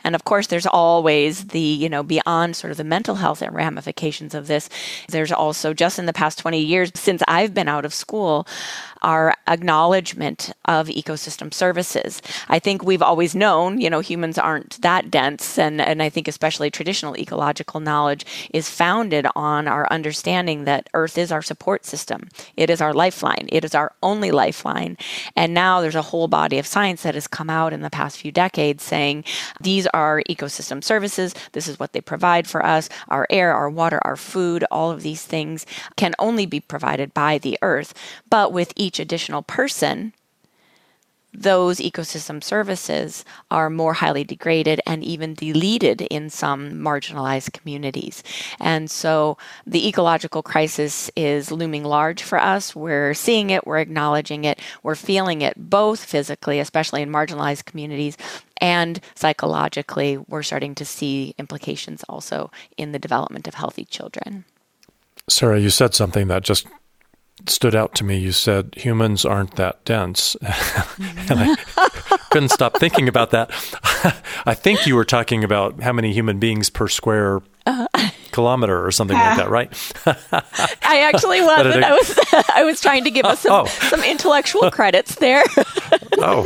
And 0.02 0.14
of 0.14 0.24
course, 0.24 0.46
there's 0.46 0.66
always 0.66 1.46
the, 1.48 1.58
you 1.58 1.88
know, 1.88 2.02
beyond 2.02 2.56
sort 2.56 2.70
of 2.70 2.76
the 2.76 2.84
mental 2.84 3.16
health 3.16 3.42
and 3.42 3.54
ramifications 3.54 4.34
of 4.34 4.46
this, 4.46 4.68
there's 5.08 5.32
also 5.32 5.74
just 5.74 5.98
in 5.98 6.06
the 6.06 6.12
past 6.12 6.38
20 6.38 6.58
years 6.58 6.90
since 6.94 7.22
I've 7.28 7.54
been 7.54 7.68
out 7.68 7.84
of 7.84 7.94
school, 7.94 8.46
our 9.04 9.34
acknowledgement 9.46 10.50
of 10.64 10.88
ecosystem 10.88 11.52
services. 11.52 12.22
I 12.48 12.58
think 12.58 12.82
we've 12.82 13.02
always 13.02 13.34
known, 13.34 13.80
you 13.80 13.90
know, 13.90 14.00
humans 14.00 14.38
aren't 14.38 14.80
that 14.80 15.10
dense, 15.10 15.58
and, 15.58 15.80
and 15.80 16.02
I 16.02 16.08
think 16.08 16.26
especially 16.26 16.70
traditional 16.70 17.16
ecological 17.16 17.80
knowledge 17.80 18.24
is 18.52 18.70
founded 18.70 19.26
on 19.36 19.68
our 19.68 19.86
understanding 19.92 20.64
that 20.64 20.88
Earth 20.94 21.18
is 21.18 21.30
our 21.30 21.42
support 21.42 21.84
system. 21.84 22.28
It 22.56 22.70
is 22.70 22.80
our 22.80 22.94
lifeline. 22.94 23.46
It 23.52 23.62
is 23.62 23.74
our 23.74 23.92
only 24.02 24.30
lifeline. 24.30 24.96
And 25.36 25.52
now 25.52 25.82
there's 25.82 25.94
a 25.94 26.02
whole 26.02 26.26
body 26.26 26.58
of 26.58 26.66
science 26.66 27.02
that 27.02 27.14
has 27.14 27.28
come 27.28 27.50
out 27.50 27.74
in 27.74 27.82
the 27.82 27.90
past 27.90 28.16
few 28.18 28.32
decades 28.32 28.82
saying 28.82 29.24
these 29.60 29.86
are 29.88 30.22
ecosystem 30.30 30.82
services. 30.82 31.34
This 31.52 31.68
is 31.68 31.78
what 31.78 31.92
they 31.92 32.00
provide 32.00 32.46
for 32.46 32.64
us. 32.64 32.88
Our 33.08 33.26
air, 33.28 33.54
our 33.54 33.68
water, 33.68 34.00
our 34.02 34.16
food, 34.16 34.64
all 34.70 34.90
of 34.90 35.02
these 35.02 35.24
things 35.24 35.66
can 35.96 36.14
only 36.18 36.46
be 36.46 36.60
provided 36.60 37.12
by 37.12 37.36
the 37.36 37.58
Earth. 37.60 37.92
But 38.30 38.50
with 38.50 38.72
each 38.76 38.93
each 38.94 39.00
additional 39.00 39.42
person, 39.42 40.12
those 41.36 41.80
ecosystem 41.80 42.44
services 42.44 43.24
are 43.50 43.68
more 43.68 43.94
highly 43.94 44.22
degraded 44.22 44.80
and 44.86 45.02
even 45.02 45.34
deleted 45.34 46.02
in 46.02 46.30
some 46.30 46.74
marginalized 46.74 47.52
communities. 47.52 48.22
And 48.60 48.88
so 48.88 49.36
the 49.66 49.88
ecological 49.88 50.44
crisis 50.44 51.10
is 51.16 51.50
looming 51.50 51.82
large 51.82 52.22
for 52.22 52.38
us. 52.38 52.76
We're 52.76 53.14
seeing 53.14 53.50
it, 53.50 53.66
we're 53.66 53.80
acknowledging 53.80 54.44
it, 54.44 54.60
we're 54.84 54.94
feeling 54.94 55.42
it 55.42 55.54
both 55.56 56.04
physically, 56.04 56.60
especially 56.60 57.02
in 57.02 57.10
marginalized 57.10 57.64
communities, 57.64 58.16
and 58.60 59.00
psychologically. 59.16 60.18
We're 60.18 60.44
starting 60.44 60.76
to 60.76 60.84
see 60.84 61.34
implications 61.36 62.04
also 62.08 62.52
in 62.76 62.92
the 62.92 63.00
development 63.00 63.48
of 63.48 63.54
healthy 63.54 63.84
children. 63.84 64.44
Sarah, 65.28 65.58
you 65.58 65.70
said 65.70 65.94
something 65.94 66.28
that 66.28 66.44
just 66.44 66.68
stood 67.46 67.74
out 67.74 67.94
to 67.96 68.04
me. 68.04 68.18
You 68.18 68.32
said 68.32 68.74
humans 68.76 69.24
aren't 69.24 69.56
that 69.56 69.84
dense. 69.84 70.34
and 71.28 71.40
I 71.40 71.56
couldn't 72.30 72.50
stop 72.50 72.78
thinking 72.78 73.08
about 73.08 73.30
that. 73.32 73.50
I 74.46 74.54
think 74.54 74.86
you 74.86 74.94
were 74.94 75.04
talking 75.04 75.44
about 75.44 75.80
how 75.82 75.92
many 75.92 76.12
human 76.12 76.38
beings 76.38 76.70
per 76.70 76.88
square 76.88 77.42
uh, 77.66 77.86
kilometer 78.30 78.84
or 78.84 78.90
something 78.90 79.16
like 79.16 79.36
that, 79.38 79.50
right? 79.50 79.72
I 80.82 81.00
actually 81.00 81.40
wasn't. 81.40 81.82
I 81.82 81.92
was 81.92 82.18
I 82.50 82.64
was 82.64 82.80
trying 82.80 83.04
to 83.04 83.10
give 83.10 83.24
us 83.24 83.40
some, 83.40 83.52
oh. 83.52 83.66
some 83.66 84.02
intellectual 84.02 84.70
credits 84.70 85.14
there. 85.16 85.44
oh. 86.18 86.44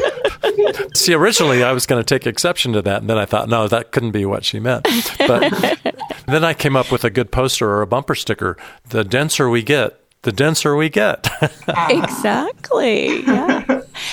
See, 0.95 1.13
originally 1.13 1.65
I 1.65 1.73
was 1.73 1.87
going 1.87 2.03
to 2.03 2.07
take 2.07 2.27
exception 2.27 2.73
to 2.75 2.83
that, 2.83 3.01
and 3.01 3.11
then 3.11 3.19
I 3.19 3.25
thought, 3.25 3.49
no, 3.49 3.67
that 3.69 3.91
couldn't 3.91 4.13
be 4.13 4.25
what 4.25 4.45
she 4.45 4.61
meant. 4.61 4.87
But 5.19 5.53
then 6.27 6.45
I 6.45 6.55
came 6.55 6.77
up 6.77 6.93
with 6.93 7.05
a 7.05 7.11
good 7.11 7.33
poster 7.33 7.69
or 7.69 7.83
a 7.83 7.87
bumper 7.87 8.15
sticker. 8.15 8.57
The 8.91 9.03
denser 9.03 9.51
we 9.51 9.63
get, 9.63 9.99
the 10.29 10.33
denser 10.33 10.77
we 10.77 10.91
get. 10.91 11.27
exactly. 11.89 13.23
Yeah. 13.23 13.65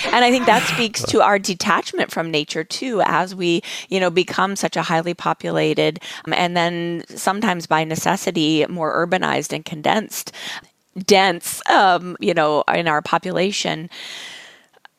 And 0.06 0.24
I 0.24 0.30
think 0.30 0.46
that 0.46 0.62
speaks 0.62 1.02
to 1.02 1.20
our 1.20 1.38
detachment 1.38 2.10
from 2.10 2.30
nature 2.30 2.64
too, 2.64 3.02
as 3.04 3.34
we, 3.34 3.60
you 3.90 4.00
know, 4.00 4.08
become 4.08 4.56
such 4.56 4.76
a 4.76 4.82
highly 4.82 5.12
populated 5.12 6.00
um, 6.24 6.32
and 6.32 6.56
then 6.56 7.04
sometimes 7.08 7.66
by 7.66 7.84
necessity 7.84 8.64
more 8.70 9.06
urbanized 9.06 9.52
and 9.52 9.62
condensed, 9.62 10.32
dense, 11.04 11.60
um, 11.68 12.16
you 12.18 12.32
know, 12.32 12.64
in 12.74 12.88
our 12.88 13.02
population 13.02 13.90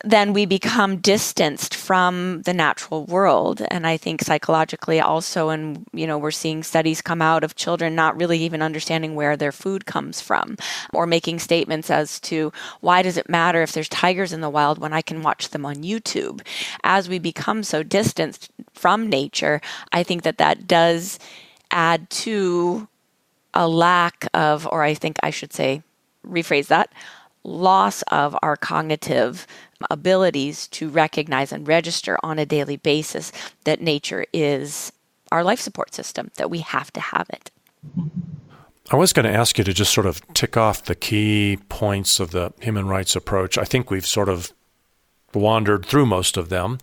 then 0.04 0.32
we 0.32 0.46
become 0.46 0.98
distanced 0.98 1.74
from 1.74 2.42
the 2.42 2.54
natural 2.54 3.04
world. 3.06 3.62
And 3.68 3.86
i 3.86 3.96
think 3.96 4.22
psychologically 4.22 5.00
also 5.00 5.48
and 5.48 5.84
you 5.92 6.06
know 6.06 6.18
we're 6.18 6.30
seeing 6.30 6.62
studies 6.62 7.02
come 7.02 7.20
out 7.20 7.44
of 7.44 7.56
children 7.56 7.94
not 7.94 8.18
really 8.18 8.38
even 8.38 8.62
understanding 8.62 9.14
where 9.14 9.36
their 9.36 9.52
food 9.52 9.86
comes 9.86 10.20
from 10.20 10.56
or 10.92 11.06
making 11.06 11.38
statements 11.38 11.90
as 11.90 12.20
to 12.20 12.52
why 12.80 13.02
does 13.02 13.16
it 13.16 13.28
matter 13.28 13.62
if 13.62 13.72
there's 13.72 13.88
tigers 13.88 14.32
in 14.32 14.40
the 14.40 14.50
wild 14.50 14.78
when 14.78 14.92
i 14.92 15.02
can 15.02 15.22
watch 15.22 15.50
them 15.50 15.66
on 15.66 15.76
youtube. 15.76 16.40
As 16.84 17.08
we 17.08 17.18
become 17.18 17.62
so 17.62 17.82
distanced 17.82 18.50
from 18.72 19.08
nature 19.08 19.60
i 19.92 20.02
think 20.02 20.22
that 20.22 20.38
that 20.38 20.66
does 20.66 21.18
add 21.70 22.08
to 22.10 22.88
a 23.54 23.66
lack 23.68 24.28
of 24.34 24.66
or 24.70 24.82
i 24.82 24.94
think 24.94 25.18
i 25.22 25.30
should 25.30 25.52
say 25.52 25.82
rephrase 26.26 26.68
that 26.68 26.92
loss 27.44 28.02
of 28.02 28.36
our 28.42 28.56
cognitive 28.56 29.46
abilities 29.90 30.66
to 30.68 30.88
recognize 30.88 31.52
and 31.52 31.66
register 31.66 32.18
on 32.22 32.38
a 32.38 32.46
daily 32.46 32.76
basis 32.76 33.32
that 33.64 33.80
nature 33.80 34.26
is 34.32 34.92
our 35.30 35.44
life 35.44 35.60
support 35.60 35.94
system, 35.94 36.30
that 36.36 36.50
we 36.50 36.60
have 36.60 36.92
to 36.92 37.00
have 37.00 37.28
it. 37.30 37.50
I 38.90 38.96
was 38.96 39.12
going 39.12 39.30
to 39.30 39.38
ask 39.38 39.58
you 39.58 39.64
to 39.64 39.74
just 39.74 39.92
sort 39.92 40.06
of 40.06 40.26
tick 40.32 40.56
off 40.56 40.84
the 40.84 40.94
key 40.94 41.58
points 41.68 42.20
of 42.20 42.30
the 42.30 42.52
human 42.60 42.88
rights 42.88 43.14
approach. 43.14 43.58
I 43.58 43.64
think 43.64 43.90
we've 43.90 44.06
sort 44.06 44.30
of 44.30 44.52
wandered 45.34 45.84
through 45.84 46.06
most 46.06 46.38
of 46.38 46.48
them, 46.48 46.78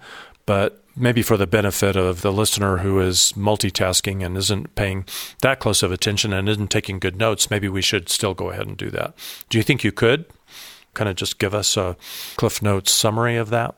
but 0.46 0.84
maybe 0.96 1.24
for 1.24 1.36
the 1.36 1.48
benefit 1.48 1.96
of 1.96 2.22
the 2.22 2.32
listener 2.32 2.78
who 2.78 3.00
is 3.00 3.34
multitasking 3.36 4.24
and 4.24 4.38
isn't 4.38 4.76
paying 4.76 5.06
that 5.42 5.60
close 5.60 5.82
of 5.82 5.92
attention 5.92 6.32
and 6.32 6.48
isn't 6.48 6.70
taking 6.70 7.00
good 7.00 7.18
notes, 7.18 7.50
maybe 7.50 7.68
we 7.68 7.82
should 7.82 8.08
still 8.08 8.36
go 8.36 8.52
ahead 8.52 8.68
and 8.68 8.78
do 8.78 8.92
that. 8.92 9.16
Do 9.50 9.58
you 9.58 9.64
think 9.64 9.84
you 9.84 9.92
could? 9.92 10.26
Kind 10.96 11.10
of 11.10 11.16
just 11.16 11.38
give 11.38 11.54
us 11.54 11.78
a 11.78 11.96
Cliff 12.38 12.62
Notes 12.62 12.92
summary 12.92 13.36
of 13.36 13.50
that? 13.50 13.76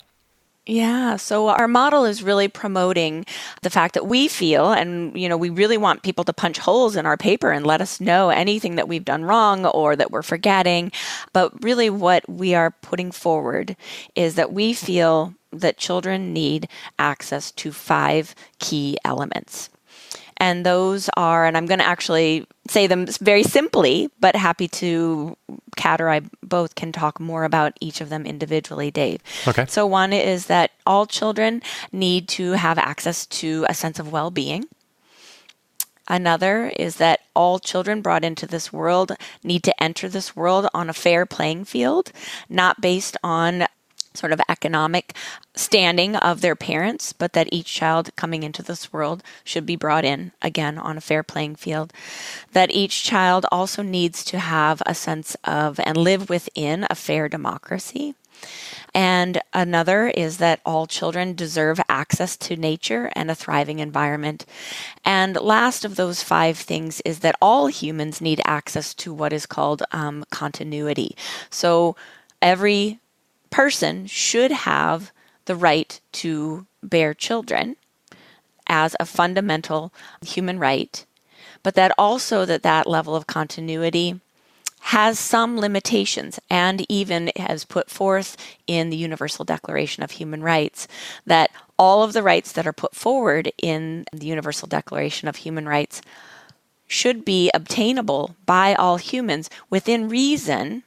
Yeah, 0.70 1.16
so 1.16 1.48
our 1.48 1.70
model 1.70 2.04
is 2.04 2.22
really 2.22 2.50
promoting 2.50 3.26
the 3.62 3.70
fact 3.70 3.94
that 3.94 4.06
we 4.06 4.28
feel, 4.28 4.74
and 4.74 5.18
you 5.18 5.30
know, 5.30 5.38
we 5.38 5.50
really 5.50 5.78
want 5.78 6.04
people 6.04 6.26
to 6.26 6.34
punch 6.34 6.58
holes 6.58 6.98
in 6.98 7.06
our 7.06 7.16
paper 7.16 7.52
and 7.52 7.66
let 7.66 7.80
us 7.80 8.02
know 8.02 8.32
anything 8.32 8.76
that 8.76 8.90
we've 8.90 9.06
done 9.06 9.24
wrong 9.24 9.66
or 9.66 9.96
that 9.96 10.12
we're 10.12 10.22
forgetting. 10.22 10.92
But 11.32 11.64
really, 11.64 11.90
what 11.90 12.28
we 12.28 12.54
are 12.54 12.72
putting 12.82 13.12
forward 13.12 13.78
is 14.14 14.36
that 14.36 14.52
we 14.52 14.74
feel 14.74 15.34
that 15.54 15.78
children 15.78 16.34
need 16.34 16.68
access 17.00 17.52
to 17.52 17.72
five 17.72 18.36
key 18.60 18.98
elements. 19.06 19.70
And 20.36 20.66
those 20.66 21.10
are, 21.16 21.46
and 21.46 21.56
I'm 21.56 21.66
going 21.66 21.80
to 21.80 21.88
actually 21.88 22.46
say 22.70 22.88
them 22.88 23.06
very 23.22 23.44
simply, 23.44 24.10
but 24.20 24.36
happy 24.36 24.68
to 24.68 25.38
Kat 25.76 26.02
or 26.02 26.10
I 26.10 26.22
both 26.44 26.76
can 26.76 26.92
talk 26.92 27.20
more 27.20 27.44
about 27.44 27.74
each 27.80 28.02
of 28.02 28.10
them 28.10 28.26
individually, 28.26 28.92
Dave. 28.92 29.22
Okay. 29.48 29.66
So, 29.68 29.86
one 29.86 30.14
is 30.14 30.48
that 30.48 30.72
all 30.86 31.06
children 31.06 31.62
need 31.92 32.28
to 32.30 32.52
have 32.54 32.78
access 32.78 33.26
to 33.28 33.66
a 33.70 33.74
sense 33.74 34.00
of 34.00 34.12
well 34.12 34.32
being. 34.32 34.66
Another 36.08 36.72
is 36.78 36.98
that 36.98 37.22
all 37.36 37.60
children 37.60 38.02
brought 38.02 38.24
into 38.24 38.48
this 38.48 38.72
world 38.72 39.12
need 39.44 39.64
to 39.64 39.84
enter 39.84 40.08
this 40.08 40.36
world 40.36 40.68
on 40.74 40.90
a 40.90 40.94
fair 40.94 41.26
playing 41.26 41.66
field, 41.66 42.12
not 42.50 42.80
based 42.80 43.18
on 43.24 43.68
sort 44.18 44.34
of 44.34 44.42
economic 44.50 45.16
standing 45.56 46.16
of 46.16 46.42
their 46.42 46.56
parents, 46.56 47.14
but 47.14 47.34
that 47.34 47.48
each 47.52 47.74
child 47.74 48.10
coming 48.16 48.44
into 48.44 48.64
this 48.64 48.92
world 48.92 49.24
should 49.44 49.66
be 49.66 49.76
brought 49.76 50.06
in 50.06 50.32
again 50.42 50.78
on 50.78 50.98
a 50.98 51.02
fair 51.02 51.24
playing 51.24 51.56
field. 51.56 51.94
That 52.54 52.72
each 52.72 53.04
child 53.04 53.46
also 53.52 53.82
needs 53.82 54.24
to 54.26 54.40
have 54.40 54.82
a 54.86 54.96
sense 54.96 55.36
of 55.44 55.80
and 55.80 55.98
live 55.98 56.30
within 56.30 56.86
a 56.90 56.96
fair 56.96 57.30
democracy. 57.30 58.16
And 58.94 59.42
another 59.54 60.08
is 60.08 60.38
that 60.38 60.60
all 60.66 60.88
children 60.88 61.36
deserve 61.36 61.80
access 61.90 62.38
to 62.38 62.56
nature 62.56 63.12
and 63.14 63.30
a 63.30 63.36
thriving 63.36 63.80
environment. 63.80 64.46
And 65.06 65.36
last 65.36 65.86
of 65.86 65.96
those 65.96 66.24
five 66.24 66.58
things 66.58 67.02
is 67.02 67.20
that 67.20 67.36
all 67.42 67.68
humans 67.68 68.22
need 68.22 68.42
access 68.46 68.94
to 68.96 69.14
what 69.14 69.34
is 69.34 69.46
called 69.46 69.84
um, 69.92 70.26
continuity. 70.32 71.16
So 71.50 71.96
every 72.42 73.00
person 73.50 74.06
should 74.08 74.52
have 74.52 75.12
the 75.46 75.56
right 75.56 76.00
to 76.12 76.68
bear 76.84 77.14
children 77.14 77.76
as 78.68 78.96
a 79.00 79.06
fundamental 79.06 79.94
human 80.26 80.60
right, 80.60 81.06
but 81.64 81.76
that 81.76 81.92
also 81.98 82.46
that 82.46 82.64
that 82.64 82.88
level 82.88 83.16
of 83.16 83.28
continuity 83.28 84.20
has 84.80 85.20
some 85.20 85.60
limitations 85.60 86.40
and 86.50 86.86
even 86.88 87.32
has 87.36 87.66
put 87.66 87.90
forth 87.90 88.38
in 88.68 88.90
the 88.90 88.98
Universal 88.98 89.46
Declaration 89.46 90.04
of 90.04 90.12
Human 90.12 90.42
Rights 90.42 90.88
that 91.26 91.50
all 91.78 92.04
of 92.04 92.14
the 92.14 92.24
rights 92.24 92.52
that 92.54 92.68
are 92.68 92.74
put 92.74 92.96
forward 92.96 93.52
in 93.62 94.06
the 94.14 94.28
Universal 94.28 94.68
Declaration 94.68 95.28
of 95.28 95.38
Human 95.38 95.68
Rights 95.68 96.02
should 96.88 97.26
be 97.26 97.52
obtainable 97.54 98.36
by 98.46 98.74
all 98.76 98.98
humans 98.98 99.50
within 99.70 100.08
reason 100.08 100.84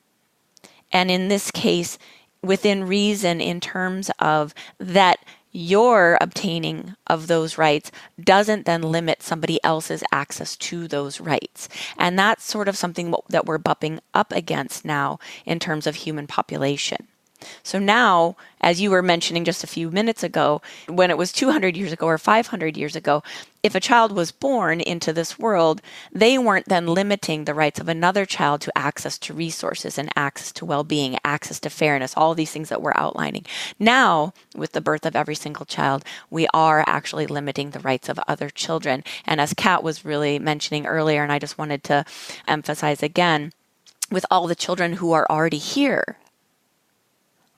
and 0.91 1.11
in 1.11 1.29
this 1.29 1.51
case 1.51 1.99
within 2.43 2.85
reason 2.85 3.41
in 3.41 3.61
terms 3.61 4.11
of 4.19 4.55
that 4.79 5.19
your 5.53 6.17
obtaining 6.21 6.95
of 7.09 7.27
those 7.27 7.59
rights 7.59 7.91
doesn't 8.23 8.67
then 8.67 8.83
limit 8.83 9.23
somebody 9.23 9.63
else's 9.65 10.05
access 10.13 10.57
to 10.57 10.87
those 10.87 11.21
rights. 11.21 11.69
And 11.99 12.19
that's 12.19 12.45
sort 12.45 12.69
of 12.69 12.77
something 12.77 13.13
that 13.31 13.47
we're 13.47 13.59
bumping 13.59 14.01
up 14.15 14.33
against 14.33 14.85
now 14.85 15.19
in 15.45 15.59
terms 15.59 15.87
of 15.87 15.97
human 15.97 16.27
population. 16.27 17.09
So 17.63 17.79
now, 17.79 18.37
as 18.61 18.81
you 18.81 18.91
were 18.91 19.03
mentioning 19.03 19.45
just 19.45 19.65
a 19.65 19.69
few 19.69 19.91
minutes 19.91 20.23
ago, 20.23 20.61
when 20.87 21.11
it 21.11 21.19
was 21.19 21.33
200 21.33 21.77
years 21.77 21.93
ago 21.93 22.07
or 22.07 22.19
500 22.19 22.77
years 22.77 22.95
ago, 22.95 23.23
if 23.63 23.75
a 23.75 23.81
child 23.81 24.13
was 24.13 24.33
born 24.33 24.81
into 24.81 25.13
this 25.13 25.39
world, 25.39 25.83
they 26.13 26.39
weren't 26.39 26.67
then 26.67 26.87
limiting 26.87 27.45
the 27.45 27.55
rights 27.55 27.79
of 27.79 27.89
another 27.89 28.25
child 28.25 28.63
to 28.63 28.79
access 28.79 29.19
to 29.19 29.35
resources 29.35 29.99
and 29.99 30.11
access 30.17 30.53
to 30.53 30.65
well 30.65 30.85
being, 30.85 31.19
access 31.25 31.61
to 31.61 31.71
fairness, 31.71 32.15
all 32.17 32.35
these 32.35 32.51
things 32.51 32.71
that 32.71 32.83
we're 32.83 32.97
outlining. 32.97 33.45
Now, 33.79 34.33
with 34.55 34.73
the 34.73 34.81
birth 34.81 35.05
of 35.05 35.17
every 35.17 35.35
single 35.35 35.67
child, 35.67 36.05
we 36.31 36.47
are 36.55 36.85
actually 36.87 37.27
limiting 37.27 37.71
the 37.71 37.81
rights 37.81 38.09
of 38.09 38.21
other 38.27 38.49
children. 38.49 39.05
And 39.27 39.41
as 39.41 39.55
Kat 39.55 39.83
was 39.83 40.05
really 40.05 40.39
mentioning 40.39 40.87
earlier, 40.87 41.23
and 41.23 41.33
I 41.33 41.39
just 41.39 41.59
wanted 41.59 41.85
to 41.85 42.05
emphasize 42.49 43.03
again, 43.03 43.53
with 44.11 44.27
all 44.31 44.47
the 44.47 44.55
children 44.55 44.95
who 44.95 45.13
are 45.13 45.27
already 45.31 45.59
here 45.59 46.17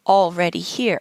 already 0.06 0.60
here, 0.60 1.00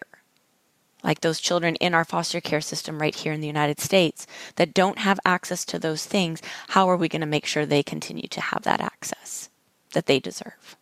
like 1.03 1.21
those 1.21 1.39
children 1.39 1.75
in 1.75 1.93
our 1.93 2.05
foster 2.05 2.41
care 2.41 2.61
system 2.61 2.99
right 2.99 3.15
here 3.15 3.33
in 3.33 3.41
the 3.41 3.47
United 3.47 3.79
States 3.79 4.27
that 4.55 4.73
don't 4.73 4.99
have 4.99 5.19
access 5.25 5.65
to 5.65 5.79
those 5.79 6.05
things, 6.05 6.41
how 6.69 6.89
are 6.89 6.97
we 6.97 7.09
going 7.09 7.21
to 7.21 7.27
make 7.27 7.45
sure 7.45 7.65
they 7.65 7.83
continue 7.83 8.27
to 8.27 8.41
have 8.41 8.63
that 8.63 8.81
access 8.81 9.49
that 9.93 10.05
they 10.05 10.19
deserve? 10.19 10.77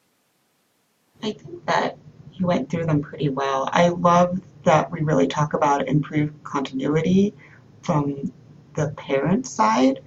I 1.22 1.32
think 1.34 1.66
that 1.66 1.98
you 2.34 2.48
went 2.48 2.70
through 2.70 2.86
them 2.86 3.02
pretty 3.02 3.30
well. 3.30 3.70
I 3.72 3.90
love 3.90 4.40
that 4.64 4.92
we 4.92 5.02
really 5.02 5.28
talk 5.28 5.54
about 5.54 5.88
improved 5.88 6.44
continuity 6.44 7.34
from 7.82 8.32
the 8.76 8.90
parent 8.92 9.46
side 9.46 10.00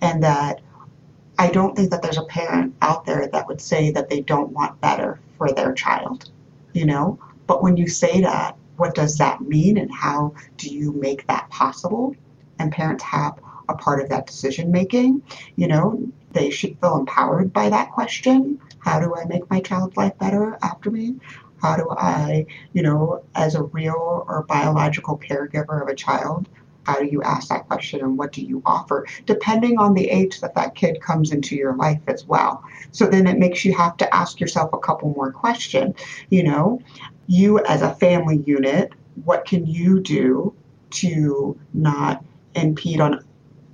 and 0.00 0.22
that 0.22 0.60
I 1.38 1.48
don't 1.50 1.76
think 1.76 1.90
that 1.90 2.02
there's 2.02 2.18
a 2.18 2.24
parent 2.24 2.74
out 2.82 3.06
there 3.06 3.28
that 3.28 3.46
would 3.46 3.60
say 3.60 3.90
that 3.92 4.10
they 4.10 4.20
don't 4.20 4.50
want 4.50 4.80
better 4.80 5.20
for 5.36 5.52
their 5.52 5.72
child. 5.72 6.30
You 6.72 6.86
know, 6.86 7.18
but 7.48 7.62
when 7.62 7.76
you 7.76 7.88
say 7.88 8.20
that, 8.20 8.56
what 8.76 8.94
does 8.94 9.18
that 9.18 9.40
mean 9.40 9.78
and 9.78 9.92
how 9.92 10.34
do 10.56 10.68
you 10.68 10.92
make 10.92 11.26
that 11.26 11.50
possible? 11.50 12.14
And 12.60 12.70
parents 12.70 13.02
have 13.02 13.40
a 13.68 13.74
part 13.74 14.00
of 14.00 14.08
that 14.10 14.26
decision 14.26 14.70
making. 14.70 15.22
You 15.56 15.66
know, 15.66 16.06
they 16.32 16.50
should 16.50 16.78
feel 16.78 16.96
empowered 16.96 17.52
by 17.52 17.70
that 17.70 17.90
question. 17.90 18.60
How 18.78 19.00
do 19.00 19.16
I 19.16 19.24
make 19.24 19.50
my 19.50 19.60
child's 19.60 19.96
life 19.96 20.16
better 20.18 20.56
after 20.62 20.90
me? 20.90 21.16
How 21.60 21.76
do 21.76 21.88
I, 21.90 22.46
you 22.72 22.82
know, 22.82 23.24
as 23.34 23.56
a 23.56 23.64
real 23.64 24.24
or 24.28 24.44
biological 24.48 25.18
caregiver 25.18 25.82
of 25.82 25.88
a 25.88 25.94
child, 25.94 26.48
how 26.88 26.98
do 26.98 27.06
you 27.06 27.22
ask 27.22 27.48
that 27.48 27.66
question 27.68 28.00
and 28.00 28.18
what 28.18 28.32
do 28.32 28.42
you 28.42 28.62
offer 28.64 29.06
depending 29.26 29.78
on 29.78 29.94
the 29.94 30.08
age 30.10 30.40
that 30.40 30.54
that 30.54 30.74
kid 30.74 31.00
comes 31.00 31.32
into 31.32 31.54
your 31.54 31.74
life 31.76 32.00
as 32.06 32.26
well 32.26 32.62
so 32.92 33.06
then 33.06 33.26
it 33.26 33.38
makes 33.38 33.64
you 33.64 33.72
have 33.72 33.96
to 33.96 34.14
ask 34.14 34.40
yourself 34.40 34.70
a 34.72 34.78
couple 34.78 35.12
more 35.14 35.30
questions 35.30 35.94
you 36.30 36.42
know 36.42 36.80
you 37.28 37.62
as 37.66 37.82
a 37.82 37.94
family 37.94 38.42
unit, 38.46 38.92
what 39.24 39.44
can 39.44 39.66
you 39.66 40.00
do 40.00 40.52
to 40.90 41.56
not 41.74 42.24
impede 42.54 43.00
on 43.00 43.24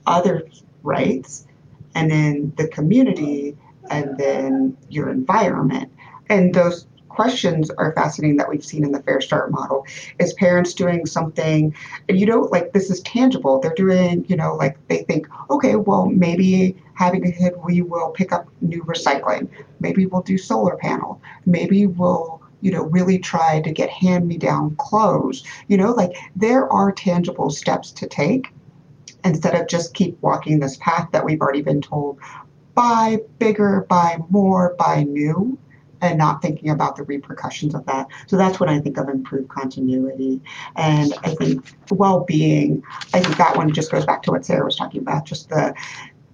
other 0.07 0.46
rights 0.83 1.46
and 1.94 2.11
then 2.11 2.53
the 2.57 2.66
community, 2.68 3.57
and 3.88 4.18
then 4.18 4.77
your 4.90 5.09
environment. 5.11 5.92
And 6.29 6.53
those 6.53 6.88
questions 7.14 7.70
are 7.70 7.92
fascinating 7.92 8.37
that 8.37 8.48
we've 8.48 8.64
seen 8.64 8.85
in 8.85 8.90
the 8.90 9.03
Fair 9.03 9.20
Start 9.20 9.53
model 9.53 9.87
is 10.18 10.33
parents 10.35 10.74
doing 10.74 11.07
something 11.07 11.74
you 12.09 12.27
know 12.27 12.40
like 12.40 12.72
this 12.72 12.90
is 12.90 13.00
tangible. 13.03 13.61
They're 13.61 13.74
doing 13.74 14.24
you 14.29 14.37
know 14.37 14.57
like 14.57 14.77
they 14.88 15.05
think 15.05 15.29
okay 15.48 15.77
well 15.77 16.07
maybe 16.07 16.77
having 16.94 17.27
a 17.27 17.33
kid 17.33 17.55
we 17.64 17.83
will 17.83 18.11
pick 18.11 18.33
up 18.33 18.48
new 18.61 18.83
recycling. 18.83 19.48
Maybe 19.81 20.07
we'll 20.07 20.22
do 20.22 20.38
solar 20.38 20.77
panel. 20.77 21.20
Maybe 21.46 21.87
we'll 21.87 22.42
you 22.61 22.72
know 22.72 22.85
really 22.85 23.18
try 23.18 23.61
to 23.61 23.70
get 23.70 23.90
hand 23.90 24.27
me 24.27 24.37
down 24.37 24.74
clothes. 24.77 25.44
You 25.68 25.77
know 25.77 25.92
like 25.92 26.16
there 26.35 26.70
are 26.72 26.90
tangible 26.90 27.50
steps 27.50 27.92
to 27.92 28.09
take 28.09 28.53
instead 29.24 29.55
of 29.55 29.68
just 29.68 29.94
keep 29.94 30.20
walking 30.20 30.59
this 30.59 30.77
path 30.79 31.09
that 31.12 31.24
we've 31.24 31.40
already 31.40 31.62
been 31.62 31.81
told 31.81 32.18
buy 32.74 33.18
bigger 33.38 33.87
buy 33.88 34.18
more 34.29 34.74
buy 34.79 35.05
new 35.05 35.57
and 36.05 36.19
not 36.19 36.43
thinking 36.43 36.71
about 36.71 36.97
the 36.97 37.03
repercussions 37.03 37.75
of 37.75 37.85
that. 37.87 38.09
So 38.27 38.37
that's 38.37 38.61
what 38.61 38.69
I 38.69 38.79
think 38.81 38.99
of 38.99 39.09
improved 39.09 39.49
continuity. 39.49 40.40
And 40.77 41.14
I 41.23 41.35
think 41.35 41.64
well-being, 41.90 42.83
I 43.12 43.21
think 43.21 43.37
that 43.37 43.57
one 43.57 43.73
just 43.73 43.90
goes 43.90 44.05
back 44.05 44.23
to 44.25 44.31
what 44.31 44.45
Sarah 44.45 44.64
was 44.64 44.77
talking 44.77 45.01
about, 45.01 45.25
just 45.25 45.49
the 45.49 45.75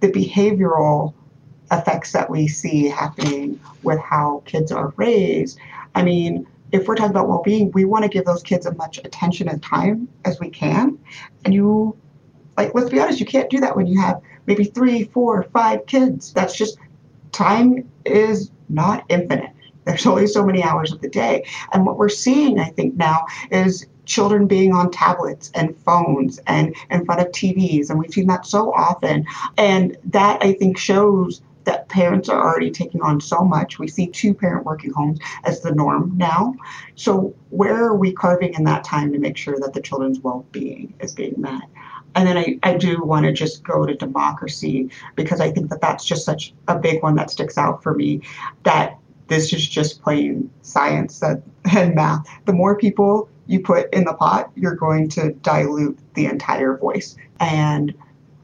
the 0.01 0.11
behavioral 0.11 1.13
effects 1.71 2.11
that 2.11 2.29
we 2.29 2.47
see 2.47 2.89
happening 2.89 3.59
with 3.83 3.99
how 3.99 4.41
kids 4.45 4.71
are 4.71 4.93
raised. 4.97 5.59
I 5.93 6.01
mean, 6.01 6.47
if 6.71 6.87
we're 6.87 6.95
talking 6.95 7.11
about 7.11 7.29
well-being, 7.29 7.71
we 7.71 7.85
want 7.85 8.03
to 8.03 8.09
give 8.09 8.25
those 8.25 8.41
kids 8.41 8.65
as 8.65 8.75
much 8.77 8.97
attention 8.97 9.47
and 9.47 9.61
time 9.61 10.07
as 10.25 10.39
we 10.39 10.49
can. 10.49 10.97
And 11.45 11.53
you 11.53 11.95
like 12.57 12.73
let's 12.75 12.89
be 12.89 12.99
honest, 12.99 13.19
you 13.19 13.25
can't 13.25 13.49
do 13.49 13.59
that 13.59 13.75
when 13.75 13.87
you 13.87 14.01
have 14.01 14.21
maybe 14.47 14.65
three, 14.65 15.05
four, 15.05 15.43
five 15.53 15.85
kids. 15.85 16.33
That's 16.33 16.55
just 16.55 16.77
time 17.31 17.89
is 18.05 18.51
not 18.69 19.05
infinite. 19.09 19.51
There's 19.85 20.05
only 20.05 20.27
so 20.27 20.45
many 20.45 20.63
hours 20.63 20.91
of 20.91 21.01
the 21.01 21.09
day. 21.09 21.45
And 21.73 21.85
what 21.85 21.97
we're 21.97 22.09
seeing, 22.09 22.59
I 22.59 22.69
think, 22.69 22.95
now 22.95 23.25
is 23.51 23.87
children 24.05 24.47
being 24.47 24.73
on 24.73 24.91
tablets 24.91 25.51
and 25.55 25.75
phones 25.77 26.39
and 26.47 26.75
in 26.89 27.05
front 27.05 27.21
of 27.21 27.27
TVs. 27.27 27.89
And 27.89 27.99
we've 27.99 28.11
seen 28.11 28.27
that 28.27 28.45
so 28.45 28.73
often. 28.73 29.25
And 29.57 29.97
that, 30.05 30.43
I 30.43 30.53
think, 30.53 30.77
shows 30.77 31.41
that 31.63 31.87
parents 31.89 32.27
are 32.29 32.41
already 32.41 32.71
taking 32.71 33.01
on 33.01 33.21
so 33.21 33.41
much. 33.41 33.79
We 33.79 33.87
see 33.87 34.07
two 34.07 34.33
parent 34.33 34.65
working 34.65 34.91
homes 34.91 35.19
as 35.43 35.61
the 35.61 35.71
norm 35.71 36.13
now. 36.15 36.55
So, 36.95 37.35
where 37.49 37.75
are 37.75 37.95
we 37.95 38.13
carving 38.13 38.53
in 38.53 38.63
that 38.65 38.83
time 38.83 39.11
to 39.13 39.19
make 39.19 39.37
sure 39.37 39.59
that 39.59 39.73
the 39.73 39.81
children's 39.81 40.19
well 40.19 40.45
being 40.51 40.93
is 40.99 41.13
being 41.13 41.35
met? 41.37 41.61
And 42.15 42.27
then 42.27 42.37
I, 42.37 42.59
I 42.63 42.75
do 42.75 43.01
want 43.03 43.25
to 43.25 43.31
just 43.31 43.63
go 43.63 43.85
to 43.85 43.95
democracy 43.95 44.89
because 45.15 45.39
I 45.39 45.51
think 45.51 45.69
that 45.69 45.81
that's 45.81 46.03
just 46.03 46.25
such 46.25 46.53
a 46.67 46.77
big 46.77 47.01
one 47.03 47.15
that 47.15 47.29
sticks 47.29 47.57
out 47.57 47.81
for 47.81 47.93
me. 47.93 48.21
That 48.63 48.97
this 49.31 49.53
is 49.53 49.65
just 49.65 50.01
plain 50.01 50.51
science 50.61 51.23
and 51.73 51.95
math. 51.95 52.27
The 52.45 52.53
more 52.53 52.77
people 52.77 53.29
you 53.47 53.61
put 53.61 53.91
in 53.93 54.03
the 54.03 54.13
pot, 54.13 54.51
you're 54.55 54.75
going 54.75 55.07
to 55.09 55.31
dilute 55.31 55.97
the 56.15 56.25
entire 56.25 56.77
voice. 56.77 57.15
And 57.39 57.93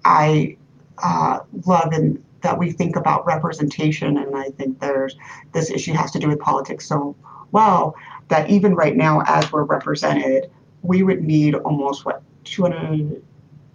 I 0.05 0.57
uh, 1.03 1.39
love 1.65 1.93
that 2.41 2.57
we 2.57 2.71
think 2.71 2.95
about 2.95 3.25
representation, 3.25 4.17
and 4.17 4.35
I 4.35 4.49
think 4.51 4.79
there's 4.79 5.17
this 5.51 5.69
issue 5.69 5.93
has 5.93 6.11
to 6.11 6.19
do 6.19 6.29
with 6.29 6.39
politics 6.39 6.87
so 6.87 7.15
well 7.51 7.95
that 8.29 8.49
even 8.49 8.73
right 8.73 8.95
now, 8.95 9.21
as 9.25 9.51
we're 9.51 9.63
represented, 9.63 10.49
we 10.83 11.03
would 11.03 11.21
need 11.21 11.55
almost 11.55 12.05
what 12.05 12.21
200 12.45 13.21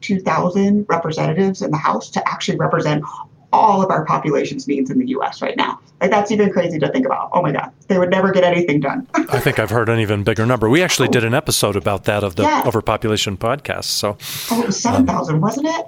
2,000 0.00 0.84
representatives 0.88 1.62
in 1.62 1.70
the 1.70 1.76
House 1.76 2.10
to 2.10 2.28
actually 2.28 2.58
represent 2.58 3.04
all 3.52 3.82
of 3.82 3.90
our 3.90 4.04
population's 4.04 4.66
needs 4.66 4.90
in 4.90 4.98
the 4.98 5.08
US 5.08 5.42
right 5.42 5.56
now. 5.56 5.78
Like 6.00 6.10
that's 6.10 6.30
even 6.30 6.52
crazy 6.52 6.78
to 6.78 6.88
think 6.90 7.06
about. 7.06 7.30
Oh 7.32 7.42
my 7.42 7.52
God, 7.52 7.70
they 7.88 7.98
would 7.98 8.10
never 8.10 8.32
get 8.32 8.44
anything 8.44 8.80
done. 8.80 9.06
I 9.14 9.38
think 9.38 9.58
I've 9.58 9.70
heard 9.70 9.88
an 9.88 10.00
even 10.00 10.24
bigger 10.24 10.46
number. 10.46 10.68
We 10.68 10.82
actually 10.82 11.08
did 11.08 11.24
an 11.24 11.34
episode 11.34 11.76
about 11.76 12.04
that 12.04 12.24
of 12.24 12.36
the 12.36 12.42
yeah. 12.42 12.64
overpopulation 12.66 13.36
podcast. 13.36 13.84
So 13.84 14.16
Oh, 14.50 14.62
it 14.62 14.66
was 14.66 14.80
7,000, 14.80 15.34
um, 15.34 15.40
wasn't 15.40 15.66
it? 15.68 15.86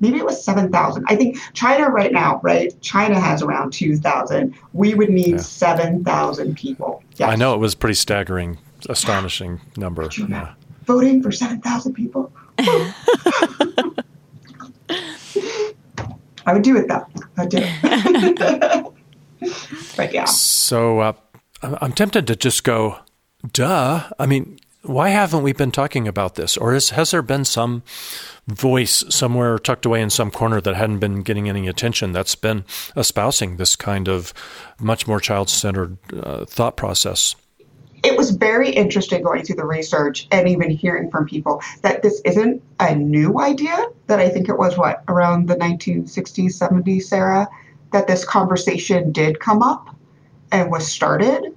Maybe 0.00 0.18
it 0.18 0.24
was 0.24 0.44
7,000. 0.44 1.04
I 1.06 1.14
think 1.14 1.38
China 1.52 1.88
right 1.88 2.12
now, 2.12 2.40
right? 2.42 2.74
China 2.80 3.20
has 3.20 3.40
around 3.40 3.72
2,000. 3.72 4.52
We 4.72 4.94
would 4.94 5.10
need 5.10 5.32
yeah. 5.32 5.36
7,000 5.36 6.56
people. 6.56 7.04
Yes. 7.16 7.30
I 7.30 7.36
know 7.36 7.54
it 7.54 7.58
was 7.58 7.76
pretty 7.76 7.94
staggering, 7.94 8.58
astonishing 8.88 9.60
number. 9.76 10.08
Yeah. 10.18 10.54
Voting 10.86 11.22
for 11.22 11.30
7,000 11.30 11.94
people. 11.94 12.32
I 16.46 16.52
would 16.52 16.62
do 16.62 16.76
it 16.76 16.88
though. 16.88 17.06
I'd 17.36 17.48
do 17.48 17.58
it. 17.60 18.92
but 19.96 20.12
yeah. 20.12 20.24
So 20.24 21.00
uh, 21.00 21.12
I'm 21.62 21.92
tempted 21.92 22.26
to 22.26 22.36
just 22.36 22.64
go, 22.64 22.98
duh. 23.52 24.08
I 24.18 24.26
mean, 24.26 24.58
why 24.82 25.10
haven't 25.10 25.42
we 25.42 25.52
been 25.52 25.70
talking 25.70 26.08
about 26.08 26.34
this? 26.34 26.56
Or 26.56 26.74
is, 26.74 26.90
has 26.90 27.12
there 27.12 27.22
been 27.22 27.44
some 27.44 27.82
voice 28.48 29.04
somewhere 29.08 29.58
tucked 29.58 29.86
away 29.86 30.02
in 30.02 30.10
some 30.10 30.30
corner 30.30 30.60
that 30.60 30.74
hadn't 30.74 30.98
been 30.98 31.22
getting 31.22 31.48
any 31.48 31.68
attention 31.68 32.12
that's 32.12 32.34
been 32.34 32.64
espousing 32.96 33.56
this 33.56 33.76
kind 33.76 34.08
of 34.08 34.34
much 34.80 35.06
more 35.06 35.20
child 35.20 35.48
centered 35.48 35.98
uh, 36.12 36.44
thought 36.46 36.76
process? 36.76 37.36
It 38.02 38.16
was 38.16 38.30
very 38.30 38.70
interesting 38.70 39.22
going 39.22 39.44
through 39.44 39.56
the 39.56 39.64
research 39.64 40.26
and 40.30 40.48
even 40.48 40.70
hearing 40.70 41.10
from 41.10 41.26
people 41.26 41.62
that 41.82 42.02
this 42.02 42.20
isn't 42.24 42.62
a 42.80 42.94
new 42.94 43.40
idea 43.40 43.88
that 44.06 44.18
i 44.18 44.28
think 44.28 44.48
it 44.48 44.58
was 44.58 44.76
what 44.76 45.02
around 45.08 45.48
the 45.48 45.56
1960s 45.56 46.58
70s 46.58 47.02
sarah 47.02 47.48
that 47.92 48.06
this 48.06 48.24
conversation 48.24 49.12
did 49.12 49.38
come 49.40 49.62
up 49.62 49.94
and 50.50 50.70
was 50.70 50.86
started 50.86 51.56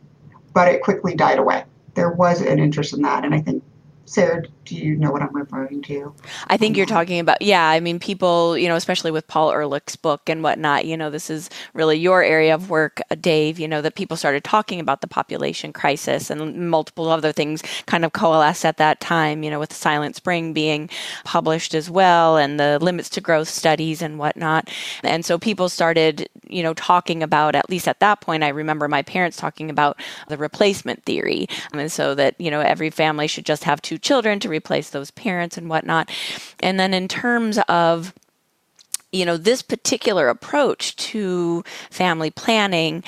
but 0.54 0.70
it 0.70 0.82
quickly 0.82 1.14
died 1.14 1.38
away. 1.38 1.66
There 1.96 2.12
was 2.12 2.40
an 2.40 2.60
interest 2.60 2.94
in 2.94 3.02
that 3.02 3.26
and 3.26 3.34
i 3.34 3.40
think 3.42 3.64
Sarah, 4.06 4.44
do 4.66 4.76
you 4.76 4.96
know 4.96 5.12
what 5.12 5.24
I'm 5.24 5.36
referring 5.36 5.82
to? 5.84 6.14
I 6.48 6.58
think 6.58 6.78
you're 6.78 6.86
talking 6.86 7.20
about, 7.20 7.42
yeah, 7.42 7.68
I 7.68 7.80
mean, 7.80 8.00
people, 8.00 8.58
you 8.58 8.68
know, 8.68 8.76
especially 8.76 9.12
with 9.12 9.28
Paul 9.28 9.52
Ehrlich's 9.52 9.96
book 9.96 10.30
and 10.30 10.44
whatnot, 10.44 10.86
you 10.86 10.96
know, 10.96 11.10
this 11.10 11.30
is 11.30 11.50
really 11.74 11.98
your 11.98 12.22
area 12.24 12.54
of 12.54 12.70
work, 12.70 13.02
uh, 13.10 13.16
Dave, 13.16 13.60
you 13.60 13.68
know, 13.68 13.82
that 13.82 13.96
people 13.96 14.16
started 14.16 14.44
talking 14.44 14.80
about 14.80 15.02
the 15.02 15.08
population 15.08 15.74
crisis 15.74 16.30
and 16.30 16.70
multiple 16.70 17.10
other 17.10 17.32
things 17.32 17.64
kind 17.88 18.06
of 18.06 18.14
coalesced 18.14 18.66
at 18.66 18.78
that 18.78 19.00
time, 19.00 19.42
you 19.44 19.50
know, 19.50 19.60
with 19.60 19.74
Silent 19.74 20.16
Spring 20.16 20.54
being 20.54 20.90
published 21.24 21.74
as 21.74 21.90
well 21.90 22.38
and 22.38 22.60
the 22.60 22.78
limits 22.80 23.10
to 23.10 23.22
growth 23.22 23.50
studies 23.50 24.02
and 24.02 24.20
whatnot. 24.20 24.70
And 25.04 25.26
so 25.26 25.40
people 25.40 25.70
started, 25.70 26.30
you 26.48 26.62
know, 26.62 26.76
talking 26.76 27.24
about, 27.24 27.56
at 27.56 27.70
least 27.70 27.88
at 27.88 28.00
that 28.02 28.22
point, 28.22 28.44
I 28.44 28.50
remember 28.50 28.88
my 28.88 29.02
parents 29.02 29.38
talking 29.38 29.70
about 29.72 30.00
the 30.28 30.38
replacement 30.38 31.06
theory. 31.06 31.48
And 31.74 31.92
so 31.92 32.14
that, 32.16 32.40
you 32.40 32.52
know, 32.52 32.62
every 32.62 32.92
family 32.92 33.28
should 33.28 33.46
just 33.46 33.64
have 33.64 33.82
two 33.82 33.96
two 33.96 34.00
children 34.00 34.40
to 34.42 34.50
replace 34.56 34.90
those 34.90 35.12
parents 35.12 35.58
and 35.58 35.70
whatnot. 35.70 36.10
And 36.60 36.80
then 36.80 36.94
in 36.94 37.08
terms 37.08 37.60
of 37.68 38.14
you 39.12 39.26
know 39.26 39.38
this 39.38 39.62
particular 39.62 40.28
approach 40.28 40.96
to 40.98 41.64
family 41.90 42.32
planning 42.32 43.04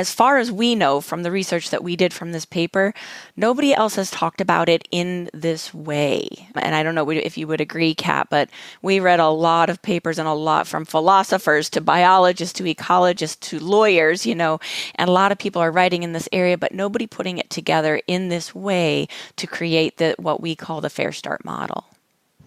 as 0.00 0.10
far 0.10 0.38
as 0.38 0.50
we 0.50 0.74
know 0.74 1.02
from 1.02 1.24
the 1.24 1.30
research 1.30 1.68
that 1.68 1.84
we 1.84 1.94
did 1.94 2.14
from 2.14 2.32
this 2.32 2.46
paper, 2.46 2.94
nobody 3.36 3.74
else 3.74 3.96
has 3.96 4.10
talked 4.10 4.40
about 4.40 4.66
it 4.66 4.88
in 4.90 5.28
this 5.34 5.74
way. 5.74 6.26
And 6.54 6.74
I 6.74 6.82
don't 6.82 6.94
know 6.94 7.10
if 7.10 7.36
you 7.36 7.46
would 7.46 7.60
agree, 7.60 7.94
Kat, 7.94 8.28
but 8.30 8.48
we 8.80 8.98
read 8.98 9.20
a 9.20 9.28
lot 9.28 9.68
of 9.68 9.82
papers 9.82 10.18
and 10.18 10.26
a 10.26 10.32
lot 10.32 10.66
from 10.66 10.86
philosophers 10.86 11.68
to 11.70 11.82
biologists 11.82 12.54
to 12.54 12.64
ecologists 12.64 13.38
to 13.40 13.58
lawyers, 13.58 14.24
you 14.24 14.34
know, 14.34 14.58
and 14.94 15.10
a 15.10 15.12
lot 15.12 15.32
of 15.32 15.38
people 15.38 15.60
are 15.60 15.70
writing 15.70 16.02
in 16.02 16.14
this 16.14 16.30
area, 16.32 16.56
but 16.56 16.72
nobody 16.72 17.06
putting 17.06 17.36
it 17.36 17.50
together 17.50 18.00
in 18.06 18.30
this 18.30 18.54
way 18.54 19.06
to 19.36 19.46
create 19.46 19.98
the 19.98 20.14
what 20.18 20.40
we 20.40 20.56
call 20.56 20.80
the 20.80 20.88
Fair 20.88 21.12
Start 21.12 21.44
model. 21.44 21.84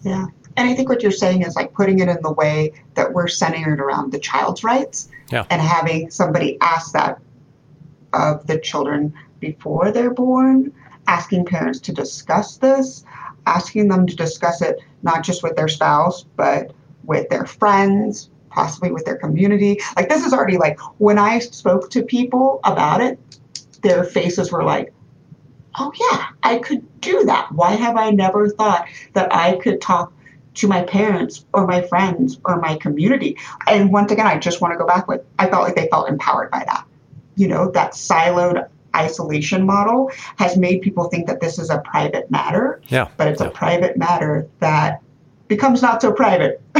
Yeah. 0.02 0.26
And 0.56 0.68
I 0.68 0.74
think 0.74 0.88
what 0.88 1.04
you're 1.04 1.12
saying 1.12 1.42
is 1.42 1.54
like 1.54 1.72
putting 1.72 2.00
it 2.00 2.08
in 2.08 2.18
the 2.22 2.32
way 2.32 2.72
that 2.94 3.12
we're 3.12 3.28
centered 3.28 3.80
around 3.80 4.10
the 4.10 4.18
child's 4.18 4.64
rights 4.64 5.08
yeah. 5.30 5.44
and 5.50 5.62
having 5.62 6.10
somebody 6.10 6.58
ask 6.60 6.92
that 6.92 7.20
of 8.14 8.46
the 8.46 8.58
children 8.58 9.12
before 9.40 9.90
they're 9.90 10.14
born, 10.14 10.72
asking 11.06 11.44
parents 11.44 11.80
to 11.80 11.92
discuss 11.92 12.56
this, 12.56 13.04
asking 13.46 13.88
them 13.88 14.06
to 14.06 14.16
discuss 14.16 14.62
it 14.62 14.80
not 15.02 15.22
just 15.22 15.42
with 15.42 15.56
their 15.56 15.68
spouse, 15.68 16.24
but 16.36 16.72
with 17.04 17.28
their 17.28 17.44
friends, 17.44 18.30
possibly 18.48 18.90
with 18.90 19.04
their 19.04 19.16
community. 19.16 19.80
Like, 19.96 20.08
this 20.08 20.24
is 20.24 20.32
already 20.32 20.56
like 20.56 20.78
when 20.98 21.18
I 21.18 21.40
spoke 21.40 21.90
to 21.90 22.02
people 22.02 22.60
about 22.64 23.00
it, 23.02 23.18
their 23.82 24.04
faces 24.04 24.50
were 24.50 24.64
like, 24.64 24.94
oh, 25.78 25.92
yeah, 26.00 26.28
I 26.42 26.58
could 26.58 27.00
do 27.00 27.24
that. 27.24 27.52
Why 27.52 27.72
have 27.72 27.96
I 27.96 28.10
never 28.10 28.48
thought 28.48 28.88
that 29.12 29.34
I 29.34 29.56
could 29.56 29.80
talk 29.80 30.12
to 30.54 30.68
my 30.68 30.82
parents 30.84 31.44
or 31.52 31.66
my 31.66 31.82
friends 31.82 32.40
or 32.44 32.60
my 32.60 32.76
community? 32.76 33.36
And 33.66 33.92
once 33.92 34.12
again, 34.12 34.26
I 34.26 34.38
just 34.38 34.60
want 34.60 34.72
to 34.72 34.78
go 34.78 34.86
back 34.86 35.08
with, 35.08 35.22
I 35.38 35.50
felt 35.50 35.64
like 35.64 35.74
they 35.74 35.88
felt 35.88 36.08
empowered 36.08 36.50
by 36.50 36.64
that 36.64 36.86
you 37.36 37.48
know, 37.48 37.70
that 37.72 37.92
siloed 37.92 38.68
isolation 38.94 39.66
model 39.66 40.10
has 40.36 40.56
made 40.56 40.82
people 40.82 41.04
think 41.04 41.26
that 41.26 41.40
this 41.40 41.58
is 41.58 41.70
a 41.70 41.78
private 41.78 42.30
matter. 42.30 42.80
Yeah. 42.88 43.08
But 43.16 43.28
it's 43.28 43.40
yeah. 43.40 43.48
a 43.48 43.50
private 43.50 43.96
matter 43.96 44.48
that 44.60 45.02
becomes 45.48 45.82
not 45.82 46.00
so 46.00 46.12
private. 46.12 46.62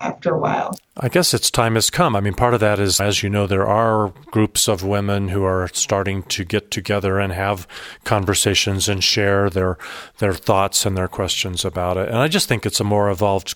after 0.00 0.34
a 0.34 0.38
while. 0.38 0.76
I 0.96 1.08
guess 1.08 1.32
its 1.32 1.50
time 1.50 1.76
has 1.76 1.90
come. 1.90 2.16
I 2.16 2.20
mean, 2.20 2.34
part 2.34 2.54
of 2.54 2.60
that 2.60 2.78
is, 2.78 3.00
as 3.00 3.22
you 3.22 3.30
know, 3.30 3.46
there 3.46 3.66
are 3.66 4.08
groups 4.26 4.68
of 4.68 4.82
women 4.82 5.28
who 5.28 5.44
are 5.44 5.68
starting 5.72 6.22
to 6.24 6.44
get 6.44 6.70
together 6.70 7.18
and 7.18 7.32
have 7.32 7.68
conversations 8.04 8.88
and 8.88 9.02
share 9.02 9.48
their 9.48 9.78
their 10.18 10.32
thoughts 10.32 10.84
and 10.84 10.96
their 10.96 11.08
questions 11.08 11.64
about 11.64 11.96
it. 11.96 12.08
And 12.08 12.18
I 12.18 12.28
just 12.28 12.48
think 12.48 12.66
it's 12.66 12.80
a 12.80 12.84
more 12.84 13.10
evolved 13.10 13.54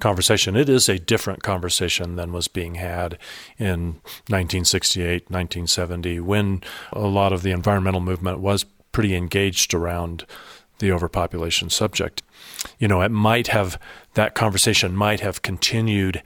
conversation. 0.00 0.56
It 0.56 0.68
is 0.68 0.88
a 0.88 0.98
different 0.98 1.42
conversation 1.42 2.16
than 2.16 2.32
was 2.32 2.48
being 2.48 2.76
had 2.76 3.18
in 3.58 4.00
1968, 4.28 5.30
1970, 5.30 6.20
when 6.20 6.62
a 6.92 7.00
lot 7.00 7.32
of 7.32 7.42
the 7.42 7.50
environmental 7.50 8.00
movement 8.00 8.40
was 8.40 8.64
pretty 8.92 9.14
engaged 9.16 9.74
around 9.74 10.24
the 10.78 10.92
overpopulation 10.92 11.70
subject. 11.70 12.22
You 12.78 12.88
know, 12.88 13.02
it 13.02 13.10
might 13.10 13.48
have, 13.48 13.78
that 14.14 14.34
conversation 14.34 14.96
might 14.96 15.20
have 15.20 15.42
continued 15.42 16.22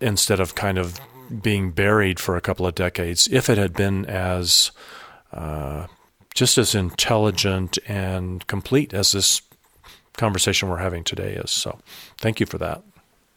instead 0.00 0.40
of 0.40 0.54
kind 0.54 0.78
of 0.78 1.00
being 1.42 1.70
buried 1.70 2.18
for 2.18 2.36
a 2.36 2.40
couple 2.40 2.66
of 2.66 2.74
decades 2.74 3.28
if 3.30 3.48
it 3.48 3.58
had 3.58 3.72
been 3.72 4.04
as 4.06 4.72
uh, 5.32 5.86
just 6.34 6.58
as 6.58 6.74
intelligent 6.74 7.78
and 7.86 8.46
complete 8.46 8.92
as 8.92 9.12
this 9.12 9.42
conversation 10.16 10.68
we're 10.68 10.78
having 10.78 11.04
today 11.04 11.34
is. 11.34 11.50
So, 11.50 11.78
thank 12.18 12.40
you 12.40 12.46
for 12.46 12.58
that. 12.58 12.82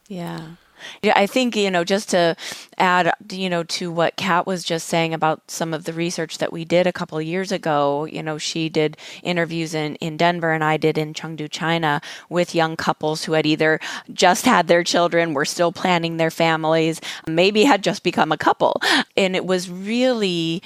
Yeah. 0.08 0.56
Yeah, 1.02 1.12
I 1.16 1.26
think, 1.26 1.56
you 1.56 1.70
know, 1.70 1.84
just 1.84 2.10
to 2.10 2.36
add, 2.78 3.12
you 3.30 3.50
know, 3.50 3.64
to 3.64 3.90
what 3.90 4.16
Cat 4.16 4.46
was 4.46 4.64
just 4.64 4.88
saying 4.88 5.14
about 5.14 5.50
some 5.50 5.74
of 5.74 5.84
the 5.84 5.92
research 5.92 6.38
that 6.38 6.52
we 6.52 6.64
did 6.64 6.86
a 6.86 6.92
couple 6.92 7.18
of 7.18 7.24
years 7.24 7.52
ago, 7.52 8.04
you 8.04 8.22
know, 8.22 8.38
she 8.38 8.68
did 8.68 8.96
interviews 9.22 9.74
in, 9.74 9.96
in 9.96 10.16
Denver 10.16 10.52
and 10.52 10.64
I 10.64 10.76
did 10.76 10.98
in 10.98 11.14
Chengdu, 11.14 11.48
China 11.50 12.00
with 12.28 12.54
young 12.54 12.76
couples 12.76 13.24
who 13.24 13.32
had 13.32 13.46
either 13.46 13.80
just 14.12 14.46
had 14.46 14.68
their 14.68 14.84
children, 14.84 15.34
were 15.34 15.44
still 15.44 15.72
planning 15.72 16.16
their 16.16 16.30
families, 16.30 17.00
maybe 17.26 17.64
had 17.64 17.82
just 17.82 18.02
become 18.02 18.32
a 18.32 18.38
couple. 18.38 18.80
And 19.16 19.36
it 19.36 19.46
was 19.46 19.70
really 19.70 20.62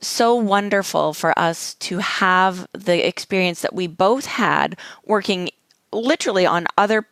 so 0.00 0.34
wonderful 0.34 1.12
for 1.12 1.38
us 1.38 1.74
to 1.74 1.98
have 1.98 2.66
the 2.72 3.06
experience 3.06 3.60
that 3.62 3.74
we 3.74 3.86
both 3.86 4.26
had 4.26 4.78
working 5.04 5.50
literally 5.92 6.46
on 6.46 6.66
other 6.78 7.06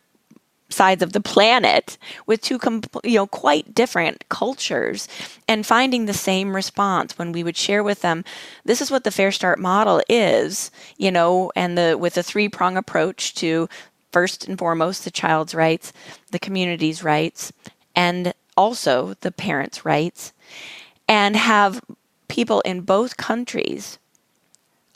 sides 0.69 1.01
of 1.01 1.13
the 1.13 1.21
planet 1.21 1.97
with 2.25 2.41
two 2.41 2.59
you 3.03 3.15
know 3.15 3.27
quite 3.27 3.73
different 3.73 4.23
cultures 4.29 5.07
and 5.47 5.65
finding 5.65 6.05
the 6.05 6.13
same 6.13 6.55
response 6.55 7.17
when 7.17 7.31
we 7.31 7.43
would 7.43 7.57
share 7.57 7.83
with 7.83 8.01
them 8.01 8.23
this 8.65 8.81
is 8.81 8.91
what 8.91 9.03
the 9.03 9.11
fair 9.11 9.31
start 9.31 9.59
model 9.59 10.01
is 10.07 10.71
you 10.97 11.11
know 11.11 11.51
and 11.55 11.77
the 11.77 11.97
with 11.99 12.17
a 12.17 12.23
three 12.23 12.47
prong 12.47 12.77
approach 12.77 13.33
to 13.33 13.67
first 14.11 14.47
and 14.47 14.59
foremost 14.59 15.03
the 15.03 15.11
child's 15.11 15.55
rights 15.55 15.91
the 16.31 16.39
community's 16.39 17.03
rights 17.03 17.51
and 17.95 18.33
also 18.55 19.15
the 19.21 19.31
parents 19.31 19.85
rights 19.85 20.33
and 21.07 21.35
have 21.35 21.81
people 22.27 22.61
in 22.61 22.81
both 22.81 23.17
countries 23.17 23.97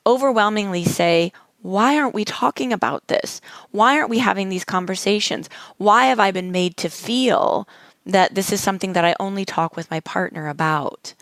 overwhelmingly 0.05 0.83
say 0.83 1.31
why 1.63 1.97
aren't 1.97 2.13
we 2.13 2.25
talking 2.25 2.71
about 2.71 3.07
this? 3.07 3.41
Why 3.71 3.97
aren't 3.97 4.09
we 4.09 4.19
having 4.19 4.49
these 4.49 4.65
conversations? 4.65 5.49
Why 5.77 6.05
have 6.05 6.19
I 6.19 6.29
been 6.29 6.51
made 6.51 6.77
to 6.77 6.89
feel 6.89 7.67
that 8.05 8.35
this 8.35 8.51
is 8.51 8.61
something 8.61 8.91
that 8.93 9.05
I 9.05 9.15
only 9.17 9.45
talk 9.45 9.75
with 9.77 9.89
my 9.89 10.01
partner 10.01 10.49
about? 10.49 11.13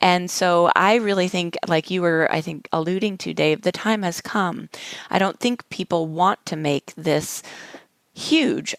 And 0.00 0.30
so 0.30 0.70
I 0.76 0.94
really 0.94 1.26
think, 1.26 1.56
like 1.66 1.90
you 1.90 2.00
were, 2.00 2.28
I 2.30 2.40
think, 2.40 2.68
alluding 2.72 3.18
to, 3.18 3.34
Dave, 3.34 3.62
the 3.62 3.72
time 3.72 4.02
has 4.04 4.20
come. 4.20 4.68
I 5.10 5.18
don't 5.18 5.40
think 5.40 5.68
people 5.68 6.06
want 6.06 6.46
to 6.46 6.56
make 6.56 6.94
this 6.96 7.42
huge 8.14 8.74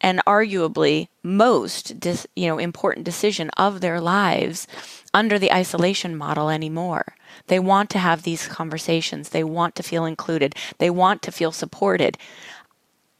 and 0.00 0.24
arguably 0.24 1.08
most 1.22 2.00
dis, 2.00 2.26
you 2.34 2.46
know 2.46 2.58
important 2.58 3.04
decision 3.04 3.50
of 3.56 3.80
their 3.80 4.00
lives 4.00 4.66
under 5.12 5.38
the 5.38 5.52
isolation 5.52 6.16
model 6.16 6.48
anymore. 6.48 7.14
They 7.46 7.58
want 7.58 7.90
to 7.90 7.98
have 7.98 8.22
these 8.22 8.48
conversations. 8.48 9.30
They 9.30 9.44
want 9.44 9.74
to 9.76 9.82
feel 9.82 10.04
included. 10.04 10.54
They 10.78 10.90
want 10.90 11.22
to 11.22 11.32
feel 11.32 11.52
supported. 11.52 12.18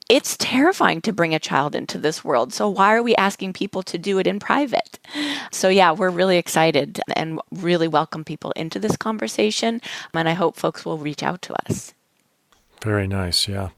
It's 0.09 0.37
terrifying 0.37 1.03
to 1.03 1.13
bring 1.13 1.35
a 1.35 1.39
child 1.39 1.75
into 1.77 1.97
this 1.97 2.25
world. 2.25 2.53
So, 2.53 2.69
why 2.69 2.95
are 2.95 3.03
we 3.03 3.15
asking 3.15 3.53
people 3.53 3.85
to 3.85 3.97
do 3.97 4.19
it 4.19 4.27
in 4.27 4.41
private? 4.41 4.99
So, 5.53 5.69
yeah, 5.69 5.93
we're 5.93 6.11
really 6.11 6.37
excited 6.37 7.01
and 7.15 7.41
really 7.53 7.87
welcome 7.89 8.25
people 8.25 8.51
into 8.53 8.81
this 8.81 8.97
conversation. 8.97 9.81
And 10.13 10.29
I 10.29 10.33
hope 10.33 10.57
folks 10.57 10.85
will 10.85 10.99
reach 10.99 11.23
out 11.23 11.43
to 11.43 11.55
us. 11.67 11.95
Very 12.83 13.07
nice. 13.07 13.47
Yeah, 13.47 13.71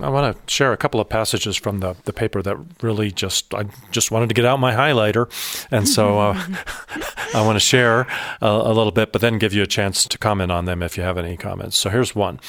I 0.00 0.08
want 0.08 0.36
to 0.36 0.52
share 0.52 0.72
a 0.72 0.76
couple 0.76 1.00
of 1.00 1.08
passages 1.08 1.56
from 1.56 1.78
the, 1.78 1.94
the 2.04 2.12
paper 2.12 2.42
that 2.42 2.56
really 2.82 3.12
just 3.12 3.54
I 3.54 3.66
just 3.92 4.10
wanted 4.10 4.28
to 4.30 4.34
get 4.34 4.44
out 4.44 4.58
my 4.58 4.72
highlighter, 4.72 5.30
and 5.70 5.88
so 5.88 6.18
uh, 6.18 6.46
I 7.34 7.46
want 7.46 7.54
to 7.54 7.64
share 7.64 8.00
a, 8.40 8.48
a 8.48 8.72
little 8.72 8.90
bit, 8.90 9.12
but 9.12 9.20
then 9.20 9.38
give 9.38 9.52
you 9.54 9.62
a 9.62 9.66
chance 9.66 10.04
to 10.06 10.18
comment 10.18 10.50
on 10.50 10.64
them 10.64 10.82
if 10.82 10.96
you 10.96 11.04
have 11.04 11.18
any 11.18 11.36
comments. 11.36 11.76
So 11.76 11.88
here's 11.88 12.16
one. 12.16 12.40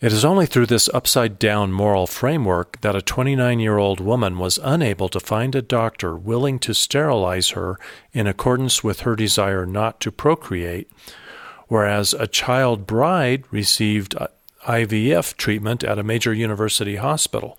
It 0.00 0.12
is 0.12 0.24
only 0.24 0.46
through 0.46 0.66
this 0.66 0.88
upside 0.94 1.40
down 1.40 1.72
moral 1.72 2.06
framework 2.06 2.80
that 2.82 2.94
a 2.94 3.02
29 3.02 3.58
year 3.58 3.78
old 3.78 3.98
woman 3.98 4.38
was 4.38 4.60
unable 4.62 5.08
to 5.08 5.18
find 5.18 5.56
a 5.56 5.62
doctor 5.62 6.14
willing 6.14 6.60
to 6.60 6.72
sterilize 6.72 7.50
her 7.50 7.76
in 8.12 8.28
accordance 8.28 8.84
with 8.84 9.00
her 9.00 9.16
desire 9.16 9.66
not 9.66 9.98
to 10.02 10.12
procreate, 10.12 10.88
whereas 11.66 12.14
a 12.14 12.28
child 12.28 12.86
bride 12.86 13.42
received 13.50 14.14
IVF 14.68 15.36
treatment 15.36 15.82
at 15.82 15.98
a 15.98 16.04
major 16.04 16.32
university 16.32 16.96
hospital. 16.96 17.58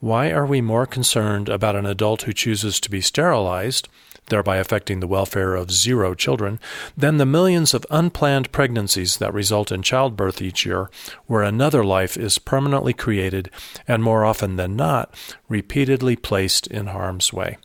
Why 0.00 0.30
are 0.30 0.44
we 0.44 0.60
more 0.60 0.84
concerned 0.84 1.48
about 1.48 1.76
an 1.76 1.86
adult 1.86 2.22
who 2.22 2.32
chooses 2.32 2.80
to 2.80 2.90
be 2.90 3.00
sterilized, 3.00 3.88
thereby 4.26 4.56
affecting 4.56 4.98
the 5.00 5.06
welfare 5.06 5.54
of 5.54 5.70
zero 5.70 6.14
children, 6.14 6.58
than 6.96 7.16
the 7.16 7.24
millions 7.24 7.72
of 7.72 7.86
unplanned 7.90 8.50
pregnancies 8.50 9.18
that 9.18 9.32
result 9.32 9.70
in 9.70 9.82
childbirth 9.82 10.42
each 10.42 10.66
year, 10.66 10.90
where 11.26 11.42
another 11.42 11.84
life 11.84 12.16
is 12.16 12.38
permanently 12.38 12.92
created 12.92 13.48
and 13.86 14.02
more 14.02 14.24
often 14.24 14.56
than 14.56 14.74
not, 14.74 15.14
repeatedly 15.48 16.16
placed 16.16 16.66
in 16.66 16.88
harm's 16.88 17.32
way? 17.32 17.56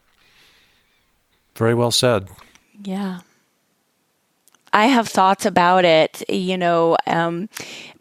Very 1.55 1.73
well 1.73 1.91
said. 1.91 2.29
Yeah. 2.83 3.21
I 4.73 4.87
have 4.87 5.07
thoughts 5.07 5.45
about 5.45 5.83
it, 5.83 6.23
you 6.29 6.57
know, 6.57 6.97
um, 7.05 7.49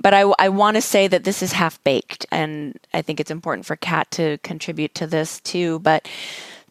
but 0.00 0.14
I, 0.14 0.20
I 0.38 0.48
want 0.48 0.76
to 0.76 0.80
say 0.80 1.08
that 1.08 1.24
this 1.24 1.42
is 1.42 1.52
half 1.52 1.82
baked, 1.82 2.26
and 2.30 2.78
I 2.94 3.02
think 3.02 3.18
it's 3.18 3.30
important 3.30 3.66
for 3.66 3.76
Cat 3.76 4.10
to 4.12 4.38
contribute 4.38 4.94
to 4.96 5.06
this 5.06 5.40
too. 5.40 5.80
But 5.80 6.08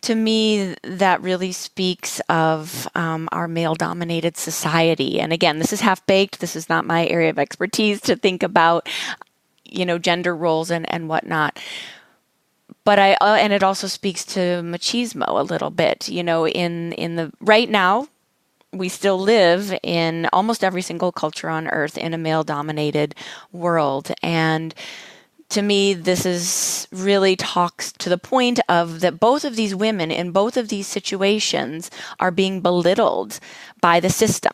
to 0.02 0.16
me, 0.16 0.76
that 0.84 1.22
really 1.22 1.52
speaks 1.52 2.22
of 2.30 2.88
um, 2.96 3.28
our 3.34 3.48
male 3.48 3.76
dominated 3.76 4.38
society. 4.38 5.20
And 5.20 5.34
again, 5.34 5.60
this 5.60 5.74
is 5.74 5.82
half 5.82 6.06
baked. 6.06 6.40
This 6.40 6.56
is 6.56 6.70
not 6.70 6.86
my 6.86 7.06
area 7.08 7.30
of 7.30 7.38
expertise 7.38 8.00
to 8.02 8.16
think 8.16 8.42
about, 8.42 8.88
you 9.66 9.86
know, 9.86 9.98
gender 9.98 10.34
roles 10.34 10.72
and, 10.72 10.90
and 10.94 11.10
whatnot 11.10 11.60
but 12.86 12.98
I 12.98 13.14
uh, 13.16 13.36
and 13.36 13.54
it 13.54 13.62
also 13.62 13.86
speaks 13.88 14.26
to 14.26 14.40
machismo 14.40 15.28
a 15.28 15.44
little 15.44 15.70
bit. 15.70 16.10
You 16.10 16.24
know, 16.24 16.48
in 16.48 16.94
in 16.94 17.18
the 17.18 17.32
right 17.40 17.70
now, 17.70 18.08
we 18.72 18.90
still 18.90 19.20
live 19.20 19.78
in 19.84 20.28
almost 20.32 20.64
every 20.64 20.82
single 20.82 21.12
culture 21.12 21.50
on 21.50 21.68
earth 21.68 21.98
in 21.98 22.14
a 22.14 22.18
male 22.18 22.44
dominated 22.44 23.16
world. 23.52 24.12
And 24.22 24.74
to 25.50 25.62
me, 25.64 25.96
this 25.96 26.26
is 26.26 26.88
really 26.92 27.36
talks 27.36 27.92
to 27.94 28.10
the 28.10 28.18
point 28.18 28.60
of 28.70 29.00
that 29.00 29.20
both 29.20 29.44
of 29.44 29.56
these 29.56 29.74
women 29.74 30.12
in 30.12 30.32
both 30.32 30.58
of 30.58 30.70
these 30.70 30.86
situations 30.86 31.90
are 32.20 32.32
being 32.32 32.62
belittled 32.62 33.40
by 33.82 34.00
the 34.00 34.10
system. 34.10 34.54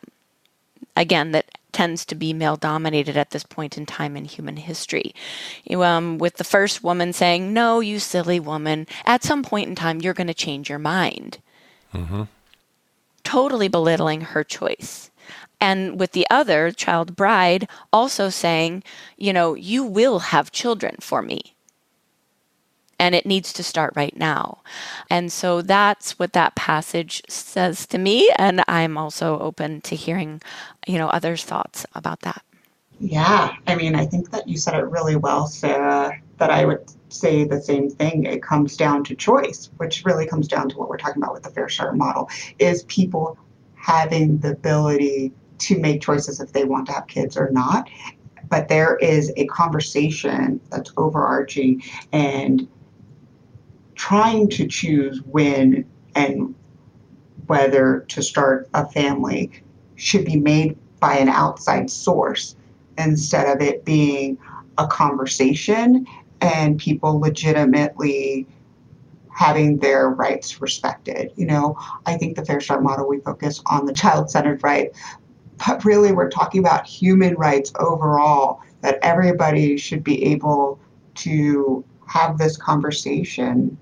Again, 0.96 1.32
that 1.32 1.52
tends 1.74 2.06
to 2.06 2.16
be 2.16 2.32
male 2.32 2.56
dominated 2.56 3.18
at 3.18 3.32
this 3.32 3.44
point 3.44 3.78
in 3.78 3.86
time 3.86 4.16
in 4.16 4.24
human 4.24 4.56
history. 4.56 5.14
Um, 5.70 6.18
with 6.18 6.38
the 6.38 6.46
first 6.46 6.82
woman 6.86 7.12
saying, 7.12 7.52
No, 7.52 7.82
you 7.82 8.00
silly 8.00 8.40
woman, 8.40 8.88
at 9.04 9.24
some 9.24 9.44
point 9.44 9.68
in 9.68 9.76
time, 9.76 10.00
you're 10.00 10.14
going 10.14 10.28
to 10.28 10.34
change 10.34 10.70
your 10.70 10.80
mind. 10.80 11.40
Mm-hmm 11.94 12.24
totally 13.26 13.68
belittling 13.68 14.22
her 14.22 14.44
choice. 14.46 15.12
And 15.60 16.00
with 16.00 16.12
the 16.12 16.28
other 16.30 16.72
child 16.72 17.16
bride 17.16 17.68
also 17.92 18.30
saying, 18.30 18.84
you 19.18 19.34
know, 19.34 19.54
you 19.56 19.84
will 19.84 20.20
have 20.20 20.52
children 20.52 20.96
for 21.02 21.22
me. 21.22 21.56
And 22.98 23.14
it 23.14 23.26
needs 23.26 23.52
to 23.54 23.64
start 23.64 23.94
right 23.96 24.16
now. 24.16 24.60
And 25.10 25.32
so 25.32 25.62
that's 25.62 26.18
what 26.18 26.32
that 26.32 26.56
passage 26.56 27.22
says 27.28 27.86
to 27.88 27.98
me. 27.98 28.30
And 28.38 28.64
I'm 28.70 28.98
also 28.98 29.38
open 29.40 29.82
to 29.82 29.96
hearing, 29.98 30.42
you 30.88 30.98
know, 30.98 31.10
others' 31.10 31.44
thoughts 31.44 31.86
about 31.94 32.22
that. 32.22 32.42
Yeah. 33.00 33.54
I 33.68 33.76
mean, 33.76 33.96
I 33.96 34.06
think 34.06 34.32
that 34.32 34.48
you 34.48 34.58
said 34.58 34.76
it 34.76 34.86
really 34.86 35.18
well, 35.18 35.48
Sarah, 35.48 36.22
that 36.38 36.50
I 36.50 36.66
would 36.66 36.84
say 37.10 37.46
the 37.46 37.62
same 37.62 37.90
thing. 37.90 38.26
It 38.26 38.44
comes 38.44 38.76
down 38.76 39.04
to 39.06 39.16
choice, 39.16 39.70
which 39.78 40.04
really 40.06 40.28
comes 40.28 40.48
down 40.48 40.70
to 40.70 40.78
what 40.78 40.90
we're 40.90 40.98
talking 40.98 41.22
about 41.22 41.34
with 41.34 41.44
the 41.44 41.50
Fair 41.50 41.70
share 41.70 41.94
model, 41.94 42.30
is 42.60 42.84
people 42.84 43.38
having 43.76 44.38
the 44.40 44.52
ability 44.52 45.32
to 45.58 45.80
make 45.80 46.02
choices 46.02 46.40
if 46.40 46.52
they 46.52 46.66
want 46.66 46.88
to 46.88 46.94
have 46.94 47.08
kids 47.08 47.38
or 47.38 47.50
not. 47.52 47.90
But 48.50 48.68
there 48.68 48.98
is 48.98 49.32
a 49.38 49.46
conversation 49.48 50.60
that's 50.70 50.92
overarching 50.98 51.82
and 52.12 52.68
trying 53.96 54.50
to 54.50 54.68
choose 54.68 55.22
when 55.24 55.86
and 56.16 56.54
whether 57.48 58.06
to 58.10 58.22
start 58.22 58.70
a 58.74 58.86
family 58.90 59.52
should 59.96 60.26
be 60.26 60.36
made 60.36 60.78
by 61.00 61.18
an 61.18 61.30
outside 61.30 61.90
source 61.90 62.56
instead 62.98 63.48
of 63.48 63.62
it 63.62 63.86
being 63.86 64.38
a 64.78 64.88
conversation 64.88 66.06
and 66.46 66.78
people 66.78 67.20
legitimately 67.20 68.48
having 69.32 69.78
their 69.80 70.10
rights 70.10 70.62
respected. 70.62 71.34
You 71.36 71.48
know, 71.48 71.78
I 72.06 72.18
think 72.18 72.36
the 72.36 72.46
Fair 72.46 72.62
Start 72.62 72.84
model, 72.84 73.08
we 73.08 73.20
focus 73.20 73.62
on 73.66 73.86
the 73.86 73.94
child 73.94 74.30
centered 74.30 74.64
right, 74.64 74.92
but 75.66 75.84
really 75.84 76.12
we're 76.12 76.30
talking 76.30 76.60
about 76.60 76.86
human 76.86 77.36
rights 77.36 77.74
overall, 77.80 78.62
that 78.82 79.00
everybody 79.02 79.76
should 79.78 80.04
be 80.04 80.24
able 80.26 80.80
to 81.16 81.84
have 82.08 82.38
this 82.38 82.56
conversation 82.56 83.78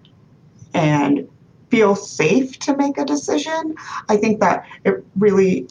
and 0.73 1.27
feel 1.69 1.95
safe 1.95 2.57
to 2.59 2.77
make 2.77 2.97
a 2.97 3.05
decision. 3.05 3.75
I 4.07 4.15
think 4.17 4.39
that 4.39 4.65
it 4.85 5.05
really 5.17 5.67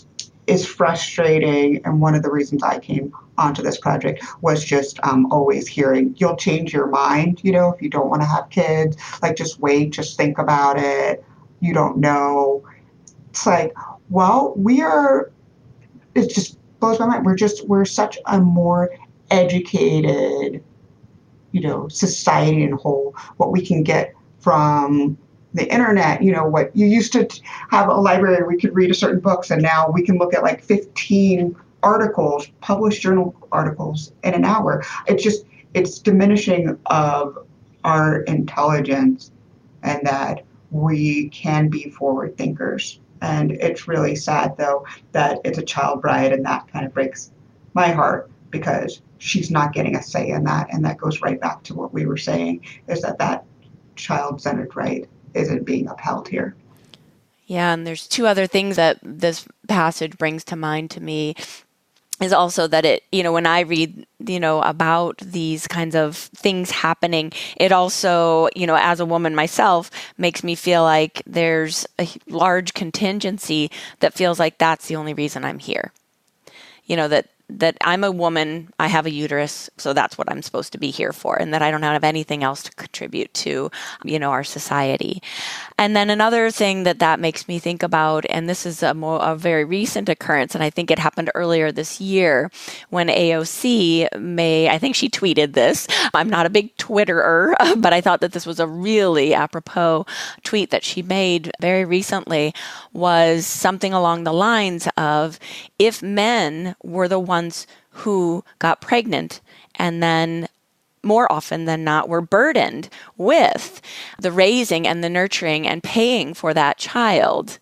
is 0.47 0.66
frustrating. 0.66 1.80
And 1.84 2.01
one 2.01 2.14
of 2.14 2.22
the 2.22 2.30
reasons 2.30 2.62
I 2.62 2.78
came 2.78 3.12
onto 3.39 3.62
this 3.62 3.78
project 3.78 4.22
was 4.41 4.64
just 4.64 4.99
um, 5.03 5.30
always 5.33 5.66
hearing, 5.66 6.14
you'll 6.18 6.37
change 6.37 6.72
your 6.72 6.87
mind, 6.87 7.41
you 7.43 7.53
know, 7.53 7.72
if 7.72 7.80
you 7.80 7.89
don't 7.89 8.09
want 8.09 8.22
to 8.22 8.28
have 8.28 8.49
kids, 8.51 8.97
like 9.22 9.37
just 9.37 9.61
wait, 9.61 9.91
just 9.91 10.16
think 10.16 10.39
about 10.39 10.78
it. 10.78 11.24
You 11.61 11.72
don't 11.72 11.99
know. 11.99 12.62
It's 13.30 13.47
like, 13.47 13.72
well, 14.11 14.53
we 14.57 14.83
are, 14.83 15.30
it 16.14 16.28
just 16.28 16.59
blows 16.80 16.99
my 16.99 17.07
mind. 17.07 17.24
We're 17.24 17.37
just, 17.37 17.66
we're 17.68 17.85
such 17.85 18.18
a 18.26 18.39
more 18.41 18.91
educated, 19.30 20.62
you 21.53 21.61
know, 21.61 21.89
society 21.89 22.62
in 22.62 22.72
whole. 22.72 23.14
What 23.39 23.53
we 23.53 23.64
can 23.64 23.83
get 23.83 24.14
from 24.41 25.16
the 25.55 25.70
internet, 25.72 26.22
you 26.22 26.33
know, 26.33 26.47
what 26.47 26.74
you 26.76 26.87
used 26.87 27.12
to 27.12 27.28
have 27.70 27.89
a 27.89 27.95
library 27.95 28.47
we 28.47 28.59
could 28.59 28.74
read 28.74 28.91
a 28.91 28.95
certain 28.95 29.20
books, 29.20 29.51
and 29.51 29.62
now 29.62 29.91
we 29.91 30.03
can 30.03 30.18
look 30.18 30.35
at 30.35 30.43
like 30.43 30.62
15 30.62 31.57
articles, 31.83 32.49
published 32.61 33.03
journal 33.03 33.35
articles 33.51 34.12
in 34.22 34.35
an 34.35 34.45
hour. 34.45 34.83
It's 35.07 35.22
just, 35.22 35.45
it's 35.74 35.99
diminishing 35.99 36.78
of 36.87 37.39
our 37.85 38.22
intelligence 38.22 39.33
and 39.83 40.07
that 40.07 40.45
we 40.70 41.28
can 41.28 41.68
be 41.68 41.91
forward 41.91 42.37
thinkers. 42.37 43.01
And 43.20 43.53
it's 43.53 43.87
really 43.87 44.16
sad, 44.16 44.57
though, 44.57 44.87
that 45.12 45.39
it's 45.45 45.59
a 45.59 45.62
child 45.62 46.03
bride, 46.03 46.33
and 46.33 46.45
that 46.45 46.66
kind 46.68 46.85
of 46.85 46.93
breaks 46.93 47.30
my 47.74 47.89
heart 47.89 48.30
because 48.51 49.01
she's 49.18 49.51
not 49.51 49.72
getting 49.72 49.97
a 49.97 50.03
say 50.03 50.28
in 50.28 50.45
that. 50.45 50.72
And 50.72 50.85
that 50.85 50.99
goes 50.99 51.20
right 51.20 51.41
back 51.41 51.62
to 51.64 51.74
what 51.74 51.93
we 51.93 52.07
were 52.07 52.16
saying 52.16 52.64
is 52.89 53.01
that 53.03 53.18
that 53.18 53.45
child 53.95 54.41
centered 54.41 54.74
right 54.74 55.09
isn't 55.35 55.64
being 55.64 55.89
upheld 55.89 56.28
here. 56.28 56.57
Yeah, 57.47 57.72
and 57.72 57.87
there's 57.87 58.09
two 58.09 58.26
other 58.26 58.47
things 58.47 58.76
that 58.76 58.99
this 59.03 59.47
passage 59.68 60.16
brings 60.18 60.43
to 60.45 60.57
mind 60.57 60.91
to 60.93 61.03
me 61.03 61.35
is 62.23 62.33
also 62.33 62.66
that 62.68 62.85
it, 62.85 63.05
you 63.12 63.23
know, 63.23 63.33
when 63.33 63.47
I 63.47 63.61
read, 63.61 64.07
you 64.27 64.41
know, 64.41 64.61
about 64.62 65.18
these 65.18 65.66
kinds 65.66 65.95
of 65.95 66.16
things 66.16 66.70
happening, 66.70 67.33
it 67.57 67.73
also, 67.73 68.49
you 68.55 68.66
know, 68.66 68.77
as 68.77 69.01
a 69.01 69.07
woman 69.07 69.35
myself, 69.35 69.91
makes 70.16 70.45
me 70.45 70.55
feel 70.55 70.83
like 70.83 71.23
there's 71.27 71.87
a 71.99 72.09
large 72.29 72.75
contingency 72.75 73.70
that 74.01 74.14
feels 74.14 74.39
like 74.39 74.59
that's 74.59 74.87
the 74.87 74.97
only 74.97 75.14
reason 75.14 75.45
I'm 75.45 75.59
here. 75.59 75.93
You 76.85 76.97
know, 76.97 77.09
that 77.09 77.29
that 77.59 77.76
I'm 77.82 78.05
a 78.05 78.11
woman, 78.11 78.72
I 78.78 78.88
have 78.88 79.07
a 79.07 79.11
uterus, 79.11 79.70
so 79.78 79.92
that's 79.92 80.18
what 80.18 80.30
I'm 80.30 80.42
supposed 80.42 80.72
to 80.72 80.78
be 80.78 80.90
here 80.90 81.12
for, 81.12 81.36
and 81.36 81.53
that 81.55 81.62
I 81.62 81.70
don't 81.70 81.82
have 81.82 82.05
anything 82.05 82.42
else 82.42 82.62
to 82.64 82.72
contribute 82.72 83.32
to, 83.34 83.70
you 84.05 84.18
know, 84.18 84.30
our 84.30 84.44
society. 84.44 85.22
And 85.78 85.96
then 85.96 86.11
another 86.11 86.50
thing 86.50 86.84
that 86.84 86.98
that 87.00 87.20
makes 87.20 87.48
me 87.48 87.59
think 87.59 87.82
about, 87.82 88.24
and 88.28 88.48
this 88.48 88.66
is 88.66 88.82
a, 88.82 88.94
more, 88.94 89.22
a 89.22 89.36
very 89.36 89.64
recent 89.64 90.09
occurrence, 90.09 90.55
and 90.55 90.64
I 90.64 90.70
think 90.70 90.90
it 90.90 90.98
happened 90.98 91.30
earlier 91.34 91.72
this 91.72 92.00
year 92.00 92.50
when 92.90 93.09
AOC 93.09 94.18
may, 94.18 94.68
I 94.68 94.78
think 94.78 94.94
she 94.94 95.09
tweeted 95.09 95.53
this. 95.53 95.86
I'm 96.14 96.30
not 96.30 96.46
a 96.46 96.50
big 96.50 96.76
Twitterer, 96.76 97.55
but 97.80 97.92
I 97.92 98.00
thought 98.00 98.20
that 98.20 98.32
this 98.32 98.46
was 98.46 98.61
a 98.61 98.66
really 98.66 99.34
apropos 99.34 100.07
tweet 100.44 100.70
that 100.70 100.84
she 100.84 101.03
made 101.03 101.50
very 101.61 101.84
recently 101.84 102.55
was 102.92 103.46
something 103.46 103.92
along 103.92 104.24
the 104.24 104.32
lines 104.32 104.88
of 104.96 105.38
if 105.78 106.03
men 106.03 106.74
were 106.82 107.09
the 107.09 107.18
ones 107.18 107.41
who 107.90 108.45
got 108.59 108.80
pregnant 108.80 109.40
and 109.74 110.03
then 110.03 110.49
more 111.03 111.30
often 111.30 111.64
than 111.64 111.84
not 111.84 112.09
were 112.09 112.20
burdened 112.20 112.88
with 113.16 113.80
the 114.18 114.32
raising 114.32 114.86
and 114.86 115.03
the 115.03 115.11
nurturing 115.11 115.66
and 115.66 115.82
paying 115.82 116.32
for 116.34 116.55
that 116.55 116.78
child, 116.78 117.59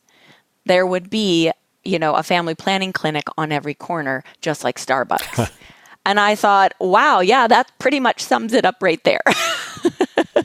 there 0.66 0.87
would 0.87 1.09
be, 1.09 1.51
you 1.85 1.99
know, 1.99 2.14
a 2.14 2.22
family 2.22 2.55
planning 2.55 2.93
clinic 2.93 3.24
on 3.39 3.51
every 3.51 3.74
corner, 3.74 4.22
just 4.41 4.62
like 4.62 4.78
Starbucks. 4.78 5.51
and 6.05 6.20
I 6.20 6.35
thought, 6.35 6.74
wow, 6.81 7.20
yeah, 7.20 7.47
that 7.47 7.72
pretty 7.78 8.01
much 8.01 8.22
sums 8.22 8.53
it 8.53 8.64
up 8.64 8.76
right 8.83 9.03
there. 9.05 9.22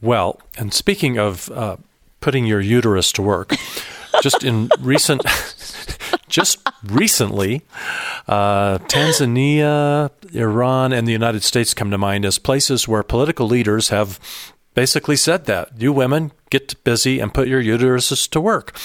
well, 0.00 0.40
and 0.56 0.74
speaking 0.74 1.18
of 1.18 1.50
uh, 1.50 1.76
putting 2.20 2.46
your 2.46 2.60
uterus 2.60 3.12
to 3.12 3.22
work, 3.22 3.54
just 4.22 4.42
in 4.42 4.70
recent 4.80 5.22
just 6.28 6.58
recently, 6.84 7.62
uh, 8.26 8.78
Tanzania, 8.78 10.10
Iran, 10.34 10.92
and 10.92 11.06
the 11.06 11.12
United 11.12 11.42
States 11.42 11.74
come 11.74 11.90
to 11.90 11.98
mind 11.98 12.24
as 12.24 12.38
places 12.38 12.86
where 12.86 13.02
political 13.02 13.46
leaders 13.46 13.88
have 13.88 14.20
basically 14.74 15.16
said 15.16 15.46
that 15.46 15.68
you 15.80 15.92
women 15.92 16.30
get 16.50 16.82
busy 16.84 17.18
and 17.18 17.34
put 17.34 17.48
your 17.48 17.62
uteruses 17.62 18.28
to 18.30 18.40
work. 18.40 18.76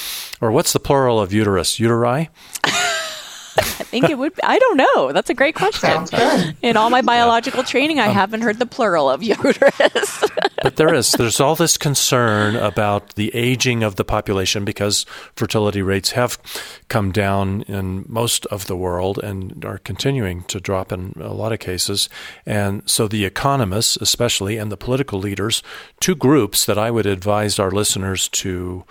Or 0.41 0.51
what's 0.51 0.73
the 0.73 0.79
plural 0.79 1.19
of 1.19 1.31
uterus? 1.31 1.77
Uteri? 1.79 2.29
I 3.57 3.83
think 3.83 4.09
it 4.09 4.17
would. 4.17 4.35
Be, 4.35 4.41
I 4.43 4.57
don't 4.57 4.77
know. 4.77 5.11
That's 5.11 5.29
a 5.29 5.33
great 5.33 5.53
question. 5.53 5.89
Sounds 5.89 6.09
good. 6.09 6.55
In 6.61 6.75
all 6.75 6.89
my 6.89 7.01
biological 7.01 7.63
training, 7.63 7.99
I 7.99 8.07
um, 8.07 8.13
haven't 8.13 8.41
heard 8.41 8.57
the 8.57 8.65
plural 8.65 9.09
of 9.09 9.21
uterus. 9.23 10.23
but 10.61 10.75
there 10.77 10.93
is. 10.93 11.11
There's 11.11 11.39
all 11.39 11.55
this 11.55 11.77
concern 11.77 12.55
about 12.55 13.15
the 13.15 13.33
aging 13.35 13.83
of 13.83 13.95
the 13.95 14.03
population 14.03 14.65
because 14.65 15.05
fertility 15.35 15.81
rates 15.81 16.11
have 16.11 16.39
come 16.87 17.11
down 17.11 17.61
in 17.63 18.05
most 18.07 18.47
of 18.47 18.65
the 18.65 18.75
world 18.75 19.19
and 19.19 19.63
are 19.63 19.77
continuing 19.77 20.43
to 20.45 20.59
drop 20.59 20.91
in 20.91 21.13
a 21.19 21.33
lot 21.33 21.51
of 21.51 21.59
cases. 21.59 22.09
And 22.45 22.89
so 22.89 23.07
the 23.07 23.25
economists, 23.25 23.97
especially, 23.97 24.57
and 24.57 24.71
the 24.71 24.77
political 24.77 25.19
leaders, 25.19 25.61
two 25.99 26.15
groups 26.15 26.65
that 26.65 26.77
I 26.79 26.89
would 26.89 27.05
advise 27.05 27.59
our 27.59 27.71
listeners 27.71 28.27
to 28.29 28.83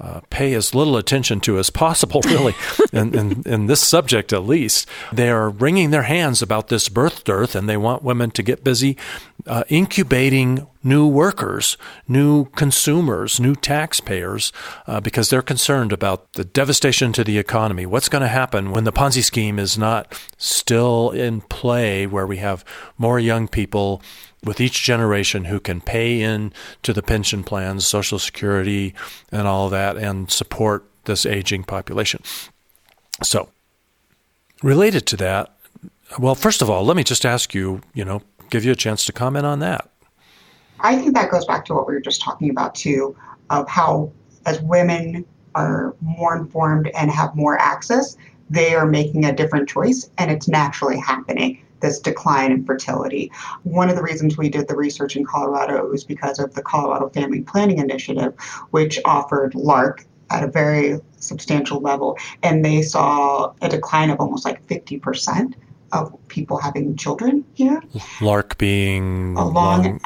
uh, 0.00 0.20
pay 0.30 0.54
as 0.54 0.74
little 0.74 0.96
attention 0.96 1.40
to 1.40 1.58
as 1.58 1.70
possible, 1.70 2.20
really, 2.26 2.54
in, 2.92 3.14
in, 3.16 3.42
in, 3.46 3.66
this 3.66 3.80
subject 3.80 4.32
at 4.32 4.44
least. 4.44 4.88
They 5.12 5.30
are 5.30 5.50
wringing 5.50 5.90
their 5.90 6.02
hands 6.02 6.42
about 6.42 6.68
this 6.68 6.88
birth 6.88 7.24
dearth, 7.24 7.54
and 7.54 7.68
they 7.68 7.76
want 7.76 8.02
women 8.02 8.30
to 8.32 8.42
get 8.42 8.64
busy 8.64 8.96
uh, 9.46 9.64
incubating 9.68 10.66
new 10.84 11.06
workers, 11.06 11.76
new 12.06 12.44
consumers, 12.50 13.40
new 13.40 13.54
taxpayers, 13.54 14.52
uh, 14.86 15.00
because 15.00 15.30
they're 15.30 15.42
concerned 15.42 15.92
about 15.92 16.34
the 16.34 16.44
devastation 16.44 17.12
to 17.14 17.24
the 17.24 17.38
economy. 17.38 17.86
What's 17.86 18.10
going 18.10 18.22
to 18.22 18.28
happen 18.28 18.70
when 18.70 18.84
the 18.84 18.92
Ponzi 18.92 19.24
scheme 19.24 19.58
is 19.58 19.78
not 19.78 20.12
still 20.36 21.10
in 21.10 21.40
play, 21.40 22.06
where 22.06 22.26
we 22.26 22.36
have 22.36 22.64
more 22.98 23.18
young 23.18 23.48
people 23.48 24.02
with 24.44 24.60
each 24.60 24.82
generation 24.82 25.46
who 25.46 25.58
can 25.58 25.80
pay 25.80 26.20
in 26.20 26.52
to 26.82 26.92
the 26.92 27.02
pension 27.02 27.42
plans, 27.42 27.86
Social 27.86 28.18
Security, 28.18 28.94
and 29.32 29.48
all 29.48 29.70
that, 29.70 29.96
and 29.96 30.30
support 30.30 30.84
this 31.04 31.24
aging 31.24 31.64
population. 31.64 32.22
So, 33.22 33.48
related 34.62 35.06
to 35.06 35.16
that, 35.16 35.56
well, 36.18 36.34
first 36.34 36.62
of 36.62 36.68
all, 36.68 36.84
let 36.84 36.96
me 36.96 37.04
just 37.04 37.24
ask 37.24 37.54
you, 37.54 37.80
you 37.94 38.04
know, 38.04 38.22
give 38.50 38.64
you 38.64 38.72
a 38.72 38.76
chance 38.76 39.04
to 39.06 39.12
comment 39.12 39.46
on 39.46 39.60
that. 39.60 39.90
I 40.80 40.96
think 40.96 41.14
that 41.14 41.30
goes 41.30 41.44
back 41.44 41.64
to 41.66 41.74
what 41.74 41.86
we 41.86 41.94
were 41.94 42.00
just 42.00 42.20
talking 42.20 42.50
about, 42.50 42.74
too, 42.74 43.16
of 43.50 43.68
how 43.68 44.12
as 44.46 44.60
women 44.62 45.24
are 45.54 45.94
more 46.00 46.36
informed 46.36 46.88
and 46.94 47.10
have 47.10 47.34
more 47.34 47.58
access, 47.58 48.16
they 48.50 48.74
are 48.74 48.86
making 48.86 49.24
a 49.24 49.32
different 49.32 49.68
choice, 49.68 50.10
and 50.18 50.30
it's 50.30 50.48
naturally 50.48 50.98
happening 50.98 51.60
this 51.80 52.00
decline 52.00 52.50
in 52.50 52.64
fertility. 52.64 53.30
One 53.62 53.90
of 53.90 53.96
the 53.96 54.02
reasons 54.02 54.38
we 54.38 54.48
did 54.48 54.68
the 54.68 54.76
research 54.76 55.16
in 55.16 55.24
Colorado 55.24 55.86
was 55.86 56.02
because 56.02 56.38
of 56.38 56.54
the 56.54 56.62
Colorado 56.62 57.10
Family 57.10 57.42
Planning 57.42 57.78
Initiative, 57.78 58.34
which 58.70 58.98
offered 59.04 59.52
LARC 59.52 60.04
at 60.30 60.42
a 60.42 60.46
very 60.46 60.98
substantial 61.18 61.80
level, 61.80 62.16
and 62.42 62.64
they 62.64 62.80
saw 62.80 63.52
a 63.60 63.68
decline 63.68 64.08
of 64.10 64.18
almost 64.18 64.46
like 64.46 64.66
50% 64.66 65.54
of 65.92 66.16
people 66.28 66.56
having 66.56 66.96
children 66.96 67.44
here. 67.54 67.80
LARC 68.20 68.56
being 68.56 69.36
a 69.36 69.46
long, 69.46 70.00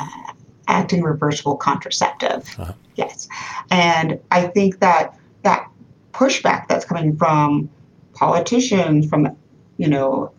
acting 0.68 1.02
reversible 1.02 1.56
contraceptive. 1.56 2.48
Uh-huh. 2.58 2.72
Yes. 2.94 3.28
And 3.70 4.20
I 4.30 4.46
think 4.46 4.80
that 4.80 5.18
that 5.42 5.68
pushback 6.12 6.68
that's 6.68 6.84
coming 6.84 7.16
from 7.16 7.68
politicians, 8.14 9.08
from 9.08 9.36
you 9.76 9.88
know, 9.88 10.32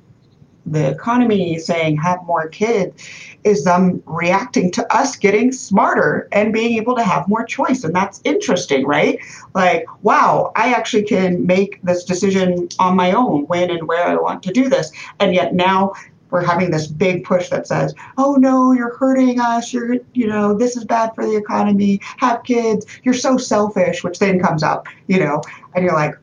the 0.66 0.90
economy 0.90 1.58
saying 1.58 1.98
have 1.98 2.24
more 2.26 2.48
kids 2.48 3.02
is 3.44 3.64
them 3.64 4.04
reacting 4.06 4.70
to 4.72 4.96
us 4.96 5.16
getting 5.16 5.52
smarter 5.52 6.28
and 6.32 6.54
being 6.54 6.78
able 6.78 6.96
to 6.96 7.04
have 7.04 7.28
more 7.28 7.44
choice. 7.44 7.84
And 7.84 7.96
that's 7.96 8.22
interesting, 8.24 8.86
right? 8.86 9.18
Like, 9.56 9.86
wow, 10.04 10.52
I 10.56 10.74
actually 10.74 11.04
can 11.04 11.46
make 11.46 11.82
this 11.84 12.04
decision 12.04 12.68
on 12.78 12.96
my 12.96 13.14
own 13.14 13.48
when 13.48 13.72
and 13.72 13.88
where 13.88 14.06
I 14.06 14.16
want 14.16 14.44
to 14.44 14.52
do 14.52 14.70
this. 14.70 14.92
And 15.20 15.34
yet 15.34 15.56
now 15.56 15.94
we're 16.30 16.46
having 16.46 16.72
this 16.72 16.88
big 16.88 17.24
push 17.24 17.50
that 17.50 17.68
says, 17.68 17.94
"Oh 18.18 18.36
no, 18.36 18.72
you're 18.72 18.96
hurting 18.98 19.40
us. 19.40 19.74
You're, 19.74 19.96
you 20.14 20.28
know, 20.28 20.54
this 20.54 20.78
is 20.78 20.86
bad 20.86 21.14
for 21.16 21.26
the 21.26 21.36
economy. 21.36 22.02
Have 22.18 22.44
kids. 22.44 22.86
You're 23.04 23.14
so 23.14 23.38
selfish," 23.38 24.04
which 24.04 24.20
then 24.20 24.40
comes 24.40 24.64
up, 24.64 24.88
you 25.08 25.20
know, 25.20 25.42
and 25.76 25.84
you're 25.84 25.94
like, 25.96 26.16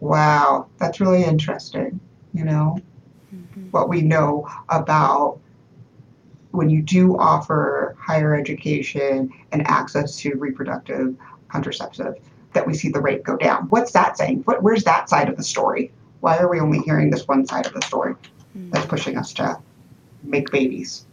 "Wow, 0.00 0.66
that's 0.78 1.00
really 1.00 1.24
interesting." 1.24 2.00
You 2.34 2.44
know, 2.44 2.78
mm-hmm. 3.34 3.70
what 3.70 3.88
we 3.88 4.02
know 4.02 4.48
about 4.68 5.38
when 6.50 6.68
you 6.68 6.82
do 6.82 7.16
offer 7.18 7.96
higher 7.98 8.34
education 8.34 9.32
and 9.52 9.66
access 9.66 10.16
to 10.18 10.34
reproductive 10.36 11.16
contraceptive, 11.48 12.16
that 12.54 12.66
we 12.66 12.74
see 12.74 12.88
the 12.88 13.00
rate 13.00 13.22
go 13.22 13.36
down. 13.36 13.68
What's 13.68 13.92
that 13.92 14.16
saying? 14.16 14.42
What, 14.44 14.62
where's 14.62 14.84
that 14.84 15.08
side 15.08 15.28
of 15.28 15.36
the 15.36 15.44
story? 15.44 15.92
Why 16.20 16.38
are 16.38 16.48
we 16.48 16.60
only 16.60 16.78
hearing 16.80 17.10
this 17.10 17.28
one 17.28 17.46
side 17.46 17.66
of 17.66 17.74
the 17.74 17.82
story? 17.82 18.14
That's 18.54 18.86
pushing 18.86 19.16
us 19.16 19.32
to 19.34 19.58
make 20.22 20.50
babies. 20.50 21.06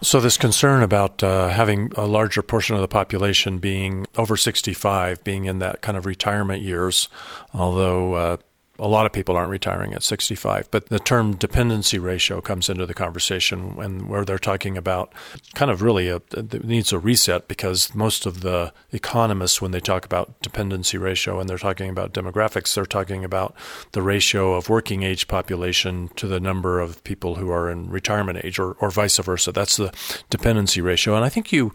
So, 0.00 0.18
this 0.18 0.38
concern 0.38 0.82
about 0.82 1.22
uh, 1.22 1.48
having 1.48 1.92
a 1.94 2.06
larger 2.06 2.40
portion 2.40 2.74
of 2.74 2.80
the 2.80 2.88
population 2.88 3.58
being 3.58 4.06
over 4.16 4.36
65, 4.36 5.22
being 5.24 5.44
in 5.44 5.58
that 5.58 5.82
kind 5.82 5.98
of 5.98 6.06
retirement 6.06 6.62
years, 6.62 7.08
although 7.52 8.14
uh, 8.14 8.36
a 8.78 8.88
lot 8.88 9.06
of 9.06 9.12
people 9.12 9.36
aren't 9.36 9.50
retiring 9.50 9.94
at 9.94 10.02
65, 10.02 10.68
but 10.70 10.88
the 10.88 10.98
term 10.98 11.36
dependency 11.36 11.98
ratio 11.98 12.40
comes 12.40 12.68
into 12.68 12.86
the 12.86 12.94
conversation 12.94 13.76
when 13.76 14.08
where 14.08 14.24
they're 14.24 14.38
talking 14.38 14.76
about 14.76 15.12
kind 15.54 15.70
of 15.70 15.80
really 15.80 16.08
a, 16.08 16.20
needs 16.62 16.92
a 16.92 16.98
reset 16.98 17.46
because 17.46 17.94
most 17.94 18.26
of 18.26 18.40
the 18.40 18.72
economists, 18.90 19.62
when 19.62 19.70
they 19.70 19.80
talk 19.80 20.04
about 20.04 20.40
dependency 20.42 20.98
ratio 20.98 21.38
and 21.38 21.48
they're 21.48 21.56
talking 21.56 21.88
about 21.88 22.12
demographics, 22.12 22.74
they're 22.74 22.84
talking 22.84 23.24
about 23.24 23.54
the 23.92 24.02
ratio 24.02 24.54
of 24.54 24.68
working 24.68 25.04
age 25.04 25.28
population 25.28 26.08
to 26.16 26.26
the 26.26 26.40
number 26.40 26.80
of 26.80 27.02
people 27.04 27.36
who 27.36 27.50
are 27.50 27.70
in 27.70 27.88
retirement 27.88 28.44
age 28.44 28.58
or, 28.58 28.72
or 28.80 28.90
vice 28.90 29.18
versa. 29.18 29.52
That's 29.52 29.76
the 29.76 29.94
dependency 30.30 30.80
ratio. 30.80 31.14
And 31.14 31.24
I 31.24 31.28
think 31.28 31.52
you 31.52 31.72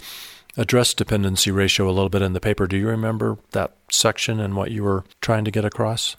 addressed 0.57 0.97
dependency 0.97 1.51
ratio 1.51 1.87
a 1.87 1.91
little 1.91 2.09
bit 2.09 2.21
in 2.21 2.33
the 2.33 2.41
paper. 2.41 2.67
Do 2.67 2.75
you 2.75 2.87
remember 2.87 3.37
that 3.51 3.75
section 3.89 4.39
and 4.41 4.55
what 4.55 4.71
you 4.71 4.83
were 4.83 5.05
trying 5.21 5.45
to 5.45 5.51
get 5.51 5.63
across? 5.63 6.17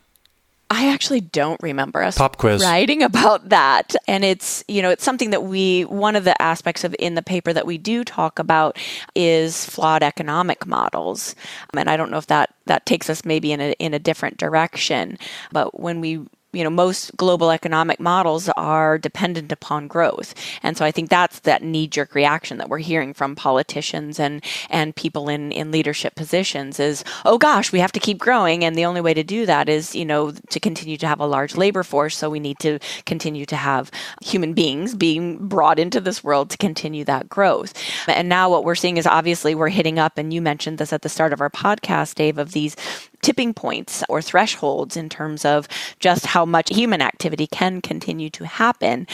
I 0.73 0.89
actually 0.93 1.21
don't 1.21 1.61
remember 1.61 2.01
us 2.01 2.17
Pop 2.17 2.37
quiz. 2.37 2.63
writing 2.63 3.03
about 3.03 3.49
that. 3.49 3.97
And 4.07 4.25
it's, 4.25 4.63
you 4.69 4.83
know, 4.83 4.91
it's 4.91 5.03
something 5.03 5.31
that 5.31 5.43
we, 5.43 5.85
one 5.85 6.15
of 6.15 6.23
the 6.23 6.41
aspects 6.41 6.85
of 6.85 6.95
in 7.01 7.17
the 7.17 7.23
paper 7.23 7.53
that 7.53 7.67
we 7.67 7.77
do 7.77 8.05
talk 8.05 8.39
about 8.39 8.79
is 9.17 9.65
flawed 9.65 10.05
economic 10.05 10.67
models. 10.67 11.35
And 11.77 11.91
I 11.91 11.97
don't 11.97 12.11
know 12.11 12.19
if 12.19 12.29
that, 12.29 12.55
that 12.67 12.87
takes 12.87 13.11
us 13.11 13.25
maybe 13.25 13.51
in 13.51 13.61
a, 13.61 13.73
in 13.81 13.95
a 13.95 13.99
different 13.99 14.37
direction. 14.37 15.19
But 15.51 15.81
when 15.81 16.01
we 16.01 16.21
you 16.53 16.65
know 16.65 16.71
most 16.71 17.17
global 17.17 17.51
economic 17.51 18.01
models 18.01 18.49
are 18.57 18.99
dependent 18.99 19.53
upon 19.53 19.89
growth. 19.89 20.35
And 20.63 20.77
so 20.77 20.85
i 20.85 20.91
think 20.91 21.09
that's 21.11 21.41
that 21.41 21.63
knee 21.63 21.87
jerk 21.87 22.15
reaction 22.15 22.59
that 22.59 22.69
we're 22.69 22.79
hearing 22.79 23.15
from 23.15 23.37
politicians 23.37 24.19
and 24.19 24.43
and 24.69 24.97
people 24.97 25.29
in 25.29 25.53
in 25.53 25.71
leadership 25.71 26.15
positions 26.15 26.81
is 26.81 27.05
oh 27.25 27.39
gosh 27.39 27.73
we 27.73 27.81
have 27.81 27.93
to 27.93 28.01
keep 28.01 28.19
growing. 28.19 28.65
And 28.65 28.77
the 28.77 28.85
only 28.85 29.01
way 29.01 29.15
to 29.15 29.23
do 29.23 29.47
that 29.47 29.69
is 29.69 29.95
you 29.95 30.05
know 30.05 30.33
to 30.33 30.61
continue 30.61 30.97
to 30.99 31.07
have 31.07 31.21
a 31.21 31.27
large 31.27 31.57
labor 31.57 31.83
force. 31.83 32.17
So 32.17 32.31
we 32.31 32.41
need 32.41 32.59
to 32.61 32.79
continue 33.07 33.47
to 33.47 33.57
have 33.57 33.91
human 34.23 34.53
beings 34.55 34.95
being 34.95 35.49
brought 35.49 35.79
into 35.79 36.01
this 36.01 36.23
world 36.25 36.51
to 36.51 36.57
continue 36.57 37.05
that 37.05 37.29
growth. 37.29 37.73
And 38.09 38.29
now 38.29 38.51
what 38.51 38.65
we're 38.65 38.75
seeing 38.75 38.97
is 38.97 39.07
obviously 39.07 39.55
we're 39.55 39.69
hitting 39.69 39.99
up 39.99 40.19
and 40.19 40.33
you 40.33 40.43
mentioned 40.43 40.79
this 40.79 40.93
at 40.93 41.03
the 41.03 41.09
start 41.09 41.33
of 41.33 41.41
our 41.41 41.51
podcast 41.51 42.15
Dave 42.15 42.39
of 42.39 42.53
these 42.53 42.77
tipping 43.23 43.55
points 43.55 44.03
or 44.09 44.23
thresholds 44.23 44.97
in 44.97 45.09
terms 45.09 45.45
of 45.45 45.69
just 45.99 46.27
how 46.27 46.45
much 46.45 46.75
human 46.75 47.03
activity 47.03 47.47
can 47.47 47.81
continue 47.81 48.31
to 48.31 48.47
happen 48.47 49.07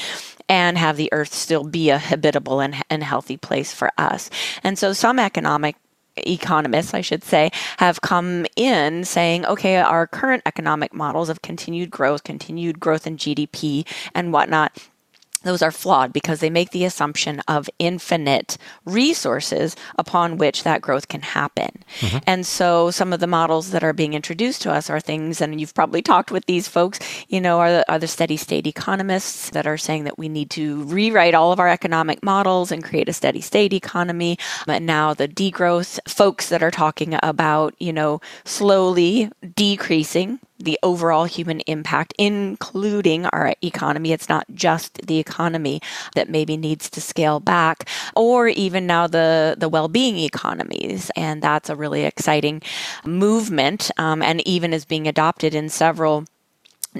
and 0.48 0.78
have 0.78 0.96
the 0.96 1.12
earth 1.12 1.32
still 1.32 1.64
be 1.64 1.90
a 1.90 1.98
habitable 1.98 2.60
and, 2.60 2.76
and 2.88 3.02
healthy 3.02 3.36
place 3.36 3.72
for 3.72 3.90
us. 3.98 4.30
And 4.62 4.78
so 4.78 4.92
some 4.92 5.18
economic 5.18 5.76
economists, 6.16 6.94
I 6.94 7.00
should 7.00 7.24
say, 7.24 7.50
have 7.78 8.00
come 8.00 8.46
in 8.56 9.04
saying, 9.04 9.44
okay, 9.46 9.76
our 9.76 10.06
current 10.06 10.42
economic 10.46 10.94
models 10.94 11.28
of 11.28 11.42
continued 11.42 11.90
growth, 11.90 12.24
continued 12.24 12.80
growth 12.80 13.06
in 13.06 13.16
GDP 13.16 13.86
and 14.14 14.32
whatnot 14.32 14.88
those 15.46 15.62
are 15.62 15.70
flawed 15.70 16.12
because 16.12 16.40
they 16.40 16.50
make 16.50 16.70
the 16.70 16.84
assumption 16.84 17.40
of 17.48 17.70
infinite 17.78 18.58
resources 18.84 19.76
upon 19.98 20.38
which 20.38 20.62
that 20.62 20.80
growth 20.80 21.08
can 21.08 21.22
happen. 21.22 21.70
Mm-hmm. 22.00 22.18
And 22.26 22.46
so 22.46 22.90
some 22.90 23.12
of 23.12 23.20
the 23.20 23.26
models 23.26 23.70
that 23.70 23.84
are 23.84 23.92
being 23.92 24.14
introduced 24.14 24.62
to 24.62 24.72
us 24.72 24.90
are 24.90 25.00
things, 25.00 25.40
and 25.40 25.60
you've 25.60 25.74
probably 25.74 26.02
talked 26.02 26.30
with 26.30 26.46
these 26.46 26.68
folks, 26.68 26.98
you 27.28 27.40
know, 27.40 27.58
are 27.58 27.70
the, 27.70 27.92
are 27.92 27.98
the 27.98 28.06
steady 28.06 28.36
state 28.36 28.66
economists 28.66 29.50
that 29.50 29.66
are 29.66 29.78
saying 29.78 30.04
that 30.04 30.18
we 30.18 30.28
need 30.28 30.50
to 30.50 30.82
rewrite 30.84 31.34
all 31.34 31.52
of 31.52 31.60
our 31.60 31.68
economic 31.68 32.22
models 32.22 32.72
and 32.72 32.84
create 32.84 33.08
a 33.08 33.12
steady 33.12 33.40
state 33.40 33.72
economy. 33.72 34.38
And 34.66 34.86
now 34.86 35.14
the 35.14 35.28
degrowth 35.28 35.98
folks 36.08 36.48
that 36.48 36.62
are 36.62 36.70
talking 36.70 37.18
about, 37.22 37.74
you 37.78 37.92
know, 37.92 38.20
slowly 38.44 39.30
decreasing 39.54 40.40
the 40.58 40.78
overall 40.82 41.24
human 41.24 41.60
impact, 41.60 42.14
including 42.18 43.26
our 43.26 43.54
economy. 43.62 44.12
It's 44.12 44.28
not 44.28 44.46
just 44.54 45.06
the 45.06 45.18
economy 45.18 45.80
that 46.14 46.28
maybe 46.28 46.56
needs 46.56 46.88
to 46.90 47.00
scale 47.00 47.40
back, 47.40 47.88
or 48.14 48.48
even 48.48 48.86
now 48.86 49.06
the, 49.06 49.56
the 49.58 49.68
well 49.68 49.88
being 49.88 50.18
economies. 50.18 51.10
And 51.16 51.42
that's 51.42 51.70
a 51.70 51.76
really 51.76 52.04
exciting 52.04 52.62
movement 53.04 53.90
um, 53.98 54.22
and 54.22 54.46
even 54.46 54.72
is 54.72 54.84
being 54.84 55.06
adopted 55.06 55.54
in 55.54 55.68
several 55.68 56.24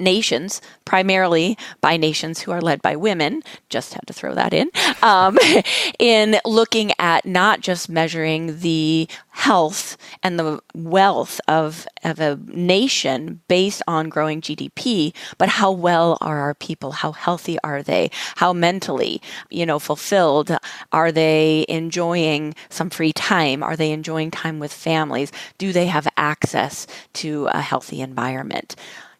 nations, 0.01 0.61
primarily 0.84 1.57
by 1.80 1.97
nations 1.97 2.40
who 2.40 2.53
are 2.53 2.61
led 2.61 2.82
by 2.82 2.97
women, 2.97 3.42
just 3.68 3.94
had 3.94 4.07
to 4.07 4.12
throw 4.12 4.34
that 4.34 4.53
in, 4.53 4.70
um, 5.03 5.38
in 5.99 6.38
looking 6.44 6.92
at 6.99 7.24
not 7.26 7.61
just 7.61 7.88
measuring 7.88 8.61
the 8.61 9.09
health 9.30 9.97
and 10.22 10.38
the 10.38 10.61
wealth 10.74 11.40
of, 11.47 11.86
of 12.03 12.18
a 12.20 12.38
nation 12.47 13.40
based 13.49 13.82
on 13.86 14.09
growing 14.09 14.40
GDP, 14.40 15.14
but 15.36 15.49
how 15.49 15.70
well 15.70 16.16
are 16.20 16.38
our 16.40 16.55
people? 16.55 16.92
How 16.92 17.12
healthy 17.12 17.59
are 17.62 17.82
they? 17.82 18.11
How 18.36 18.53
mentally, 18.53 19.20
you 19.51 19.66
know, 19.66 19.78
fulfilled? 19.78 20.57
Are 20.92 21.12
they 21.12 21.66
enjoying 21.68 22.55
some 22.70 22.90
free 22.90 23.12
time? 23.12 23.62
Are 23.62 23.76
they 23.76 23.92
enjoying 23.92 24.30
time 24.30 24.59
with 24.59 24.72
families? 24.72 25.32
Do 25.59 25.72
they 25.72 25.86
have 25.86 26.09
access 26.16 26.86
to 27.14 27.47
a 27.53 27.61
healthy 27.61 28.01
environment? 28.01 28.74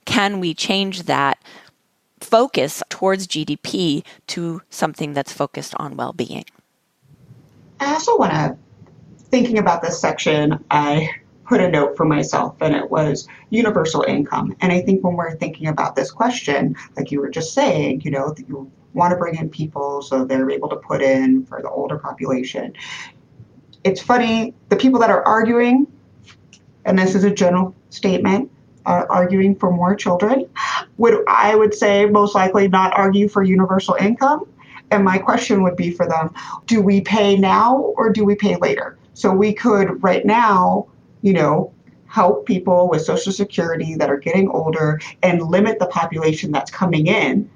Can 0.07 0.41
we 0.41 0.55
change 0.55 1.03
that 1.03 1.43
focus 2.21 2.83
towards 2.89 3.27
GDP 3.27 4.05
to 4.29 4.63
something 4.71 5.13
that's 5.13 5.33
focused 5.33 5.75
on 5.79 5.97
well 5.97 6.15
being? 6.15 6.45
I 7.79 7.93
also 7.93 8.17
want 8.17 8.33
to, 8.33 8.57
thinking 9.29 9.59
about 9.59 9.83
this 9.83 10.01
section, 10.01 10.65
I 10.71 11.11
put 11.47 11.61
a 11.61 11.71
note 11.71 11.97
for 11.97 12.05
myself 12.05 12.57
and 12.61 12.75
it 12.75 12.91
was 12.91 13.29
universal 13.51 14.03
income. 14.03 14.57
And 14.61 14.73
I 14.73 14.81
think 14.81 15.05
when 15.05 15.15
we're 15.15 15.37
thinking 15.37 15.69
about 15.69 15.95
this 15.95 16.11
question, 16.11 16.75
like 16.97 17.13
you 17.13 17.21
were 17.21 17.31
just 17.31 17.55
saying, 17.55 18.01
you 18.03 18.11
know, 18.11 18.33
that 18.33 18.49
you 18.49 18.71
want 18.95 19.11
to 19.13 19.17
bring 19.17 19.37
in 19.37 19.51
people 19.51 20.03
so 20.03 20.25
they're 20.25 20.51
able 20.51 20.69
to 20.71 20.77
put 20.77 21.03
in 21.03 21.45
for 21.45 21.61
the 21.61 21.69
older 21.69 21.99
population. 21.99 22.73
It's 23.85 24.01
funny, 24.01 24.55
the 24.71 24.77
people 24.77 24.99
that 25.01 25.11
are 25.11 25.23
arguing, 25.23 25.87
and 26.85 26.99
this 26.99 27.15
is 27.15 27.23
a 27.23 27.31
general 27.31 27.75
statement, 27.91 28.51
are 28.87 29.11
arguing 29.11 29.55
for 29.57 29.71
more 29.71 29.95
children 29.95 30.49
would 30.97 31.23
I 31.29 31.55
would 31.55 31.75
say 31.75 32.07
most 32.07 32.35
likely 32.35 32.69
not 32.69 32.97
argue 32.97 33.29
for 33.29 33.43
universal 33.43 33.95
income. 33.95 34.47
And 34.91 35.05
my 35.05 35.19
question 35.19 35.63
would 35.65 35.77
be 35.77 35.91
for 35.91 36.07
them, 36.07 36.33
do 36.67 36.81
we 36.81 37.01
pay 37.01 37.37
now 37.37 37.77
or 37.97 38.11
do 38.11 38.25
we 38.25 38.37
pay 38.37 38.57
later? 38.57 38.97
So 39.15 39.33
we 39.33 39.53
could 39.53 40.03
right 40.03 40.25
now, 40.25 40.87
you 41.23 41.33
know, 41.33 41.73
help 42.07 42.47
people 42.47 42.89
with 42.89 43.03
social 43.03 43.33
security 43.33 43.97
that 43.97 44.09
are 44.09 44.17
getting 44.17 44.49
older 44.51 45.01
and 45.23 45.43
limit 45.43 45.81
the 45.81 45.87
population 45.87 46.53
that's 46.53 46.71
coming 46.71 47.09
in 47.09 47.51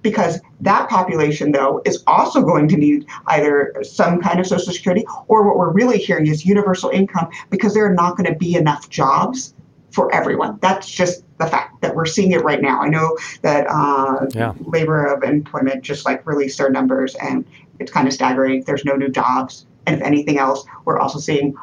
because 0.00 0.40
that 0.60 0.88
population 0.88 1.52
though 1.52 1.82
is 1.84 2.02
also 2.06 2.42
going 2.42 2.68
to 2.68 2.76
need 2.76 3.06
either 3.26 3.74
some 3.82 4.20
kind 4.20 4.40
of 4.40 4.46
social 4.46 4.72
security 4.72 5.04
or 5.28 5.46
what 5.46 5.56
we're 5.56 5.72
really 5.72 5.98
hearing 5.98 6.26
is 6.26 6.46
universal 6.46 6.90
income 6.90 7.28
because 7.50 7.74
there 7.74 7.84
are 7.84 7.94
not 7.94 8.16
going 8.16 8.30
to 8.30 8.38
be 8.38 8.54
enough 8.54 8.88
jobs 8.88 9.54
for 9.94 10.12
everyone. 10.12 10.58
That's 10.60 10.90
just 10.90 11.24
the 11.38 11.46
fact 11.46 11.80
that 11.80 11.94
we're 11.94 12.04
seeing 12.04 12.32
it 12.32 12.42
right 12.42 12.60
now. 12.60 12.82
I 12.82 12.88
know 12.88 13.16
that 13.42 13.66
uh, 13.68 14.26
yeah. 14.30 14.52
labor 14.66 15.06
of 15.06 15.22
employment 15.22 15.82
just 15.82 16.04
like 16.04 16.26
released 16.26 16.58
their 16.58 16.70
numbers, 16.70 17.14
and 17.16 17.44
it's 17.78 17.92
kind 17.92 18.08
of 18.08 18.12
staggering. 18.12 18.64
There's 18.64 18.84
no 18.84 18.96
new 18.96 19.08
jobs, 19.08 19.66
and 19.86 19.96
if 19.96 20.02
anything 20.02 20.38
else, 20.38 20.64
we're 20.84 20.98
also 20.98 21.18
seeing 21.18 21.54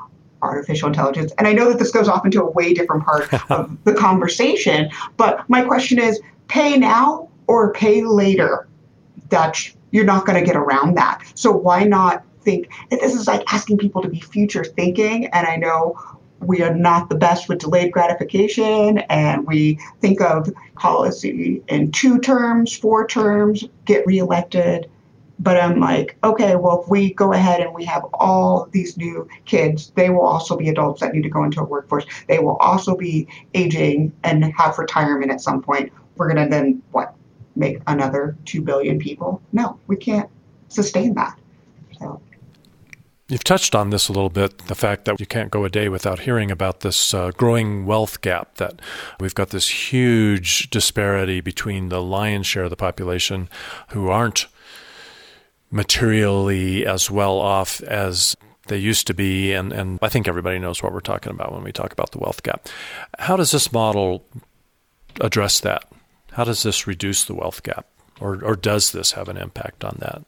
artificial 0.42 0.88
intelligence. 0.88 1.34
And 1.38 1.48
I 1.48 1.54
know 1.54 1.70
that 1.70 1.78
this 1.78 1.92
goes 1.92 2.08
off 2.08 2.26
into 2.26 2.42
a 2.42 2.50
way 2.50 2.74
different 2.74 3.04
part 3.04 3.32
of 3.52 3.78
the 3.84 3.94
conversation, 3.94 4.90
but 5.18 5.48
my 5.50 5.62
question 5.64 6.00
is: 6.00 6.20
pay 6.48 6.78
now 6.78 7.30
or 7.48 7.74
pay 7.74 8.04
later? 8.04 8.68
That's 9.30 9.76
you're 9.92 10.06
not 10.06 10.26
going 10.26 10.40
to 10.40 10.46
get 10.46 10.56
around 10.56 10.96
that. 10.96 11.22
So 11.36 11.52
why 11.52 11.84
not 11.84 12.24
think? 12.44 12.70
This 12.90 13.14
is 13.14 13.28
like 13.28 13.44
asking 13.54 13.78
people 13.78 14.02
to 14.02 14.08
be 14.08 14.22
future 14.22 14.64
thinking. 14.64 15.28
And 15.28 15.46
I 15.46 15.58
know 15.58 15.98
we 16.42 16.62
are 16.64 16.74
not 16.74 17.10
the 17.10 17.16
best 17.16 17.48
with 17.48 17.60
delayed 17.60 17.92
gratification 17.92 19.00
and 19.10 19.46
we 19.46 19.80
think 20.02 20.22
of 20.22 20.50
policy 20.76 21.62
in 21.68 21.92
two 21.92 22.20
terms, 22.20 22.76
four 22.76 23.08
terms, 23.08 23.64
get 23.86 24.06
reelected. 24.06 24.90
But 25.40 25.60
I'm 25.60 25.80
like, 25.80 26.18
okay, 26.24 26.56
well, 26.56 26.84
if 26.84 26.90
we 26.90 27.14
go 27.14 27.34
ahead 27.34 27.62
and 27.62 27.74
we 27.74 27.84
have 27.86 28.04
all 28.14 28.68
these 28.72 28.96
new 28.98 29.28
kids, 29.46 29.92
they 29.96 30.10
will 30.10 30.26
also 30.26 30.56
be 30.56 30.70
adults 30.70 31.02
that 31.02 31.14
need 31.14 31.24
to 31.24 31.30
go 31.30 31.44
into 31.44 31.62
a 31.62 31.64
workforce. 31.64 32.06
They 32.28 32.40
will 32.40 32.58
also 32.58 32.96
be 32.96 33.28
aging 33.56 34.14
and 34.24 34.46
have 34.56 34.78
retirement 34.78 35.32
at 35.32 35.42
some 35.42 35.62
point. 35.62 35.92
We're 36.16 36.32
going 36.32 36.44
to 36.44 36.50
then, 36.50 36.84
what, 36.92 37.16
make 37.56 37.80
another 37.88 38.38
2 38.46 38.62
billion 38.62 39.00
people? 39.00 39.42
No, 39.52 39.80
we 39.88 39.96
can't 39.96 40.30
sustain 40.70 41.16
that. 41.16 41.40
You've 43.32 43.46
touched 43.46 43.76
on 43.76 43.92
this 43.92 44.10
a 44.10 44.12
little 44.12 44.30
bit 44.30 44.58
the 44.68 44.76
fact 44.76 45.06
that 45.06 45.18
you 45.22 45.26
can't 45.26 45.50
go 45.50 45.64
a 45.64 45.70
day 45.70 45.88
without 45.88 46.20
hearing 46.20 46.52
about 46.52 46.82
this 46.82 47.14
uh, 47.14 47.32
growing 47.32 47.86
wealth 47.86 48.20
gap, 48.20 48.56
that 48.56 48.82
we've 49.22 49.34
got 49.34 49.52
this 49.52 49.70
huge 49.70 50.70
disparity 50.70 51.40
between 51.40 51.88
the 51.88 52.02
lion's 52.02 52.46
share 52.46 52.66
of 52.66 52.72
the 52.72 52.76
population 52.76 53.48
who 53.92 54.10
aren't 54.10 54.48
materially 55.72 56.86
as 56.86 57.10
well 57.10 57.40
off 57.40 57.80
as 57.84 58.36
they 58.68 58.78
used 58.78 59.08
to 59.08 59.14
be. 59.14 59.54
And, 59.54 59.72
and 59.72 59.98
I 60.02 60.10
think 60.10 60.28
everybody 60.28 60.60
knows 60.60 60.84
what 60.84 60.92
we're 60.92 61.00
talking 61.00 61.32
about 61.32 61.54
when 61.54 61.64
we 61.64 61.72
talk 61.72 61.94
about 61.94 62.12
the 62.12 62.20
wealth 62.20 62.44
gap. 62.44 62.68
How 63.18 63.38
does 63.38 63.52
this 63.52 63.72
model 63.72 64.26
address 65.22 65.62
that? 65.62 65.90
How 66.34 66.44
does 66.44 66.64
this 66.64 66.86
reduce 66.86 67.24
the 67.24 67.36
wealth 67.36 67.64
gap? 67.64 67.86
Or, 68.20 68.44
or 68.44 68.58
does 68.58 68.92
this 68.92 69.14
have 69.14 69.30
an 69.30 69.38
impact 69.38 69.86
on 69.86 69.96
that? 70.02 70.22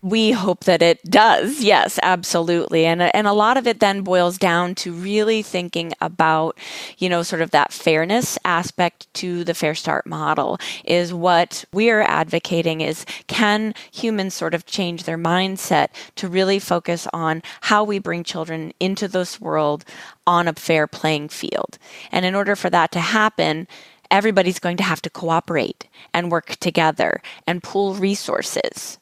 We 0.00 0.30
hope 0.30 0.62
that 0.64 0.80
it 0.80 1.02
does. 1.04 1.60
Yes, 1.60 1.98
absolutely. 2.04 2.86
And 2.86 3.02
and 3.02 3.26
a 3.26 3.32
lot 3.32 3.56
of 3.56 3.66
it 3.66 3.80
then 3.80 4.02
boils 4.02 4.38
down 4.38 4.76
to 4.76 4.92
really 4.92 5.42
thinking 5.42 5.92
about, 6.00 6.56
you 6.98 7.08
know, 7.08 7.24
sort 7.24 7.42
of 7.42 7.50
that 7.50 7.72
fairness 7.72 8.38
aspect 8.44 9.12
to 9.14 9.42
the 9.42 9.54
Fair 9.54 9.74
Start 9.74 10.06
model 10.06 10.56
is 10.84 11.12
what 11.12 11.64
we're 11.72 12.02
advocating 12.02 12.80
is 12.80 13.04
can 13.26 13.74
humans 13.90 14.34
sort 14.34 14.54
of 14.54 14.66
change 14.66 15.02
their 15.02 15.18
mindset 15.18 15.88
to 16.14 16.28
really 16.28 16.60
focus 16.60 17.08
on 17.12 17.42
how 17.62 17.82
we 17.82 17.98
bring 17.98 18.22
children 18.22 18.72
into 18.78 19.08
this 19.08 19.40
world 19.40 19.84
on 20.28 20.46
a 20.46 20.52
fair 20.52 20.86
playing 20.86 21.28
field. 21.28 21.76
And 22.12 22.24
in 22.24 22.36
order 22.36 22.54
for 22.54 22.70
that 22.70 22.92
to 22.92 23.00
happen, 23.00 23.66
everybody's 24.12 24.60
going 24.60 24.76
to 24.76 24.84
have 24.84 25.02
to 25.02 25.10
cooperate 25.10 25.88
and 26.14 26.30
work 26.30 26.54
together 26.60 27.20
and 27.48 27.64
pool 27.64 27.94
resources 27.94 28.98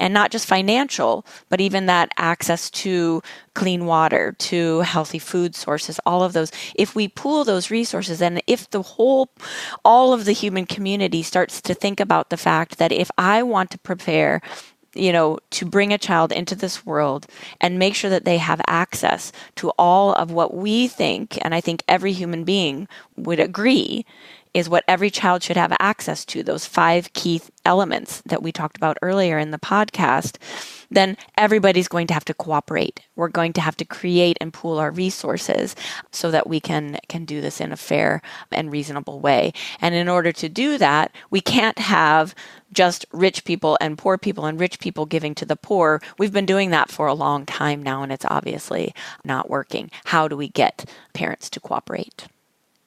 and 0.00 0.12
not 0.14 0.32
just 0.32 0.46
financial, 0.46 1.24
but 1.48 1.60
even 1.60 1.86
that 1.86 2.10
access 2.16 2.70
to 2.70 3.22
clean 3.54 3.86
water, 3.86 4.34
to 4.38 4.80
healthy 4.80 5.18
food 5.18 5.54
sources, 5.54 6.00
all 6.06 6.24
of 6.24 6.32
those. 6.32 6.50
If 6.74 6.96
we 6.96 7.06
pool 7.06 7.44
those 7.44 7.70
resources 7.70 8.20
and 8.20 8.42
if 8.46 8.70
the 8.70 8.82
whole, 8.82 9.30
all 9.84 10.12
of 10.12 10.24
the 10.24 10.32
human 10.32 10.66
community 10.66 11.22
starts 11.22 11.60
to 11.62 11.74
think 11.74 12.00
about 12.00 12.30
the 12.30 12.36
fact 12.36 12.78
that 12.78 12.90
if 12.90 13.10
I 13.18 13.42
want 13.42 13.70
to 13.70 13.78
prepare 13.78 14.40
you 14.94 15.12
know, 15.12 15.38
to 15.50 15.64
bring 15.64 15.92
a 15.92 15.98
child 15.98 16.32
into 16.32 16.54
this 16.56 16.84
world 16.84 17.26
and 17.60 17.78
make 17.78 17.94
sure 17.94 18.10
that 18.10 18.24
they 18.24 18.38
have 18.38 18.60
access 18.66 19.30
to 19.56 19.70
all 19.78 20.12
of 20.14 20.32
what 20.32 20.54
we 20.54 20.88
think, 20.88 21.38
and 21.42 21.54
I 21.54 21.60
think 21.60 21.84
every 21.86 22.12
human 22.12 22.42
being 22.42 22.88
would 23.16 23.38
agree 23.38 24.04
is 24.54 24.68
what 24.68 24.84
every 24.88 25.10
child 25.10 25.42
should 25.42 25.56
have 25.56 25.76
access 25.78 26.24
to, 26.26 26.42
those 26.42 26.64
five 26.64 27.12
key 27.12 27.40
elements 27.64 28.22
that 28.26 28.42
we 28.42 28.50
talked 28.52 28.76
about 28.76 28.98
earlier 29.02 29.38
in 29.38 29.50
the 29.50 29.58
podcast, 29.58 30.36
then 30.90 31.16
everybody's 31.36 31.88
going 31.88 32.06
to 32.08 32.14
have 32.14 32.24
to 32.24 32.34
cooperate. 32.34 33.00
We're 33.14 33.28
going 33.28 33.52
to 33.54 33.60
have 33.60 33.76
to 33.76 33.84
create 33.84 34.36
and 34.40 34.52
pool 34.52 34.78
our 34.78 34.90
resources 34.90 35.76
so 36.10 36.30
that 36.30 36.48
we 36.48 36.58
can 36.58 36.98
can 37.08 37.24
do 37.24 37.40
this 37.40 37.60
in 37.60 37.72
a 37.72 37.76
fair 37.76 38.22
and 38.50 38.72
reasonable 38.72 39.20
way. 39.20 39.52
And 39.80 39.94
in 39.94 40.08
order 40.08 40.32
to 40.32 40.48
do 40.48 40.78
that, 40.78 41.14
we 41.30 41.40
can't 41.40 41.78
have 41.78 42.34
just 42.72 43.06
rich 43.12 43.44
people 43.44 43.76
and 43.80 43.98
poor 43.98 44.18
people 44.18 44.46
and 44.46 44.58
rich 44.58 44.80
people 44.80 45.06
giving 45.06 45.34
to 45.36 45.44
the 45.44 45.56
poor. 45.56 46.00
We've 46.18 46.32
been 46.32 46.46
doing 46.46 46.70
that 46.70 46.90
for 46.90 47.06
a 47.06 47.14
long 47.14 47.46
time 47.46 47.82
now 47.82 48.02
and 48.02 48.12
it's 48.12 48.26
obviously 48.28 48.94
not 49.24 49.50
working. 49.50 49.90
How 50.06 50.28
do 50.28 50.36
we 50.36 50.48
get 50.48 50.88
parents 51.12 51.50
to 51.50 51.60
cooperate? 51.60 52.26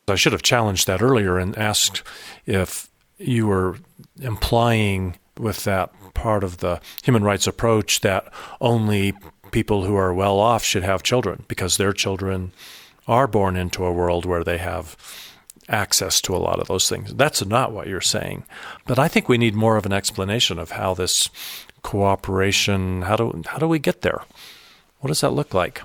I 0.08 0.16
should 0.16 0.34
have 0.34 0.42
challenged 0.42 0.88
that 0.88 1.02
earlier 1.02 1.38
and 1.38 1.58
asked 1.58 2.04
if 2.46 2.90
you 3.18 3.48
were 3.48 3.78
implying 4.22 5.18
with 5.38 5.64
that 5.64 5.92
part 6.14 6.44
of 6.44 6.58
the 6.58 6.80
human 7.04 7.24
rights 7.24 7.48
approach 7.48 8.02
that 8.02 8.32
only 8.62 9.14
people 9.52 9.86
who 9.86 9.96
are 9.96 10.14
well 10.14 10.40
off 10.40 10.64
should 10.64 10.84
have 10.84 11.04
children 11.04 11.46
because 11.48 11.78
their 11.78 11.94
children 11.94 12.52
are 13.08 13.28
born 13.28 13.56
into 13.56 13.86
a 13.86 13.92
world 13.92 14.26
where 14.26 14.44
they 14.44 14.58
have 14.58 14.98
access 15.70 16.22
to 16.22 16.36
a 16.36 16.38
lot 16.38 16.60
of 16.60 16.68
those 16.68 16.90
things. 16.90 17.14
That's 17.14 17.46
not 17.46 17.72
what 17.72 17.88
you're 17.88 18.02
saying. 18.02 18.44
But 18.86 19.00
I 19.00 19.08
think 19.08 19.30
we 19.30 19.38
need 19.38 19.56
more 19.56 19.78
of 19.78 19.86
an 19.86 19.94
explanation 19.94 20.60
of 20.60 20.72
how 20.72 20.94
this 20.94 21.30
cooperation, 21.82 23.04
how 23.04 23.16
do 23.16 23.44
how 23.46 23.58
do 23.58 23.68
we 23.68 23.80
get 23.80 24.02
there? 24.02 24.24
What 25.00 25.10
does 25.10 25.22
that 25.22 25.32
look 25.32 25.54
like? 25.54 25.82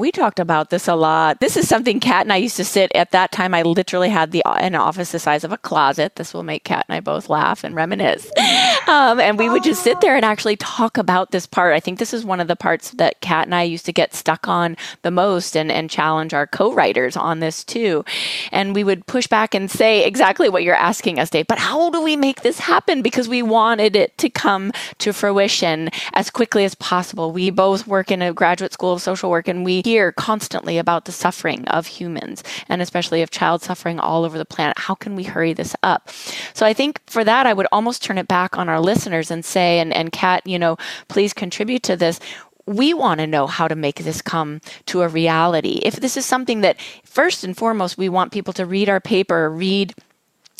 We 0.00 0.10
talked 0.10 0.40
about 0.40 0.70
this 0.70 0.88
a 0.88 0.94
lot. 0.94 1.40
This 1.40 1.58
is 1.58 1.68
something 1.68 2.00
Cat 2.00 2.22
and 2.22 2.32
I 2.32 2.36
used 2.36 2.56
to 2.56 2.64
sit 2.64 2.90
at 2.94 3.10
that 3.10 3.32
time. 3.32 3.52
I 3.52 3.60
literally 3.60 4.08
had 4.08 4.32
the 4.32 4.42
an 4.46 4.74
office 4.74 5.12
the 5.12 5.18
size 5.18 5.44
of 5.44 5.52
a 5.52 5.58
closet. 5.58 6.16
This 6.16 6.32
will 6.32 6.42
make 6.42 6.64
Cat 6.64 6.86
and 6.88 6.96
I 6.96 7.00
both 7.00 7.28
laugh 7.28 7.62
and 7.64 7.74
reminisce. 7.74 8.32
Um, 8.86 9.20
and 9.20 9.38
we 9.38 9.48
would 9.48 9.62
just 9.62 9.84
sit 9.84 10.00
there 10.00 10.16
and 10.16 10.24
actually 10.24 10.56
talk 10.56 10.98
about 10.98 11.30
this 11.30 11.46
part. 11.46 11.74
I 11.74 11.80
think 11.80 11.98
this 11.98 12.12
is 12.12 12.24
one 12.24 12.40
of 12.40 12.48
the 12.48 12.56
parts 12.56 12.90
that 12.92 13.20
Cat 13.20 13.46
and 13.46 13.54
I 13.54 13.62
used 13.62 13.86
to 13.86 13.92
get 13.92 14.14
stuck 14.14 14.48
on 14.48 14.76
the 15.02 15.12
most 15.12 15.56
and, 15.56 15.70
and 15.70 15.88
challenge 15.88 16.34
our 16.34 16.46
co-writers 16.46 17.16
on 17.16 17.38
this 17.38 17.62
too. 17.62 18.04
And 18.50 18.74
we 18.74 18.82
would 18.82 19.06
push 19.06 19.28
back 19.28 19.54
and 19.54 19.70
say 19.70 20.04
exactly 20.04 20.48
what 20.48 20.64
you're 20.64 20.74
asking 20.74 21.20
us, 21.20 21.30
Dave. 21.30 21.46
But 21.46 21.58
how 21.58 21.90
do 21.90 22.02
we 22.02 22.16
make 22.16 22.40
this 22.40 22.58
happen? 22.58 23.00
Because 23.00 23.28
we 23.28 23.42
wanted 23.42 23.94
it 23.94 24.16
to 24.18 24.30
come 24.30 24.72
to 24.98 25.12
fruition 25.12 25.90
as 26.14 26.30
quickly 26.30 26.64
as 26.64 26.74
possible. 26.74 27.30
We 27.30 27.50
both 27.50 27.86
work 27.86 28.10
in 28.10 28.22
a 28.22 28.32
graduate 28.32 28.72
school 28.72 28.94
of 28.94 29.02
social 29.02 29.30
work 29.30 29.46
and 29.46 29.64
we 29.64 29.82
hear 29.90 30.12
constantly 30.12 30.78
about 30.78 31.04
the 31.04 31.12
suffering 31.12 31.66
of 31.66 31.86
humans 31.86 32.44
and 32.68 32.80
especially 32.80 33.22
of 33.22 33.30
child 33.30 33.60
suffering 33.60 33.98
all 33.98 34.24
over 34.24 34.38
the 34.38 34.44
planet. 34.44 34.78
How 34.78 34.94
can 34.94 35.16
we 35.16 35.24
hurry 35.24 35.52
this 35.52 35.74
up? 35.82 36.10
So 36.54 36.64
I 36.64 36.72
think 36.72 37.00
for 37.06 37.24
that, 37.24 37.44
I 37.44 37.52
would 37.52 37.66
almost 37.72 38.00
turn 38.00 38.16
it 38.16 38.28
back 38.28 38.56
on 38.56 38.68
our 38.68 38.80
listeners 38.80 39.32
and 39.32 39.44
say, 39.44 39.80
and, 39.80 39.92
and 39.92 40.12
Cat, 40.12 40.46
you 40.46 40.60
know, 40.60 40.76
please 41.08 41.32
contribute 41.32 41.82
to 41.84 41.96
this 41.96 42.20
we 42.66 42.94
want 42.94 43.18
to 43.18 43.26
know 43.26 43.48
how 43.48 43.66
to 43.66 43.74
make 43.74 44.04
this 44.04 44.22
come 44.22 44.60
to 44.86 45.02
a 45.02 45.08
reality. 45.08 45.80
If 45.82 45.96
this 45.96 46.16
is 46.16 46.24
something 46.24 46.60
that, 46.60 46.76
first 47.04 47.42
and 47.42 47.56
foremost, 47.56 47.98
we 47.98 48.08
want 48.08 48.30
people 48.30 48.52
to 48.52 48.64
read 48.64 48.88
our 48.88 49.00
paper, 49.00 49.50
read 49.50 49.92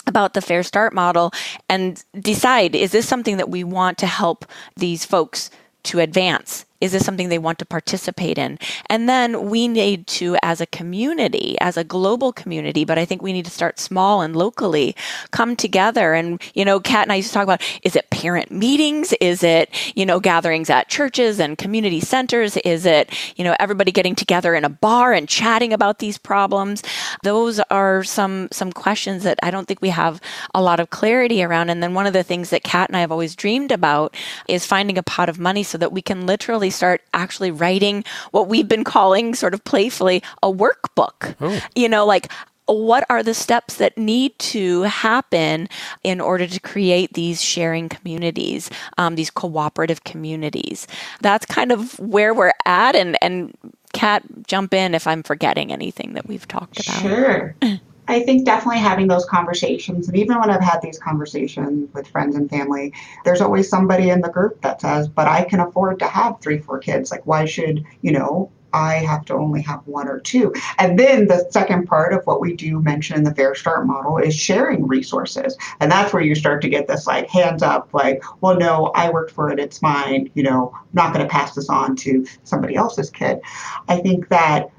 about 0.09 0.35
the 0.35 0.41
Fair 0.41 0.65
Start 0.65 0.93
model, 0.93 1.31
and 1.69 2.03
decide 2.19 2.75
is 2.75 2.91
this 2.91 3.07
something 3.07 3.37
that 3.37 3.49
we 3.49 3.63
want 3.63 3.97
to 3.99 4.09
help 4.09 4.45
these 4.77 5.05
folks 5.05 5.51
to 5.85 6.01
advance 6.01 6.65
is 6.81 6.93
this 6.93 7.05
something 7.05 7.29
they 7.29 7.39
want 7.39 7.59
to 7.59 7.67
participate 7.67 8.39
in? 8.39 8.59
And 8.89 9.09
then 9.09 9.51
we 9.51 9.69
need 9.69 10.07
to, 10.09 10.37
as 10.43 10.61
a 10.61 10.67
community, 10.67 11.57
as 11.61 11.77
a 11.77 11.85
global 11.85 12.33
community, 12.33 12.85
but 12.85 12.99
I 12.99 13.05
think 13.05 13.23
we 13.23 13.33
need 13.33 13.45
to 13.45 13.51
start 13.51 13.79
small 13.79 14.23
and 14.23 14.35
locally, 14.35 14.97
come 15.31 15.57
together. 15.57 16.15
And, 16.15 16.41
you 16.55 16.65
know, 16.65 16.81
Cat 16.81 17.05
and 17.05 17.13
I 17.13 17.17
used 17.17 17.29
to 17.29 17.35
talk 17.35 17.45
about 17.45 17.63
is 17.83 17.97
it 17.97 18.09
parent 18.11 18.51
meetings? 18.51 19.13
Is 19.21 19.43
it, 19.43 19.71
you 19.97 20.07
know, 20.07 20.21
gatherings 20.21 20.71
at 20.71 20.89
churches 20.89 21.39
and 21.39 21.59
community 21.59 22.01
centers? 22.01 22.57
Is 22.59 22.87
it, 22.87 23.13
you 23.37 23.45
know, 23.45 23.55
everybody 23.59 23.93
getting 23.93 24.15
together 24.15 24.55
in 24.55 24.65
a 24.65 24.69
bar 24.69 25.13
and 25.13 25.29
chatting 25.29 25.73
about 25.73 25.99
these 25.99 26.19
problems? 26.19 26.83
Those 27.23 27.61
are 27.71 28.03
some, 28.03 28.49
some 28.53 28.73
questions 28.73 29.23
that 29.25 29.39
I 29.43 29.51
don't 29.51 29.69
think 29.69 29.83
we 29.83 29.91
have 29.91 30.21
a 30.55 30.63
lot 30.63 30.81
of 30.81 30.91
clarity 30.91 31.43
around. 31.43 31.71
And 31.71 31.83
then 31.83 31.95
one 31.95 32.07
of 32.07 32.13
the 32.13 32.23
things 32.23 32.51
that 32.51 32.65
Cat 32.65 32.89
and 32.89 32.97
I 32.97 33.01
have 33.01 33.13
always 33.13 33.37
dreamed 33.37 33.73
about 33.73 34.17
is 34.49 34.67
finding 34.67 34.97
a 34.97 35.03
pot 35.03 35.29
of 35.29 35.39
money 35.39 35.63
so 35.63 35.77
that 35.79 35.93
we 35.93 36.03
can 36.03 36.27
literally 36.27 36.70
start 36.71 37.03
actually 37.15 37.51
writing 37.51 38.05
what 38.31 38.49
we've 38.49 38.69
been 38.69 38.85
calling 38.85 39.35
sort 39.35 39.55
of 39.55 39.63
playfully 39.65 40.23
a 40.43 40.53
workbook. 40.53 41.35
Oh. 41.41 41.61
You 41.75 41.89
know, 41.89 42.07
like 42.07 42.31
what 42.67 43.05
are 43.11 43.23
the 43.23 43.35
steps 43.35 43.77
that 43.77 43.99
need 43.99 44.39
to 44.39 44.83
happen 44.83 45.69
in 46.05 46.21
order 46.21 46.47
to 46.47 46.61
create 46.61 47.13
these 47.15 47.43
sharing 47.43 47.89
communities, 47.89 48.71
um, 48.97 49.17
these 49.17 49.31
cooperative 49.31 50.05
communities? 50.05 50.87
That's 51.21 51.47
kind 51.47 51.73
of 51.73 51.99
where 51.99 52.33
we're 52.33 52.53
at. 52.67 52.95
And, 52.95 53.17
and 53.21 53.57
Cat, 53.93 54.23
jump 54.47 54.73
in 54.73 54.95
if 54.95 55.07
I'm 55.07 55.23
forgetting 55.23 55.73
anything 55.73 56.15
that 56.15 56.29
we've 56.29 56.47
talked 56.47 56.81
about. 56.81 57.01
Sure. 57.01 57.57
I 58.11 58.21
think 58.21 58.45
definitely 58.45 58.81
having 58.81 59.07
those 59.07 59.25
conversations, 59.25 60.09
and 60.09 60.17
even 60.17 60.39
when 60.39 60.51
I've 60.51 60.61
had 60.61 60.83
these 60.83 60.99
conversations 60.99 61.93
with 61.95 62.07
friends 62.09 62.37
and 62.37 62.51
family, 62.51 62.93
there's 63.25 63.41
always 63.41 63.69
somebody 63.69 64.11
in 64.11 64.21
the 64.21 64.29
group 64.29 64.61
that 64.63 64.81
says, 64.81 65.09
"But 65.09 65.29
I 65.29 65.45
can 65.45 65.61
afford 65.61 65.99
to 66.01 66.07
have 66.07 66.41
three, 66.41 66.59
four 66.59 66.79
kids. 66.79 67.11
Like, 67.11 67.27
why 67.27 67.45
should 67.45 67.85
you 68.03 68.13
know 68.13 68.51
I 68.73 68.95
have 68.97 69.25
to 69.27 69.35
only 69.35 69.63
have 69.63 69.81
one 69.87 70.09
or 70.09 70.21
two. 70.21 70.53
And 70.79 70.99
then 70.99 71.27
the 71.27 71.47
second 71.51 71.87
part 71.87 72.13
of 72.13 72.25
what 72.25 72.41
we 72.41 72.55
do 72.55 72.81
mention 72.81 73.17
in 73.17 73.25
the 73.25 73.35
Fair 73.35 73.55
Start 73.55 73.87
model 73.87 74.19
is 74.19 74.35
sharing 74.35 74.87
resources. 74.87 75.57
And 75.81 75.91
that's 75.91 76.13
where 76.13 76.23
you 76.23 76.35
start 76.35 76.63
to 76.63 76.69
get 76.69 76.87
this 76.87 77.07
like 77.07 77.29
hands 77.29 77.63
up, 77.63 77.93
like, 77.93 78.23
well, 78.41 78.57
no, 78.57 78.87
I 78.95 79.11
worked 79.11 79.33
for 79.33 79.51
it, 79.51 79.59
it's 79.59 79.83
mine, 79.83 80.31
you 80.35 80.43
know, 80.43 80.73
I'm 80.75 80.89
not 80.93 81.13
going 81.13 81.27
to 81.27 81.31
pass 81.31 81.55
this 81.55 81.69
on 81.69 81.97
to 81.97 82.27
somebody 82.45 82.77
else's 82.77 83.11
kid. 83.11 83.41
I 83.89 83.97
think 83.99 84.29
that, 84.29 84.71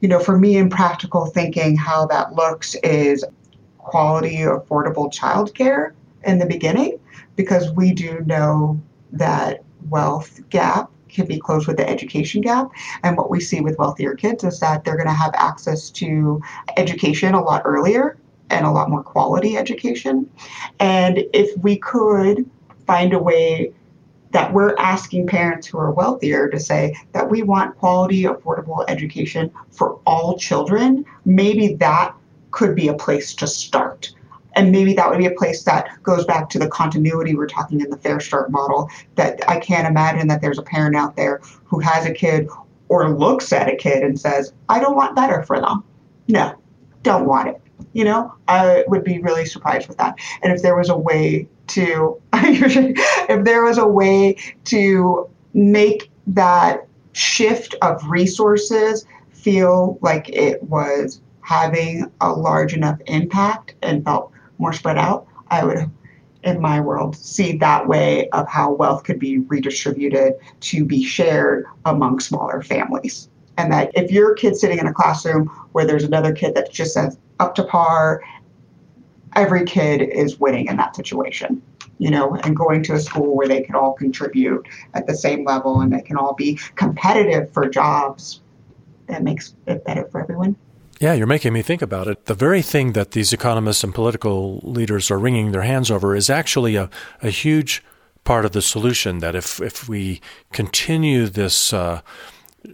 you 0.00 0.08
know, 0.08 0.20
for 0.20 0.38
me 0.38 0.56
in 0.56 0.70
practical 0.70 1.26
thinking, 1.26 1.76
how 1.76 2.06
that 2.06 2.34
looks 2.34 2.74
is 2.76 3.24
quality, 3.78 4.38
affordable 4.38 5.12
childcare 5.12 5.92
in 6.24 6.38
the 6.38 6.46
beginning, 6.46 6.98
because 7.36 7.70
we 7.72 7.92
do 7.92 8.20
know 8.26 8.80
that 9.12 9.64
wealth 9.88 10.40
gap 10.50 10.90
can 11.08 11.26
be 11.26 11.38
closed 11.38 11.66
with 11.66 11.78
the 11.78 11.88
education 11.88 12.42
gap. 12.42 12.70
And 13.02 13.16
what 13.16 13.30
we 13.30 13.40
see 13.40 13.60
with 13.60 13.78
wealthier 13.78 14.14
kids 14.14 14.44
is 14.44 14.60
that 14.60 14.84
they're 14.84 14.96
going 14.96 15.08
to 15.08 15.12
have 15.12 15.32
access 15.34 15.90
to 15.90 16.42
education 16.76 17.34
a 17.34 17.42
lot 17.42 17.62
earlier 17.64 18.18
and 18.50 18.66
a 18.66 18.70
lot 18.70 18.90
more 18.90 19.02
quality 19.02 19.56
education. 19.56 20.28
And 20.80 21.24
if 21.32 21.56
we 21.58 21.78
could 21.78 22.48
find 22.86 23.12
a 23.12 23.18
way 23.18 23.72
that 24.32 24.52
we're 24.52 24.74
asking 24.76 25.26
parents 25.26 25.66
who 25.66 25.78
are 25.78 25.90
wealthier 25.90 26.48
to 26.48 26.60
say 26.60 26.96
that 27.12 27.30
we 27.30 27.42
want 27.42 27.76
quality, 27.78 28.24
affordable 28.24 28.84
education 28.88 29.50
for 29.70 29.98
all 30.06 30.36
children, 30.36 31.04
maybe 31.24 31.74
that 31.74 32.14
could 32.50 32.74
be 32.74 32.88
a 32.88 32.94
place 32.94 33.34
to 33.34 33.46
start. 33.46 34.12
And 34.54 34.72
maybe 34.72 34.92
that 34.94 35.08
would 35.08 35.18
be 35.18 35.26
a 35.26 35.34
place 35.34 35.62
that 35.64 36.02
goes 36.02 36.24
back 36.24 36.48
to 36.50 36.58
the 36.58 36.68
continuity 36.68 37.36
we're 37.36 37.46
talking 37.46 37.80
in 37.80 37.90
the 37.90 37.96
Fair 37.96 38.18
Start 38.18 38.50
model. 38.50 38.90
That 39.14 39.48
I 39.48 39.60
can't 39.60 39.86
imagine 39.86 40.26
that 40.28 40.40
there's 40.40 40.58
a 40.58 40.62
parent 40.62 40.96
out 40.96 41.14
there 41.14 41.40
who 41.64 41.78
has 41.78 42.06
a 42.06 42.12
kid 42.12 42.48
or 42.88 43.10
looks 43.10 43.52
at 43.52 43.68
a 43.68 43.76
kid 43.76 44.02
and 44.02 44.18
says, 44.18 44.52
I 44.68 44.80
don't 44.80 44.96
want 44.96 45.14
better 45.14 45.42
for 45.44 45.60
them. 45.60 45.84
No, 46.26 46.54
don't 47.02 47.26
want 47.26 47.50
it. 47.50 47.60
You 47.92 48.04
know, 48.04 48.34
I 48.48 48.84
would 48.88 49.04
be 49.04 49.20
really 49.20 49.46
surprised 49.46 49.88
with 49.88 49.98
that. 49.98 50.18
And 50.42 50.52
if 50.52 50.62
there 50.62 50.76
was 50.76 50.88
a 50.88 50.96
way 50.96 51.48
to, 51.68 52.20
if 52.34 53.44
there 53.44 53.64
was 53.64 53.78
a 53.78 53.86
way 53.86 54.36
to 54.64 55.28
make 55.54 56.10
that 56.28 56.86
shift 57.12 57.74
of 57.82 58.04
resources 58.08 59.04
feel 59.30 59.98
like 60.02 60.28
it 60.28 60.62
was 60.64 61.20
having 61.40 62.10
a 62.20 62.32
large 62.32 62.74
enough 62.74 62.98
impact 63.06 63.74
and 63.82 64.04
felt 64.04 64.30
more 64.58 64.72
spread 64.72 64.98
out, 64.98 65.26
I 65.50 65.64
would, 65.64 65.90
in 66.42 66.60
my 66.60 66.80
world, 66.80 67.16
see 67.16 67.56
that 67.58 67.88
way 67.88 68.28
of 68.30 68.46
how 68.48 68.72
wealth 68.72 69.04
could 69.04 69.18
be 69.18 69.38
redistributed 69.38 70.34
to 70.60 70.84
be 70.84 71.02
shared 71.02 71.64
among 71.86 72.20
smaller 72.20 72.62
families. 72.62 73.27
And 73.58 73.70
that 73.72 73.90
if 73.94 74.10
your 74.10 74.34
kid's 74.34 74.60
sitting 74.60 74.78
in 74.78 74.86
a 74.86 74.94
classroom 74.94 75.48
where 75.72 75.84
there's 75.84 76.04
another 76.04 76.32
kid 76.32 76.54
that's 76.54 76.70
just 76.70 76.96
as 76.96 77.18
up 77.40 77.54
to 77.56 77.64
par, 77.64 78.22
every 79.36 79.64
kid 79.64 80.00
is 80.00 80.40
winning 80.40 80.66
in 80.66 80.78
that 80.78 80.96
situation 80.96 81.60
you 81.98 82.10
know, 82.10 82.36
and 82.44 82.56
going 82.56 82.82
to 82.84 82.94
a 82.94 83.00
school 83.00 83.36
where 83.36 83.48
they 83.48 83.60
can 83.60 83.74
all 83.74 83.92
contribute 83.92 84.66
at 84.94 85.06
the 85.06 85.16
same 85.16 85.44
level 85.44 85.80
and 85.80 85.92
they 85.92 86.00
can 86.00 86.16
all 86.16 86.34
be 86.34 86.58
competitive 86.76 87.52
for 87.52 87.68
jobs, 87.68 88.40
that 89.08 89.22
makes 89.22 89.54
it 89.66 89.84
better 89.84 90.06
for 90.06 90.20
everyone. 90.20 90.56
Yeah, 91.00 91.12
you're 91.12 91.26
making 91.26 91.52
me 91.52 91.62
think 91.62 91.82
about 91.82 92.08
it. 92.08 92.26
The 92.26 92.34
very 92.34 92.62
thing 92.62 92.92
that 92.92 93.12
these 93.12 93.32
economists 93.32 93.84
and 93.84 93.94
political 93.94 94.58
leaders 94.58 95.10
are 95.10 95.18
wringing 95.18 95.52
their 95.52 95.62
hands 95.62 95.90
over 95.90 96.14
is 96.14 96.28
actually 96.28 96.76
a, 96.76 96.90
a 97.22 97.30
huge 97.30 97.84
part 98.24 98.44
of 98.44 98.52
the 98.52 98.62
solution. 98.62 99.18
That 99.18 99.36
if, 99.36 99.60
if 99.60 99.88
we 99.88 100.20
continue 100.52 101.26
this 101.26 101.72
uh, 101.72 102.00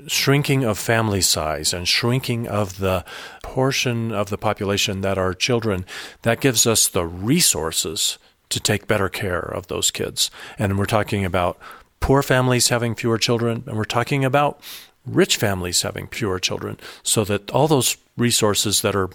shrinking 0.07 0.65
of 0.65 0.79
family 0.79 1.21
size 1.21 1.73
and 1.73 1.89
shrinking 1.89 2.49
of 2.49 2.79
the 2.79 3.05
portion 3.43 4.13
of 4.13 4.31
the 4.31 4.39
population 4.39 5.01
that 5.01 5.19
are 5.19 5.35
children, 5.35 5.85
that 6.23 6.41
gives 6.41 6.67
us 6.67 6.89
the 6.89 7.07
resources 7.07 8.19
to 8.49 8.61
take 8.61 8.87
better 8.87 9.09
care 9.09 9.41
of 9.41 9.67
those 9.69 9.91
kids. 9.91 10.31
And 10.59 10.79
we're 10.79 10.85
talking 10.87 11.25
about 11.25 11.59
poor 12.01 12.23
families 12.23 12.69
having 12.69 12.95
fewer 12.95 13.19
children, 13.19 13.65
and 13.67 13.77
we're 13.77 13.85
talking 13.85 14.25
about 14.25 14.61
rich 15.07 15.37
families 15.37 15.83
having 15.83 16.07
fewer 16.09 16.39
children, 16.39 16.79
so 17.03 17.25
that 17.25 17.51
all 17.51 17.69
those 17.69 17.97
resources 18.17 18.83
that 18.83 18.95
are, 18.95 19.11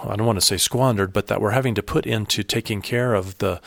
I 0.00 0.16
don't 0.16 0.26
want 0.26 0.38
to 0.38 0.46
say 0.46 0.56
squandered, 0.56 1.12
but 1.12 1.26
that 1.28 1.40
we're 1.40 1.50
having 1.50 1.74
to 1.74 1.82
put 1.82 2.06
into 2.06 2.42
taking 2.42 2.82
care 2.82 3.14
of 3.14 3.38
the 3.38 3.60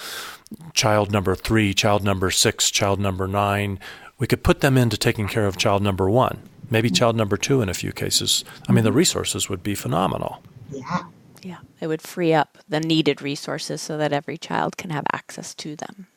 child 0.74 1.12
number 1.12 1.36
three, 1.36 1.74
child 1.74 2.04
number 2.04 2.32
six, 2.32 2.72
child 2.72 3.00
number 3.00 3.28
nine, 3.28 3.80
we 4.18 4.28
could 4.28 4.44
put 4.44 4.62
them 4.62 4.78
into 4.78 4.98
taking 4.98 5.28
care 5.28 5.46
of 5.46 5.58
child 5.58 5.84
number 5.84 6.10
one, 6.10 6.40
maybe 6.70 6.90
child 6.90 7.16
number 7.16 7.38
two 7.38 7.62
in 7.62 7.70
a 7.70 7.74
few 7.74 7.92
cases. 7.92 8.44
I 8.68 8.72
mean, 8.72 8.84
the 8.84 8.92
resources 8.92 9.50
would 9.50 9.64
be 9.64 9.76
phenomenal. 9.76 10.42
Yeah. 10.72 11.04
Yeah, 11.42 11.60
it 11.80 11.86
would 11.86 12.02
free 12.02 12.34
up 12.34 12.58
the 12.68 12.80
needed 12.80 13.22
resources 13.22 13.80
so 13.80 13.98
that 14.00 14.12
every 14.12 14.36
child 14.36 14.78
can 14.78 14.90
have 14.90 15.06
access 15.14 15.54
to 15.56 15.76
them. 15.76 16.08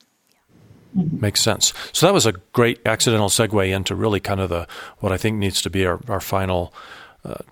Mm-hmm. 0.96 1.20
Makes 1.20 1.42
sense. 1.42 1.74
So 1.92 2.06
that 2.06 2.14
was 2.14 2.24
a 2.24 2.32
great 2.52 2.80
accidental 2.86 3.28
segue 3.28 3.70
into 3.70 3.94
really 3.94 4.20
kind 4.20 4.40
of 4.40 4.48
the 4.48 4.66
what 4.98 5.12
I 5.12 5.18
think 5.18 5.36
needs 5.36 5.60
to 5.62 5.70
be 5.70 5.84
our, 5.84 6.00
our 6.08 6.20
final 6.20 6.72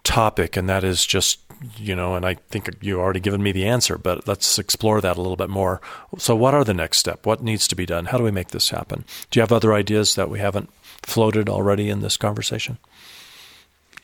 topic, 0.05 0.57
and 0.57 0.69
that 0.69 0.85
is 0.85 1.05
just 1.05 1.39
you 1.79 1.97
know, 1.97 2.15
and 2.15 2.27
I 2.27 2.35
think 2.35 2.69
you 2.81 3.01
already 3.01 3.21
given 3.21 3.43
me 3.43 3.53
the 3.53 3.67
answer, 3.67 3.97
but 3.97 4.29
let's 4.29 4.59
explore 4.59 5.01
that 5.01 5.17
a 5.17 5.21
little 5.21 5.37
bit 5.37 5.49
more. 5.49 5.81
So, 6.19 6.37
what 6.37 6.55
are 6.55 6.65
the 6.65 6.75
next 6.75 6.99
step? 6.99 7.25
What 7.25 7.43
needs 7.43 7.67
to 7.69 7.77
be 7.77 7.87
done? 7.87 8.07
How 8.07 8.19
do 8.19 8.25
we 8.25 8.31
make 8.31 8.49
this 8.49 8.71
happen? 8.71 9.05
Do 9.31 9.39
you 9.39 9.43
have 9.43 9.53
other 9.53 9.73
ideas 9.73 10.15
that 10.15 10.31
we 10.31 10.39
haven't 10.39 10.71
floated 11.03 11.49
already 11.49 11.89
in 11.89 12.01
this 12.01 12.17
conversation? 12.17 12.79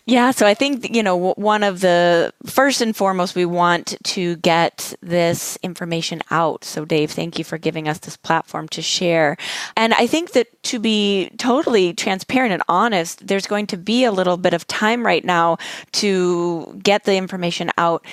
Yeah, 0.05 0.33
so 0.33 0.49
I 0.49 0.55
think, 0.55 0.93
you 0.95 1.03
know, 1.03 1.33
one 1.35 1.63
of 1.63 1.81
the 1.81 2.35
first 2.45 2.81
and 2.81 2.95
foremost, 2.95 3.37
we 3.37 3.45
want 3.45 3.97
to 4.03 4.35
get 4.37 4.95
this 5.01 5.57
information 5.63 6.23
out. 6.33 6.65
So, 6.65 6.85
Dave, 6.85 7.13
thank 7.13 7.39
you 7.39 7.45
for 7.45 7.57
giving 7.57 7.87
us 7.87 7.99
this 7.99 8.17
platform 8.17 8.67
to 8.71 8.83
share. 8.83 9.37
And 9.77 9.95
I 9.95 10.09
think 10.09 10.33
that 10.33 10.61
to 10.65 10.81
be 10.81 11.31
totally 11.39 11.95
transparent 11.95 12.53
and 12.53 12.65
honest, 12.69 13.25
there's 13.29 13.47
going 13.47 13.69
to 13.69 13.77
be 13.77 14.03
a 14.03 14.11
little 14.11 14.37
bit 14.37 14.55
of 14.55 14.67
time 14.67 15.07
right 15.07 15.25
now 15.25 15.59
to 15.93 16.81
get 16.83 17.05
the 17.05 17.15
information 17.15 17.71
out 17.79 18.05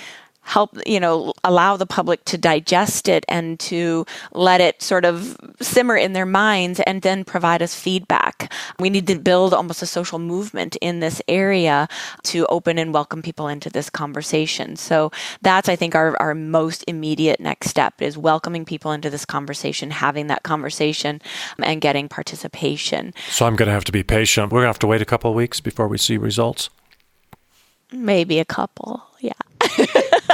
help 0.49 0.75
you 0.87 0.99
know 0.99 1.31
allow 1.43 1.77
the 1.77 1.85
public 1.85 2.25
to 2.25 2.35
digest 2.35 3.07
it 3.07 3.23
and 3.27 3.59
to 3.59 4.03
let 4.33 4.59
it 4.59 4.81
sort 4.81 5.05
of 5.05 5.37
simmer 5.61 5.95
in 5.95 6.13
their 6.13 6.25
minds 6.25 6.79
and 6.87 7.03
then 7.03 7.23
provide 7.23 7.61
us 7.61 7.75
feedback. 7.75 8.51
We 8.79 8.89
need 8.89 9.05
to 9.07 9.19
build 9.19 9.53
almost 9.53 9.83
a 9.83 9.85
social 9.85 10.17
movement 10.17 10.75
in 10.81 11.01
this 11.01 11.21
area 11.27 11.87
to 12.23 12.47
open 12.47 12.79
and 12.79 12.93
welcome 12.93 13.21
people 13.21 13.47
into 13.47 13.69
this 13.69 13.89
conversation. 13.91 14.75
So 14.75 15.11
that's 15.41 15.69
i 15.69 15.75
think 15.75 15.93
our, 15.93 16.17
our 16.19 16.33
most 16.33 16.83
immediate 16.87 17.39
next 17.39 17.69
step 17.69 18.01
is 18.01 18.17
welcoming 18.17 18.65
people 18.65 18.91
into 18.91 19.09
this 19.09 19.25
conversation 19.25 19.91
having 19.91 20.27
that 20.27 20.41
conversation 20.41 21.21
and 21.61 21.79
getting 21.79 22.09
participation. 22.09 23.13
So 23.29 23.45
i'm 23.45 23.55
going 23.55 23.67
to 23.67 23.73
have 23.73 23.85
to 23.85 23.91
be 23.91 24.03
patient. 24.03 24.51
We're 24.51 24.61
going 24.61 24.69
to 24.69 24.73
have 24.73 24.79
to 24.79 24.87
wait 24.87 25.01
a 25.01 25.05
couple 25.05 25.29
of 25.29 25.35
weeks 25.35 25.59
before 25.59 25.87
we 25.87 25.99
see 25.99 26.17
results? 26.17 26.69
Maybe 27.91 28.39
a 28.39 28.45
couple 28.45 29.03
yeah 29.19 29.33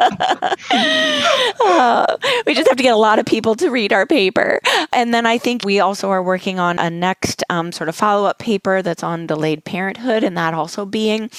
we 2.46 2.54
just 2.54 2.68
have 2.68 2.76
to 2.76 2.82
get 2.82 2.92
a 2.92 2.96
lot 2.96 3.18
of 3.18 3.26
people 3.26 3.54
to 3.56 3.70
read 3.70 3.92
our 3.92 4.06
paper. 4.06 4.60
And 4.92 5.12
then 5.12 5.26
I 5.26 5.38
think 5.38 5.64
we 5.64 5.80
also 5.80 6.10
are 6.10 6.22
working 6.22 6.58
on 6.58 6.78
a 6.78 6.90
next 6.90 7.42
um, 7.50 7.72
sort 7.72 7.88
of 7.88 7.96
follow 7.96 8.26
up 8.26 8.38
paper 8.38 8.82
that's 8.82 9.02
on 9.02 9.26
delayed 9.26 9.64
parenthood, 9.64 10.24
and 10.24 10.36
that 10.36 10.54
also 10.54 10.86
being 10.86 11.30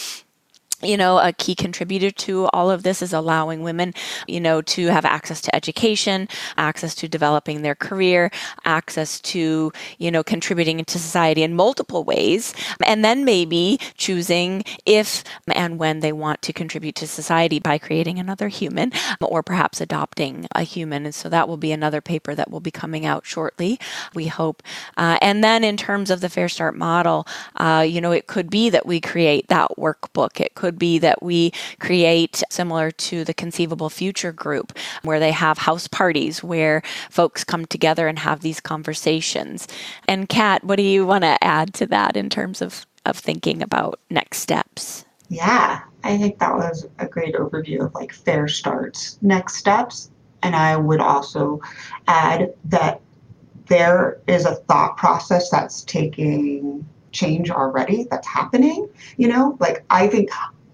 you 0.84 0.98
know, 0.98 1.20
a 1.20 1.34
key 1.34 1.56
contributor 1.56 2.12
to 2.12 2.48
all 2.48 2.70
of 2.72 2.84
this 2.84 3.02
is 3.02 3.14
allowing 3.14 3.62
women, 3.62 3.94
you 4.28 4.40
know, 4.40 4.62
to 4.62 4.88
have 4.88 5.06
access 5.06 5.42
to 5.42 5.56
education, 5.56 6.28
access 6.58 6.96
to 6.96 7.08
developing 7.08 7.62
their 7.62 7.76
career, 7.76 8.32
access 8.66 9.20
to, 9.22 9.72
you 9.98 10.12
know, 10.12 10.24
contributing 10.24 10.84
to 10.84 11.00
society 11.00 11.44
in 11.44 11.56
multiple 11.56 12.04
ways, 12.04 12.54
and 12.86 13.04
then 13.04 13.26
maybe 13.26 13.80
choosing 13.96 14.64
if 14.86 15.24
and 15.54 15.78
when 15.78 16.00
they 16.00 16.12
want 16.12 16.42
to 16.42 16.54
contribute 16.54 16.96
to 16.96 17.08
society 17.08 17.60
by 17.60 17.78
creating 17.78 18.20
another 18.20 18.48
human 18.48 18.92
or 19.22 19.44
perhaps 19.44 19.82
adopting 19.82 20.48
a 20.56 20.64
human. 20.64 21.06
And 21.06 21.16
so 21.16 21.30
that 21.30 21.48
will 21.48 21.58
be 21.58 21.72
another 21.72 22.02
paper 22.02 22.36
that 22.36 22.50
will 22.52 22.60
be 22.60 22.72
coming 22.72 23.06
out 23.06 23.26
shortly, 23.26 23.80
we 24.14 24.28
hope. 24.28 24.64
Uh, 24.98 25.18
and 25.22 25.44
then 25.44 25.64
in 25.64 25.78
terms 25.78 26.10
of 26.10 26.22
the 26.22 26.30
Fair 26.30 26.50
Start 26.50 26.76
model, 26.76 27.28
uh, 27.56 27.86
you 27.88 28.02
know, 28.02 28.12
it 28.12 28.28
could 28.28 28.50
be 28.50 28.70
that 28.70 28.86
we 28.86 29.00
create 29.00 29.48
that 29.48 29.72
workbook. 29.78 30.40
It 30.40 30.56
could 30.56 30.71
be 30.72 31.00
that 31.00 31.24
we 31.24 31.52
create 31.80 32.44
similar 32.50 32.92
to 32.92 33.24
the 33.24 33.34
Conceivable 33.34 33.90
Future 33.90 34.32
group, 34.32 34.78
where 35.04 35.20
they 35.20 35.32
have 35.32 35.58
house 35.58 35.88
parties 35.88 36.44
where 36.44 36.82
folks 37.10 37.44
come 37.44 37.66
together 37.66 38.08
and 38.08 38.20
have 38.20 38.42
these 38.42 38.60
conversations. 38.60 39.68
And 40.08 40.30
Cat, 40.30 40.64
what 40.64 40.78
do 40.78 40.84
you 40.84 41.06
want 41.06 41.24
to 41.24 41.44
add 41.44 41.74
to 41.76 41.86
that 41.88 42.16
in 42.16 42.30
terms 42.30 42.62
of, 42.62 42.86
of 43.06 43.18
thinking 43.18 43.62
about 43.62 44.00
next 44.10 44.40
steps? 44.40 45.06
Yeah, 45.30 45.82
I 46.04 46.18
think 46.18 46.40
that 46.40 46.54
was 46.54 46.86
a 47.00 47.08
great 47.08 47.36
overview 47.36 47.86
of 47.86 47.94
like 47.94 48.12
fair 48.12 48.48
starts, 48.48 49.18
next 49.22 49.56
steps. 49.56 50.12
And 50.44 50.56
I 50.56 50.76
would 50.76 51.00
also 51.00 51.62
add 52.08 52.54
that 52.66 53.00
there 53.68 54.20
is 54.28 54.46
a 54.46 54.56
thought 54.56 54.98
process 54.98 55.50
that's 55.50 55.84
taking 55.84 56.86
change 57.12 57.50
already 57.52 58.08
that's 58.10 58.28
happening. 58.28 58.90
You 59.18 59.30
know, 59.30 59.56
like 59.60 59.86
I 59.90 60.08
think 60.08 60.30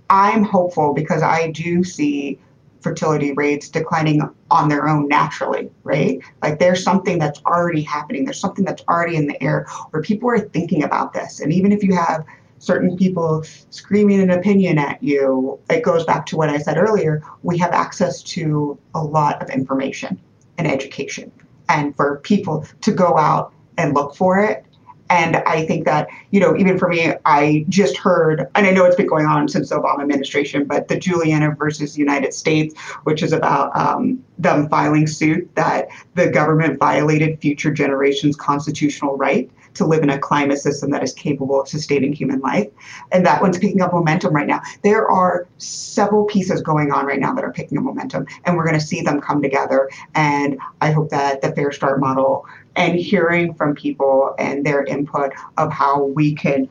I'm 0.10 0.44
hopeful 0.44 0.94
because 0.94 1.22
I 1.22 1.52
do 1.52 1.84
see 1.84 2.40
fertility 2.82 3.34
rates 3.34 3.70
declining 3.70 4.22
on 4.50 4.70
their 4.70 4.88
own 4.88 5.08
naturally, 5.08 5.70
right? 5.84 6.20
Like 6.42 6.60
there's 6.60 6.84
something 6.84 7.20
that's 7.20 7.42
already 7.46 7.82
happening. 7.82 8.26
There's 8.26 8.40
something 8.40 8.64
that's 8.64 8.84
already 8.88 9.16
in 9.16 9.28
the 9.28 9.42
air 9.44 9.66
where 9.90 10.02
people 10.02 10.30
are 10.30 10.40
thinking 10.40 10.84
about 10.84 11.14
this. 11.14 11.40
And 11.40 11.52
even 11.52 11.72
if 11.72 11.84
you 11.84 11.96
have 11.96 12.24
certain 12.60 12.96
people 12.98 13.44
screaming 13.70 14.22
an 14.22 14.32
opinion 14.32 14.78
at 14.78 15.02
you, 15.04 15.60
it 15.70 15.84
goes 15.84 16.06
back 16.06 16.26
to 16.28 16.38
what 16.38 16.50
I 16.50 16.58
said 16.58 16.78
earlier. 16.78 17.24
We 17.44 17.58
have 17.58 17.72
access 17.72 18.24
to 18.24 18.78
a 18.96 19.04
lot 19.04 19.42
of 19.42 19.50
information 19.50 20.20
and 20.58 20.68
education. 20.68 21.32
And 21.70 21.96
for 21.96 22.18
people 22.20 22.66
to 22.82 22.92
go 22.92 23.18
out 23.18 23.54
and 23.78 23.94
look 23.94 24.16
for 24.16 24.40
it 24.40 24.66
and 25.10 25.38
I 25.38 25.66
think 25.66 25.86
that, 25.86 26.08
you 26.32 26.40
know, 26.40 26.56
even 26.58 26.78
for 26.78 26.88
me, 26.88 27.14
I 27.26 27.66
just 27.70 27.98
heard, 27.98 28.48
and 28.56 28.68
I 28.68 28.72
know 28.72 28.86
it's 28.86 28.96
been 28.96 29.08
going 29.08 29.26
on 29.26 29.48
since 29.48 29.70
the 29.70 29.76
Obama 29.76 30.02
administration, 30.02 30.66
but 30.66 30.88
the 30.88 30.98
Juliana 30.98 31.56
versus 31.58 31.98
United 31.98 32.34
States, 32.34 32.78
which 33.04 33.24
is 33.24 33.32
about 33.32 33.76
um, 33.76 34.24
them 34.38 34.70
filing 34.70 35.08
suit 35.08 35.50
that 35.56 35.88
the 36.16 36.30
government 36.30 36.80
violated 36.80 37.40
future 37.40 37.72
generations' 37.72 38.36
constitutional 38.36 39.18
right 39.18 39.50
to 39.78 39.86
live 39.86 40.04
in 40.04 40.10
a 40.10 40.20
climate 40.20 40.58
system 40.60 40.90
that 40.90 41.04
is 41.04 41.14
capable 41.14 41.62
of 41.62 41.68
sustaining 41.68 42.12
human 42.12 42.40
life. 42.40 42.68
And 43.12 43.26
that 43.26 43.42
one's 43.42 43.58
picking 43.58 43.82
up 43.82 43.94
momentum 43.94 44.34
right 44.34 44.48
now. 44.48 44.62
There 44.84 45.08
are 45.08 45.48
several 45.60 46.26
pieces 46.26 46.62
going 46.62 46.92
on 46.92 47.06
right 47.06 47.20
now 47.20 47.34
that 47.34 47.44
are 47.44 47.54
picking 47.54 47.78
up 47.78 47.84
momentum, 47.84 48.26
and 48.46 48.58
we're 48.58 48.66
going 48.66 48.80
to 48.80 48.86
see 48.86 49.02
them 49.02 49.22
come 49.22 49.42
together. 49.42 49.90
And 50.16 50.60
I 50.82 50.92
hope 50.92 51.10
that 51.12 51.42
the 51.42 51.52
Fair 51.54 51.72
Start 51.72 52.00
model 52.00 52.46
and 52.78 52.96
hearing 52.96 53.54
from 53.56 53.76
people 53.76 54.36
and 54.38 54.66
their 54.66 54.84
input 54.86 55.34
of 55.58 55.74
how 55.74 56.06
we 56.06 56.34
can, 56.34 56.70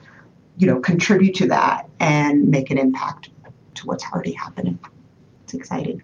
you 0.57 0.67
know, 0.67 0.81
contribute 0.81 1.35
to 1.35 1.49
that 1.49 1.89
and 2.01 2.49
make 2.49 2.71
an 2.71 2.79
impact 2.79 3.29
to 3.75 3.87
what's 3.87 4.05
already 4.13 4.33
happening. 4.33 4.79
It's 5.45 5.53
exciting. 5.53 6.03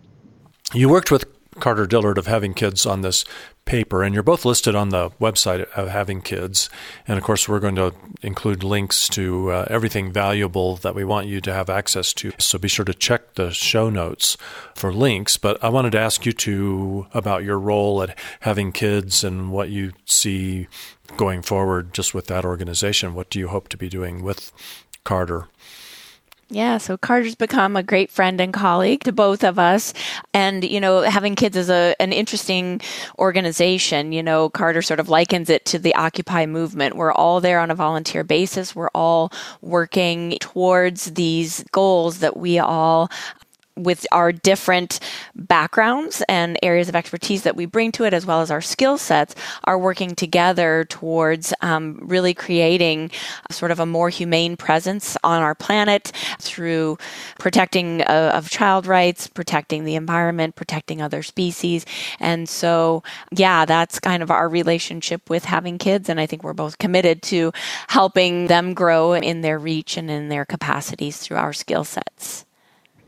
You 0.74 0.88
worked 0.88 1.10
with 1.10 1.24
Carter 1.60 1.86
Dillard 1.86 2.18
of 2.18 2.26
Having 2.26 2.54
Kids 2.54 2.84
on 2.84 3.02
this 3.02 3.24
paper, 3.64 4.02
and 4.02 4.14
you're 4.14 4.22
both 4.22 4.44
listed 4.44 4.74
on 4.74 4.88
the 4.88 5.10
website 5.20 5.64
of 5.72 5.88
Having 5.88 6.22
Kids. 6.22 6.68
And 7.06 7.18
of 7.18 7.24
course, 7.24 7.48
we're 7.48 7.60
going 7.60 7.76
to 7.76 7.94
include 8.20 8.64
links 8.64 9.08
to 9.10 9.50
uh, 9.50 9.66
everything 9.70 10.12
valuable 10.12 10.76
that 10.76 10.94
we 10.94 11.04
want 11.04 11.26
you 11.26 11.40
to 11.40 11.52
have 11.52 11.70
access 11.70 12.12
to. 12.14 12.32
So 12.38 12.58
be 12.58 12.68
sure 12.68 12.84
to 12.84 12.94
check 12.94 13.34
the 13.34 13.50
show 13.50 13.90
notes 13.90 14.36
for 14.74 14.92
links. 14.92 15.36
But 15.36 15.62
I 15.62 15.68
wanted 15.68 15.92
to 15.92 16.00
ask 16.00 16.26
you 16.26 16.32
two 16.32 17.06
about 17.14 17.44
your 17.44 17.58
role 17.58 18.02
at 18.02 18.18
Having 18.40 18.72
Kids 18.72 19.24
and 19.24 19.52
what 19.52 19.70
you 19.70 19.92
see 20.04 20.66
going 21.16 21.42
forward 21.42 21.92
just 21.92 22.14
with 22.14 22.26
that 22.26 22.44
organization. 22.44 23.14
What 23.14 23.30
do 23.30 23.38
you 23.38 23.48
hope 23.48 23.68
to 23.68 23.76
be 23.76 23.88
doing 23.88 24.22
with 24.22 24.52
Carter? 25.04 25.48
Yeah, 26.52 26.76
so 26.76 26.98
Carter's 26.98 27.34
become 27.34 27.76
a 27.76 27.82
great 27.82 28.10
friend 28.10 28.38
and 28.38 28.52
colleague 28.52 29.04
to 29.04 29.12
both 29.12 29.42
of 29.42 29.58
us. 29.58 29.94
And, 30.34 30.62
you 30.62 30.80
know, 30.80 31.00
having 31.00 31.34
kids 31.34 31.56
is 31.56 31.70
a, 31.70 31.94
an 31.98 32.12
interesting 32.12 32.82
organization. 33.18 34.12
You 34.12 34.22
know, 34.22 34.50
Carter 34.50 34.82
sort 34.82 35.00
of 35.00 35.08
likens 35.08 35.48
it 35.48 35.64
to 35.66 35.78
the 35.78 35.94
Occupy 35.94 36.44
movement. 36.44 36.96
We're 36.96 37.14
all 37.14 37.40
there 37.40 37.58
on 37.58 37.70
a 37.70 37.74
volunteer 37.74 38.22
basis. 38.22 38.76
We're 38.76 38.90
all 38.94 39.32
working 39.62 40.36
towards 40.40 41.14
these 41.14 41.64
goals 41.72 42.18
that 42.18 42.36
we 42.36 42.58
all 42.58 43.10
with 43.76 44.06
our 44.12 44.32
different 44.32 45.00
backgrounds 45.34 46.22
and 46.28 46.58
areas 46.62 46.88
of 46.88 46.96
expertise 46.96 47.42
that 47.42 47.56
we 47.56 47.66
bring 47.66 47.92
to 47.92 48.04
it, 48.04 48.12
as 48.14 48.26
well 48.26 48.40
as 48.40 48.50
our 48.50 48.60
skill 48.60 48.98
sets, 48.98 49.34
are 49.64 49.78
working 49.78 50.14
together 50.14 50.84
towards 50.88 51.54
um, 51.60 51.98
really 52.02 52.34
creating 52.34 53.10
sort 53.50 53.70
of 53.70 53.80
a 53.80 53.86
more 53.86 54.10
humane 54.10 54.56
presence 54.56 55.16
on 55.24 55.42
our 55.42 55.54
planet 55.54 56.12
through 56.40 56.98
protecting 57.38 58.02
uh, 58.02 58.32
of 58.34 58.50
child 58.50 58.86
rights, 58.86 59.26
protecting 59.26 59.84
the 59.84 59.94
environment, 59.94 60.54
protecting 60.54 61.00
other 61.00 61.22
species. 61.22 61.86
And 62.20 62.48
so, 62.48 63.02
yeah, 63.30 63.64
that's 63.64 63.98
kind 64.00 64.22
of 64.22 64.30
our 64.30 64.48
relationship 64.48 65.30
with 65.30 65.44
having 65.44 65.78
kids. 65.78 66.08
And 66.08 66.20
I 66.20 66.26
think 66.26 66.42
we're 66.42 66.52
both 66.52 66.78
committed 66.78 67.22
to 67.22 67.52
helping 67.88 68.46
them 68.46 68.74
grow 68.74 69.14
in 69.14 69.40
their 69.40 69.58
reach 69.58 69.96
and 69.96 70.10
in 70.10 70.28
their 70.28 70.44
capacities 70.44 71.18
through 71.18 71.38
our 71.38 71.52
skill 71.52 71.84
sets. 71.84 72.44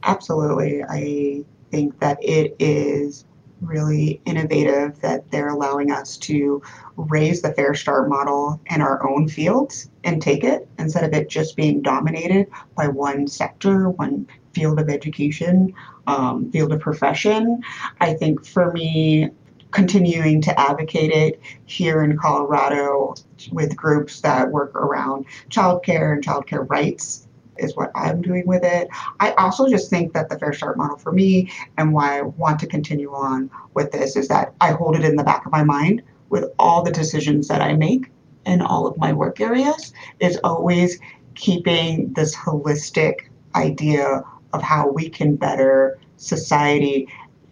Absolutely. 0.05 0.85
I 0.89 1.45
think 1.71 1.99
that 2.01 2.19
it 2.23 2.55
is 2.59 3.25
really 3.61 4.21
innovative 4.27 5.01
that 5.01 5.31
they're 5.31 5.49
allowing 5.49 5.91
us 5.91 6.19
to 6.19 6.61
raise 6.97 7.41
the 7.41 7.53
Fair 7.55 7.75
Start 7.75 8.11
model 8.11 8.61
in 8.67 8.83
our 8.83 9.09
own 9.09 9.29
fields 9.29 9.89
and 10.05 10.21
take 10.21 10.45
it 10.45 10.69
instead 10.79 11.05
of 11.05 11.15
it 11.15 11.29
just 11.31 11.57
being 11.57 11.81
dominated 11.81 12.49
by 12.77 12.89
one 12.89 13.27
sector, 13.27 13.89
one 13.91 14.27
field 14.53 14.79
of 14.79 14.91
education, 14.91 15.73
um, 16.07 16.51
field 16.53 16.73
of 16.73 16.81
profession. 16.81 17.63
I 18.01 18.13
think 18.13 18.45
for 18.45 18.71
me, 18.73 19.31
continuing 19.71 20.41
to 20.43 20.61
advocate 20.61 21.11
it 21.11 21.41
here 21.65 22.05
in 22.05 22.17
Colorado 22.17 23.15
with 23.51 23.77
groups 23.77 24.21
that 24.21 24.51
work 24.51 24.75
around 24.77 25.25
childcare 25.49 26.13
and 26.13 26.25
childcare 26.25 26.69
rights 26.69 27.24
is 27.59 27.77
what 27.77 27.91
I'm 27.95 28.23
doing 28.23 28.47
with 28.47 28.65
it. 28.65 28.89
I 29.21 29.33
also 29.33 29.69
just 29.69 29.91
think 29.91 30.13
that 30.13 30.29
the 30.29 30.39
Fair 30.39 30.53
Start 30.53 30.77
model 30.77 30.97
for 30.97 31.13
me 31.13 31.51
and 31.77 31.93
why 31.93 32.19
I 32.19 32.23
want 32.23 32.59
to 32.61 32.67
continue 32.67 33.13
on 33.13 33.51
with 33.75 33.93
this 33.93 34.17
is 34.17 34.29
that 34.29 34.55
I 34.61 34.73
hold 34.73 34.97
it 34.97 35.05
in 35.05 35.17
the 35.17 35.25
back 35.25 35.47
of 35.47 35.53
my 35.53 35.65
mind 35.65 36.03
with 36.31 36.45
all 36.59 36.83
the 36.83 36.91
decisions 36.91 37.49
that 37.49 37.61
I 37.61 37.75
make 37.75 38.11
in 38.47 38.61
all 38.61 38.87
of 38.87 38.97
my 38.99 39.13
work 39.13 39.41
areas 39.41 39.93
is 40.21 40.39
always 40.45 40.99
keeping 41.35 42.13
this 42.13 42.35
holistic 42.35 43.29
idea 43.55 44.23
of 44.53 44.63
how 44.63 44.89
we 44.89 45.09
can 45.09 45.37
better 45.37 45.99
society 46.17 47.09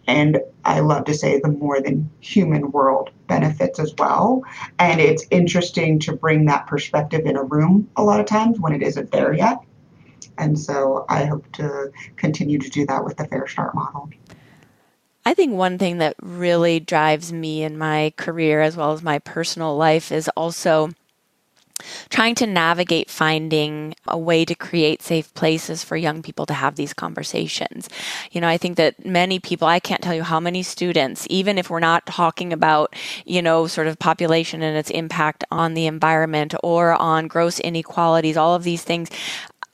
and 0.07 0.39
I 0.65 0.81
love 0.81 1.05
to 1.05 1.13
say 1.13 1.39
the 1.39 1.49
more 1.49 1.81
than 1.81 2.09
human 2.19 2.71
world 2.71 3.11
benefits 3.27 3.79
as 3.79 3.93
well. 3.97 4.43
And 4.79 4.99
it's 4.99 5.25
interesting 5.31 5.99
to 5.99 6.15
bring 6.15 6.45
that 6.45 6.67
perspective 6.67 7.25
in 7.25 7.37
a 7.37 7.43
room 7.43 7.89
a 7.95 8.03
lot 8.03 8.19
of 8.19 8.25
times 8.25 8.59
when 8.59 8.73
it 8.73 8.83
isn't 8.83 9.11
there 9.11 9.33
yet. 9.33 9.59
And 10.37 10.59
so 10.59 11.05
I 11.09 11.25
hope 11.25 11.51
to 11.53 11.91
continue 12.15 12.59
to 12.59 12.69
do 12.69 12.85
that 12.87 13.03
with 13.03 13.17
the 13.17 13.25
Fair 13.25 13.47
Start 13.47 13.75
model. 13.75 14.09
I 15.25 15.33
think 15.33 15.53
one 15.53 15.77
thing 15.77 15.99
that 15.99 16.15
really 16.21 16.79
drives 16.79 17.31
me 17.31 17.63
in 17.63 17.77
my 17.77 18.13
career 18.17 18.61
as 18.61 18.75
well 18.75 18.91
as 18.91 19.01
my 19.01 19.19
personal 19.19 19.77
life 19.77 20.11
is 20.11 20.29
also 20.35 20.91
trying 22.09 22.35
to 22.35 22.47
navigate 22.47 23.09
finding 23.09 23.95
a 24.07 24.17
way 24.17 24.45
to 24.45 24.55
create 24.55 25.01
safe 25.01 25.33
places 25.33 25.83
for 25.83 25.97
young 25.97 26.21
people 26.21 26.45
to 26.45 26.53
have 26.53 26.75
these 26.75 26.93
conversations. 26.93 27.89
You 28.31 28.41
know, 28.41 28.47
I 28.47 28.57
think 28.57 28.77
that 28.77 29.05
many 29.05 29.39
people, 29.39 29.67
I 29.67 29.79
can't 29.79 30.01
tell 30.01 30.13
you 30.13 30.23
how 30.23 30.39
many 30.39 30.63
students, 30.63 31.27
even 31.29 31.57
if 31.57 31.69
we're 31.69 31.79
not 31.79 32.05
talking 32.05 32.53
about, 32.53 32.95
you 33.25 33.41
know, 33.41 33.67
sort 33.67 33.87
of 33.87 33.99
population 33.99 34.61
and 34.61 34.77
its 34.77 34.89
impact 34.91 35.43
on 35.51 35.73
the 35.73 35.87
environment 35.87 36.53
or 36.63 36.93
on 36.93 37.27
gross 37.27 37.59
inequalities, 37.59 38.37
all 38.37 38.55
of 38.55 38.63
these 38.63 38.83
things, 38.83 39.09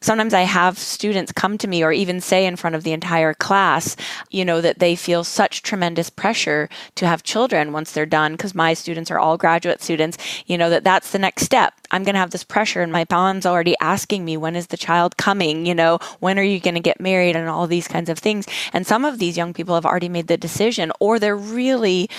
sometimes 0.02 0.34
I 0.34 0.42
have 0.42 0.78
students 0.78 1.32
come 1.32 1.58
to 1.58 1.68
me 1.68 1.84
or 1.84 1.92
even 1.92 2.22
say 2.22 2.46
in 2.46 2.56
front 2.56 2.76
of 2.76 2.84
the 2.84 2.94
entire 2.94 3.34
class, 3.34 3.96
you 4.30 4.46
know, 4.46 4.62
that 4.62 4.80
they 4.80 4.96
feel 4.96 5.24
such 5.24 5.62
tremendous 5.62 6.10
pressure 6.10 6.70
to 6.96 7.08
have 7.08 7.24
children 7.24 7.72
once 7.72 7.92
they're 7.92 8.06
done 8.06 8.34
because 8.34 8.56
my 8.56 8.74
students 8.74 9.12
are 9.12 9.20
all 9.20 9.38
graduate 9.38 9.82
students, 9.82 10.18
you 10.46 10.58
know, 10.58 10.70
that 10.70 10.84
that's 10.84 11.12
the 11.12 11.20
next 11.20 11.44
step. 11.44 11.74
I'm 11.92 12.04
going 12.04 12.14
to 12.14 12.20
have 12.20 12.32
this 12.32 12.44
pressure 12.44 12.82
and 12.82 12.92
my 12.92 13.06
mom's 13.10 13.46
already 13.46 13.76
asking 13.82 14.24
me, 14.24 14.38
when 14.38 14.56
is 14.56 14.68
the 14.68 14.78
child 14.78 15.18
coming? 15.18 15.66
You 15.66 15.76
know, 15.76 16.00
when 16.20 16.38
are 16.40 16.44
you 16.44 16.60
going 16.60 16.76
to 16.76 16.80
get 16.80 17.00
married 17.02 17.36
and 17.36 17.50
all 17.50 17.68
these 17.68 17.88
kinds 17.88 18.10
of 18.10 18.20
things. 18.20 18.46
And 18.74 18.86
some 18.86 19.06
of 19.06 19.20
these 19.20 19.38
young 19.38 19.54
people 19.54 19.76
have 19.76 19.86
already 19.86 20.10
made 20.10 20.28
the 20.28 20.38
decision 20.38 20.92
or 21.00 21.20
they're 21.20 21.36
really 21.36 22.10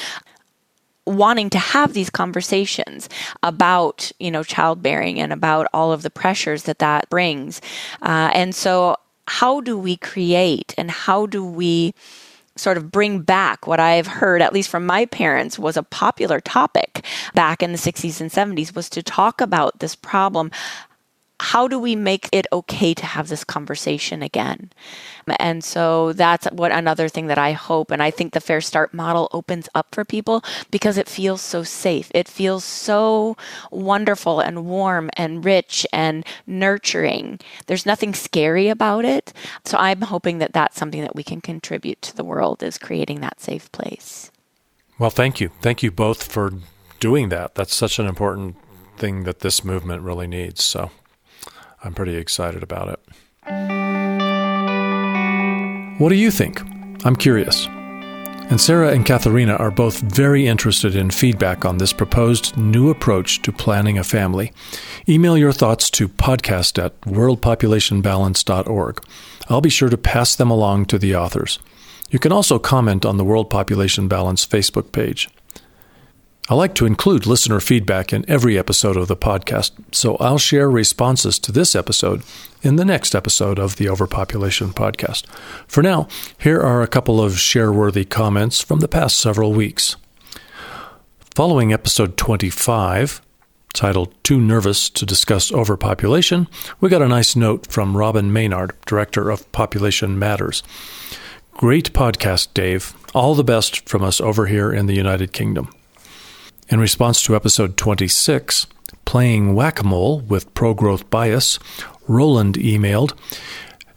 wanting 1.06 1.50
to 1.50 1.58
have 1.58 1.92
these 1.92 2.10
conversations 2.10 3.08
about 3.42 4.12
you 4.18 4.30
know 4.30 4.42
childbearing 4.42 5.18
and 5.20 5.32
about 5.32 5.66
all 5.72 5.92
of 5.92 6.02
the 6.02 6.10
pressures 6.10 6.64
that 6.64 6.78
that 6.78 7.08
brings. 7.10 7.60
Uh, 8.02 8.30
and 8.34 8.54
so 8.54 8.96
how 9.28 9.60
do 9.60 9.78
we 9.78 9.96
create 9.96 10.74
and 10.76 10.90
how 10.90 11.26
do 11.26 11.44
we 11.44 11.94
sort 12.56 12.76
of 12.76 12.90
bring 12.90 13.20
back 13.20 13.66
what 13.66 13.80
I've 13.80 14.06
heard, 14.06 14.42
at 14.42 14.52
least 14.52 14.68
from 14.68 14.84
my 14.84 15.06
parents, 15.06 15.58
was 15.58 15.76
a 15.76 15.82
popular 15.82 16.40
topic 16.40 17.04
back 17.34 17.62
in 17.62 17.72
the 17.72 17.78
60s 17.78 18.20
and 18.20 18.30
70s, 18.30 18.74
was 18.74 18.90
to 18.90 19.02
talk 19.02 19.40
about 19.40 19.78
this 19.78 19.94
problem 19.94 20.50
how 21.40 21.66
do 21.66 21.78
we 21.78 21.96
make 21.96 22.28
it 22.32 22.46
okay 22.52 22.92
to 22.92 23.06
have 23.06 23.28
this 23.28 23.44
conversation 23.44 24.22
again? 24.22 24.70
And 25.38 25.64
so 25.64 26.12
that's 26.12 26.46
what 26.52 26.70
another 26.70 27.08
thing 27.08 27.28
that 27.28 27.38
I 27.38 27.52
hope. 27.52 27.90
And 27.90 28.02
I 28.02 28.10
think 28.10 28.32
the 28.32 28.40
Fair 28.40 28.60
Start 28.60 28.92
model 28.92 29.28
opens 29.32 29.68
up 29.74 29.94
for 29.94 30.04
people 30.04 30.44
because 30.70 30.98
it 30.98 31.08
feels 31.08 31.40
so 31.40 31.62
safe. 31.62 32.10
It 32.14 32.28
feels 32.28 32.62
so 32.64 33.38
wonderful 33.70 34.40
and 34.40 34.66
warm 34.66 35.08
and 35.16 35.42
rich 35.42 35.86
and 35.92 36.26
nurturing. 36.46 37.40
There's 37.66 37.86
nothing 37.86 38.12
scary 38.12 38.68
about 38.68 39.06
it. 39.06 39.32
So 39.64 39.78
I'm 39.78 40.02
hoping 40.02 40.38
that 40.38 40.52
that's 40.52 40.76
something 40.76 41.00
that 41.00 41.16
we 41.16 41.22
can 41.22 41.40
contribute 41.40 42.02
to 42.02 42.16
the 42.16 42.24
world 42.24 42.62
is 42.62 42.76
creating 42.76 43.20
that 43.20 43.40
safe 43.40 43.72
place. 43.72 44.30
Well, 44.98 45.10
thank 45.10 45.40
you. 45.40 45.50
Thank 45.62 45.82
you 45.82 45.90
both 45.90 46.30
for 46.30 46.52
doing 46.98 47.30
that. 47.30 47.54
That's 47.54 47.74
such 47.74 47.98
an 47.98 48.06
important 48.06 48.56
thing 48.98 49.24
that 49.24 49.40
this 49.40 49.64
movement 49.64 50.02
really 50.02 50.26
needs. 50.26 50.62
So 50.62 50.90
I'm 51.82 51.94
pretty 51.94 52.16
excited 52.16 52.62
about 52.62 52.88
it. 52.88 53.00
What 55.98 56.08
do 56.08 56.14
you 56.14 56.30
think? 56.30 56.62
I'm 57.04 57.16
curious. 57.16 57.66
And 58.50 58.60
Sarah 58.60 58.92
and 58.92 59.06
Catharina 59.06 59.54
are 59.54 59.70
both 59.70 60.00
very 60.00 60.48
interested 60.48 60.96
in 60.96 61.10
feedback 61.10 61.64
on 61.64 61.78
this 61.78 61.92
proposed 61.92 62.56
new 62.56 62.90
approach 62.90 63.42
to 63.42 63.52
planning 63.52 63.96
a 63.96 64.02
family. 64.02 64.52
Email 65.08 65.38
your 65.38 65.52
thoughts 65.52 65.88
to 65.90 66.08
podcast 66.08 66.82
at 66.82 67.00
worldpopulationbalance.org. 67.02 69.04
I'll 69.48 69.60
be 69.60 69.70
sure 69.70 69.88
to 69.88 69.96
pass 69.96 70.34
them 70.34 70.50
along 70.50 70.86
to 70.86 70.98
the 70.98 71.14
authors. 71.14 71.60
You 72.10 72.18
can 72.18 72.32
also 72.32 72.58
comment 72.58 73.06
on 73.06 73.18
the 73.18 73.24
World 73.24 73.50
Population 73.50 74.08
Balance 74.08 74.44
Facebook 74.44 74.90
page. 74.90 75.28
I 76.50 76.54
like 76.54 76.74
to 76.74 76.86
include 76.86 77.26
listener 77.26 77.60
feedback 77.60 78.12
in 78.12 78.28
every 78.28 78.58
episode 78.58 78.96
of 78.96 79.06
the 79.06 79.16
podcast, 79.16 79.70
so 79.92 80.16
I'll 80.16 80.36
share 80.36 80.68
responses 80.68 81.38
to 81.38 81.52
this 81.52 81.76
episode 81.76 82.24
in 82.60 82.74
the 82.74 82.84
next 82.84 83.14
episode 83.14 83.60
of 83.60 83.76
the 83.76 83.88
Overpopulation 83.88 84.70
podcast. 84.70 85.28
For 85.68 85.80
now, 85.80 86.08
here 86.38 86.60
are 86.60 86.82
a 86.82 86.88
couple 86.88 87.22
of 87.22 87.38
share 87.38 87.72
worthy 87.72 88.04
comments 88.04 88.60
from 88.60 88.80
the 88.80 88.88
past 88.88 89.20
several 89.20 89.52
weeks. 89.52 89.94
Following 91.36 91.72
episode 91.72 92.16
25, 92.16 93.22
titled 93.72 94.12
Too 94.24 94.40
Nervous 94.40 94.90
to 94.90 95.06
Discuss 95.06 95.52
Overpopulation, 95.52 96.48
we 96.80 96.88
got 96.88 97.00
a 97.00 97.06
nice 97.06 97.36
note 97.36 97.68
from 97.68 97.96
Robin 97.96 98.32
Maynard, 98.32 98.72
Director 98.86 99.30
of 99.30 99.50
Population 99.52 100.18
Matters. 100.18 100.64
Great 101.52 101.92
podcast, 101.92 102.48
Dave. 102.54 102.92
All 103.14 103.36
the 103.36 103.44
best 103.44 103.88
from 103.88 104.02
us 104.02 104.20
over 104.20 104.46
here 104.46 104.72
in 104.72 104.86
the 104.86 104.96
United 104.96 105.32
Kingdom. 105.32 105.70
In 106.70 106.78
response 106.78 107.22
to 107.24 107.34
episode 107.34 107.76
26, 107.76 108.68
Playing 109.04 109.56
Whack 109.56 109.80
a 109.80 109.84
Mole 109.84 110.20
with 110.20 110.54
Pro 110.54 110.72
Growth 110.72 111.10
Bias, 111.10 111.58
Roland 112.06 112.54
emailed 112.54 113.12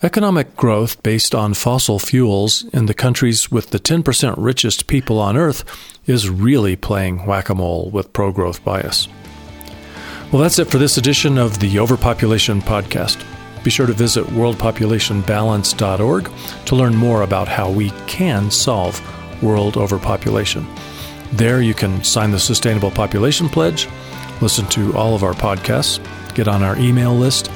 Economic 0.02 0.58
growth 0.58 1.04
based 1.04 1.36
on 1.36 1.54
fossil 1.54 2.00
fuels 2.00 2.64
in 2.74 2.88
the 2.88 2.96
countries 2.96 3.52
with 3.52 3.70
the 3.70 3.80
10% 3.80 4.34
richest 4.38 4.88
people 4.88 5.20
on 5.20 5.38
Earth 5.38 5.64
is 6.08 6.32
really 6.32 6.76
playing 6.76 7.28
whack 7.28 7.50
a 7.50 7.56
mole 7.56 7.92
with 7.92 8.12
pro 8.12 8.32
growth 8.32 8.66
bias. 8.66 9.08
Well, 10.32 10.42
that's 10.42 10.58
it 10.58 10.66
for 10.66 10.80
this 10.80 10.98
edition 10.98 11.38
of 11.38 11.60
the 11.60 11.78
Overpopulation 11.78 12.60
Podcast. 12.60 13.24
Be 13.64 13.70
sure 13.70 13.86
to 13.86 13.94
visit 13.94 14.26
worldpopulationbalance.org 14.26 16.32
to 16.66 16.76
learn 16.76 16.96
more 16.96 17.22
about 17.22 17.48
how 17.48 17.70
we 17.70 17.92
can 18.08 18.50
solve 18.50 19.00
world 19.44 19.78
overpopulation. 19.78 20.66
There, 21.32 21.62
you 21.62 21.74
can 21.74 22.04
sign 22.04 22.32
the 22.32 22.40
Sustainable 22.40 22.92
Population 22.92 23.50
Pledge, 23.50 23.88
listen 24.42 24.66
to 24.68 24.96
all 24.96 25.16
of 25.16 25.24
our 25.24 25.34
podcasts, 25.34 26.00
get 26.36 26.48
on 26.48 26.64
our 26.64 26.78
email 26.78 27.16
list, 27.16 27.50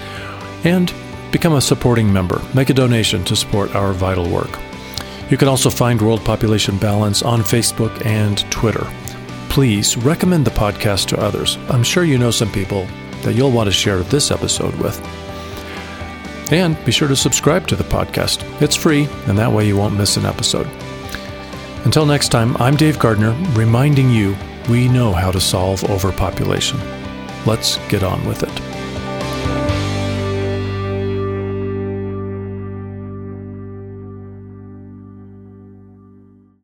and 0.64 0.94
become 1.32 1.54
a 1.54 1.62
supporting 1.62 2.12
member. 2.12 2.42
Make 2.54 2.70
a 2.70 2.74
donation 2.74 3.24
to 3.26 3.36
support 3.36 3.76
our 3.76 3.94
vital 3.94 4.30
work. 4.30 4.58
You 5.30 5.38
can 5.38 5.48
also 5.48 5.70
find 5.70 6.02
World 6.02 6.24
Population 6.24 6.78
Balance 6.78 7.22
on 7.22 7.42
Facebook 7.42 8.06
and 8.06 8.40
Twitter. 8.52 8.88
Please 9.50 9.98
recommend 9.98 10.46
the 10.46 10.52
podcast 10.52 11.08
to 11.08 11.20
others. 11.20 11.58
I'm 11.70 11.84
sure 11.84 12.04
you 12.04 12.18
know 12.18 12.32
some 12.32 12.52
people 12.52 12.88
that 13.24 13.34
you'll 13.34 13.52
want 13.52 13.68
to 13.68 13.74
share 13.74 14.00
this 14.00 14.32
episode 14.32 14.76
with. 14.76 15.00
And 16.52 16.84
be 16.86 16.94
sure 16.94 17.10
to 17.10 17.16
subscribe 17.16 17.68
to 17.68 17.76
the 17.76 17.84
podcast. 17.84 18.42
It's 18.62 18.76
free, 18.76 19.10
and 19.26 19.38
that 19.38 19.52
way 19.52 19.68
you 19.68 19.76
won't 19.76 19.98
miss 19.98 20.16
an 20.16 20.26
episode. 20.26 20.68
Until 21.86 22.06
next 22.06 22.30
time, 22.30 22.58
I'm 22.58 22.76
Dave 22.76 23.00
Gardner, 23.00 23.32
reminding 23.54 24.10
you 24.10 24.36
we 24.70 24.88
know 24.88 25.14
how 25.14 25.32
to 25.32 25.40
solve 25.40 25.84
overpopulation. 25.86 26.80
Let's 27.46 27.78
get 27.88 28.04
on 28.04 28.26
with 28.28 28.44
it. 28.44 28.77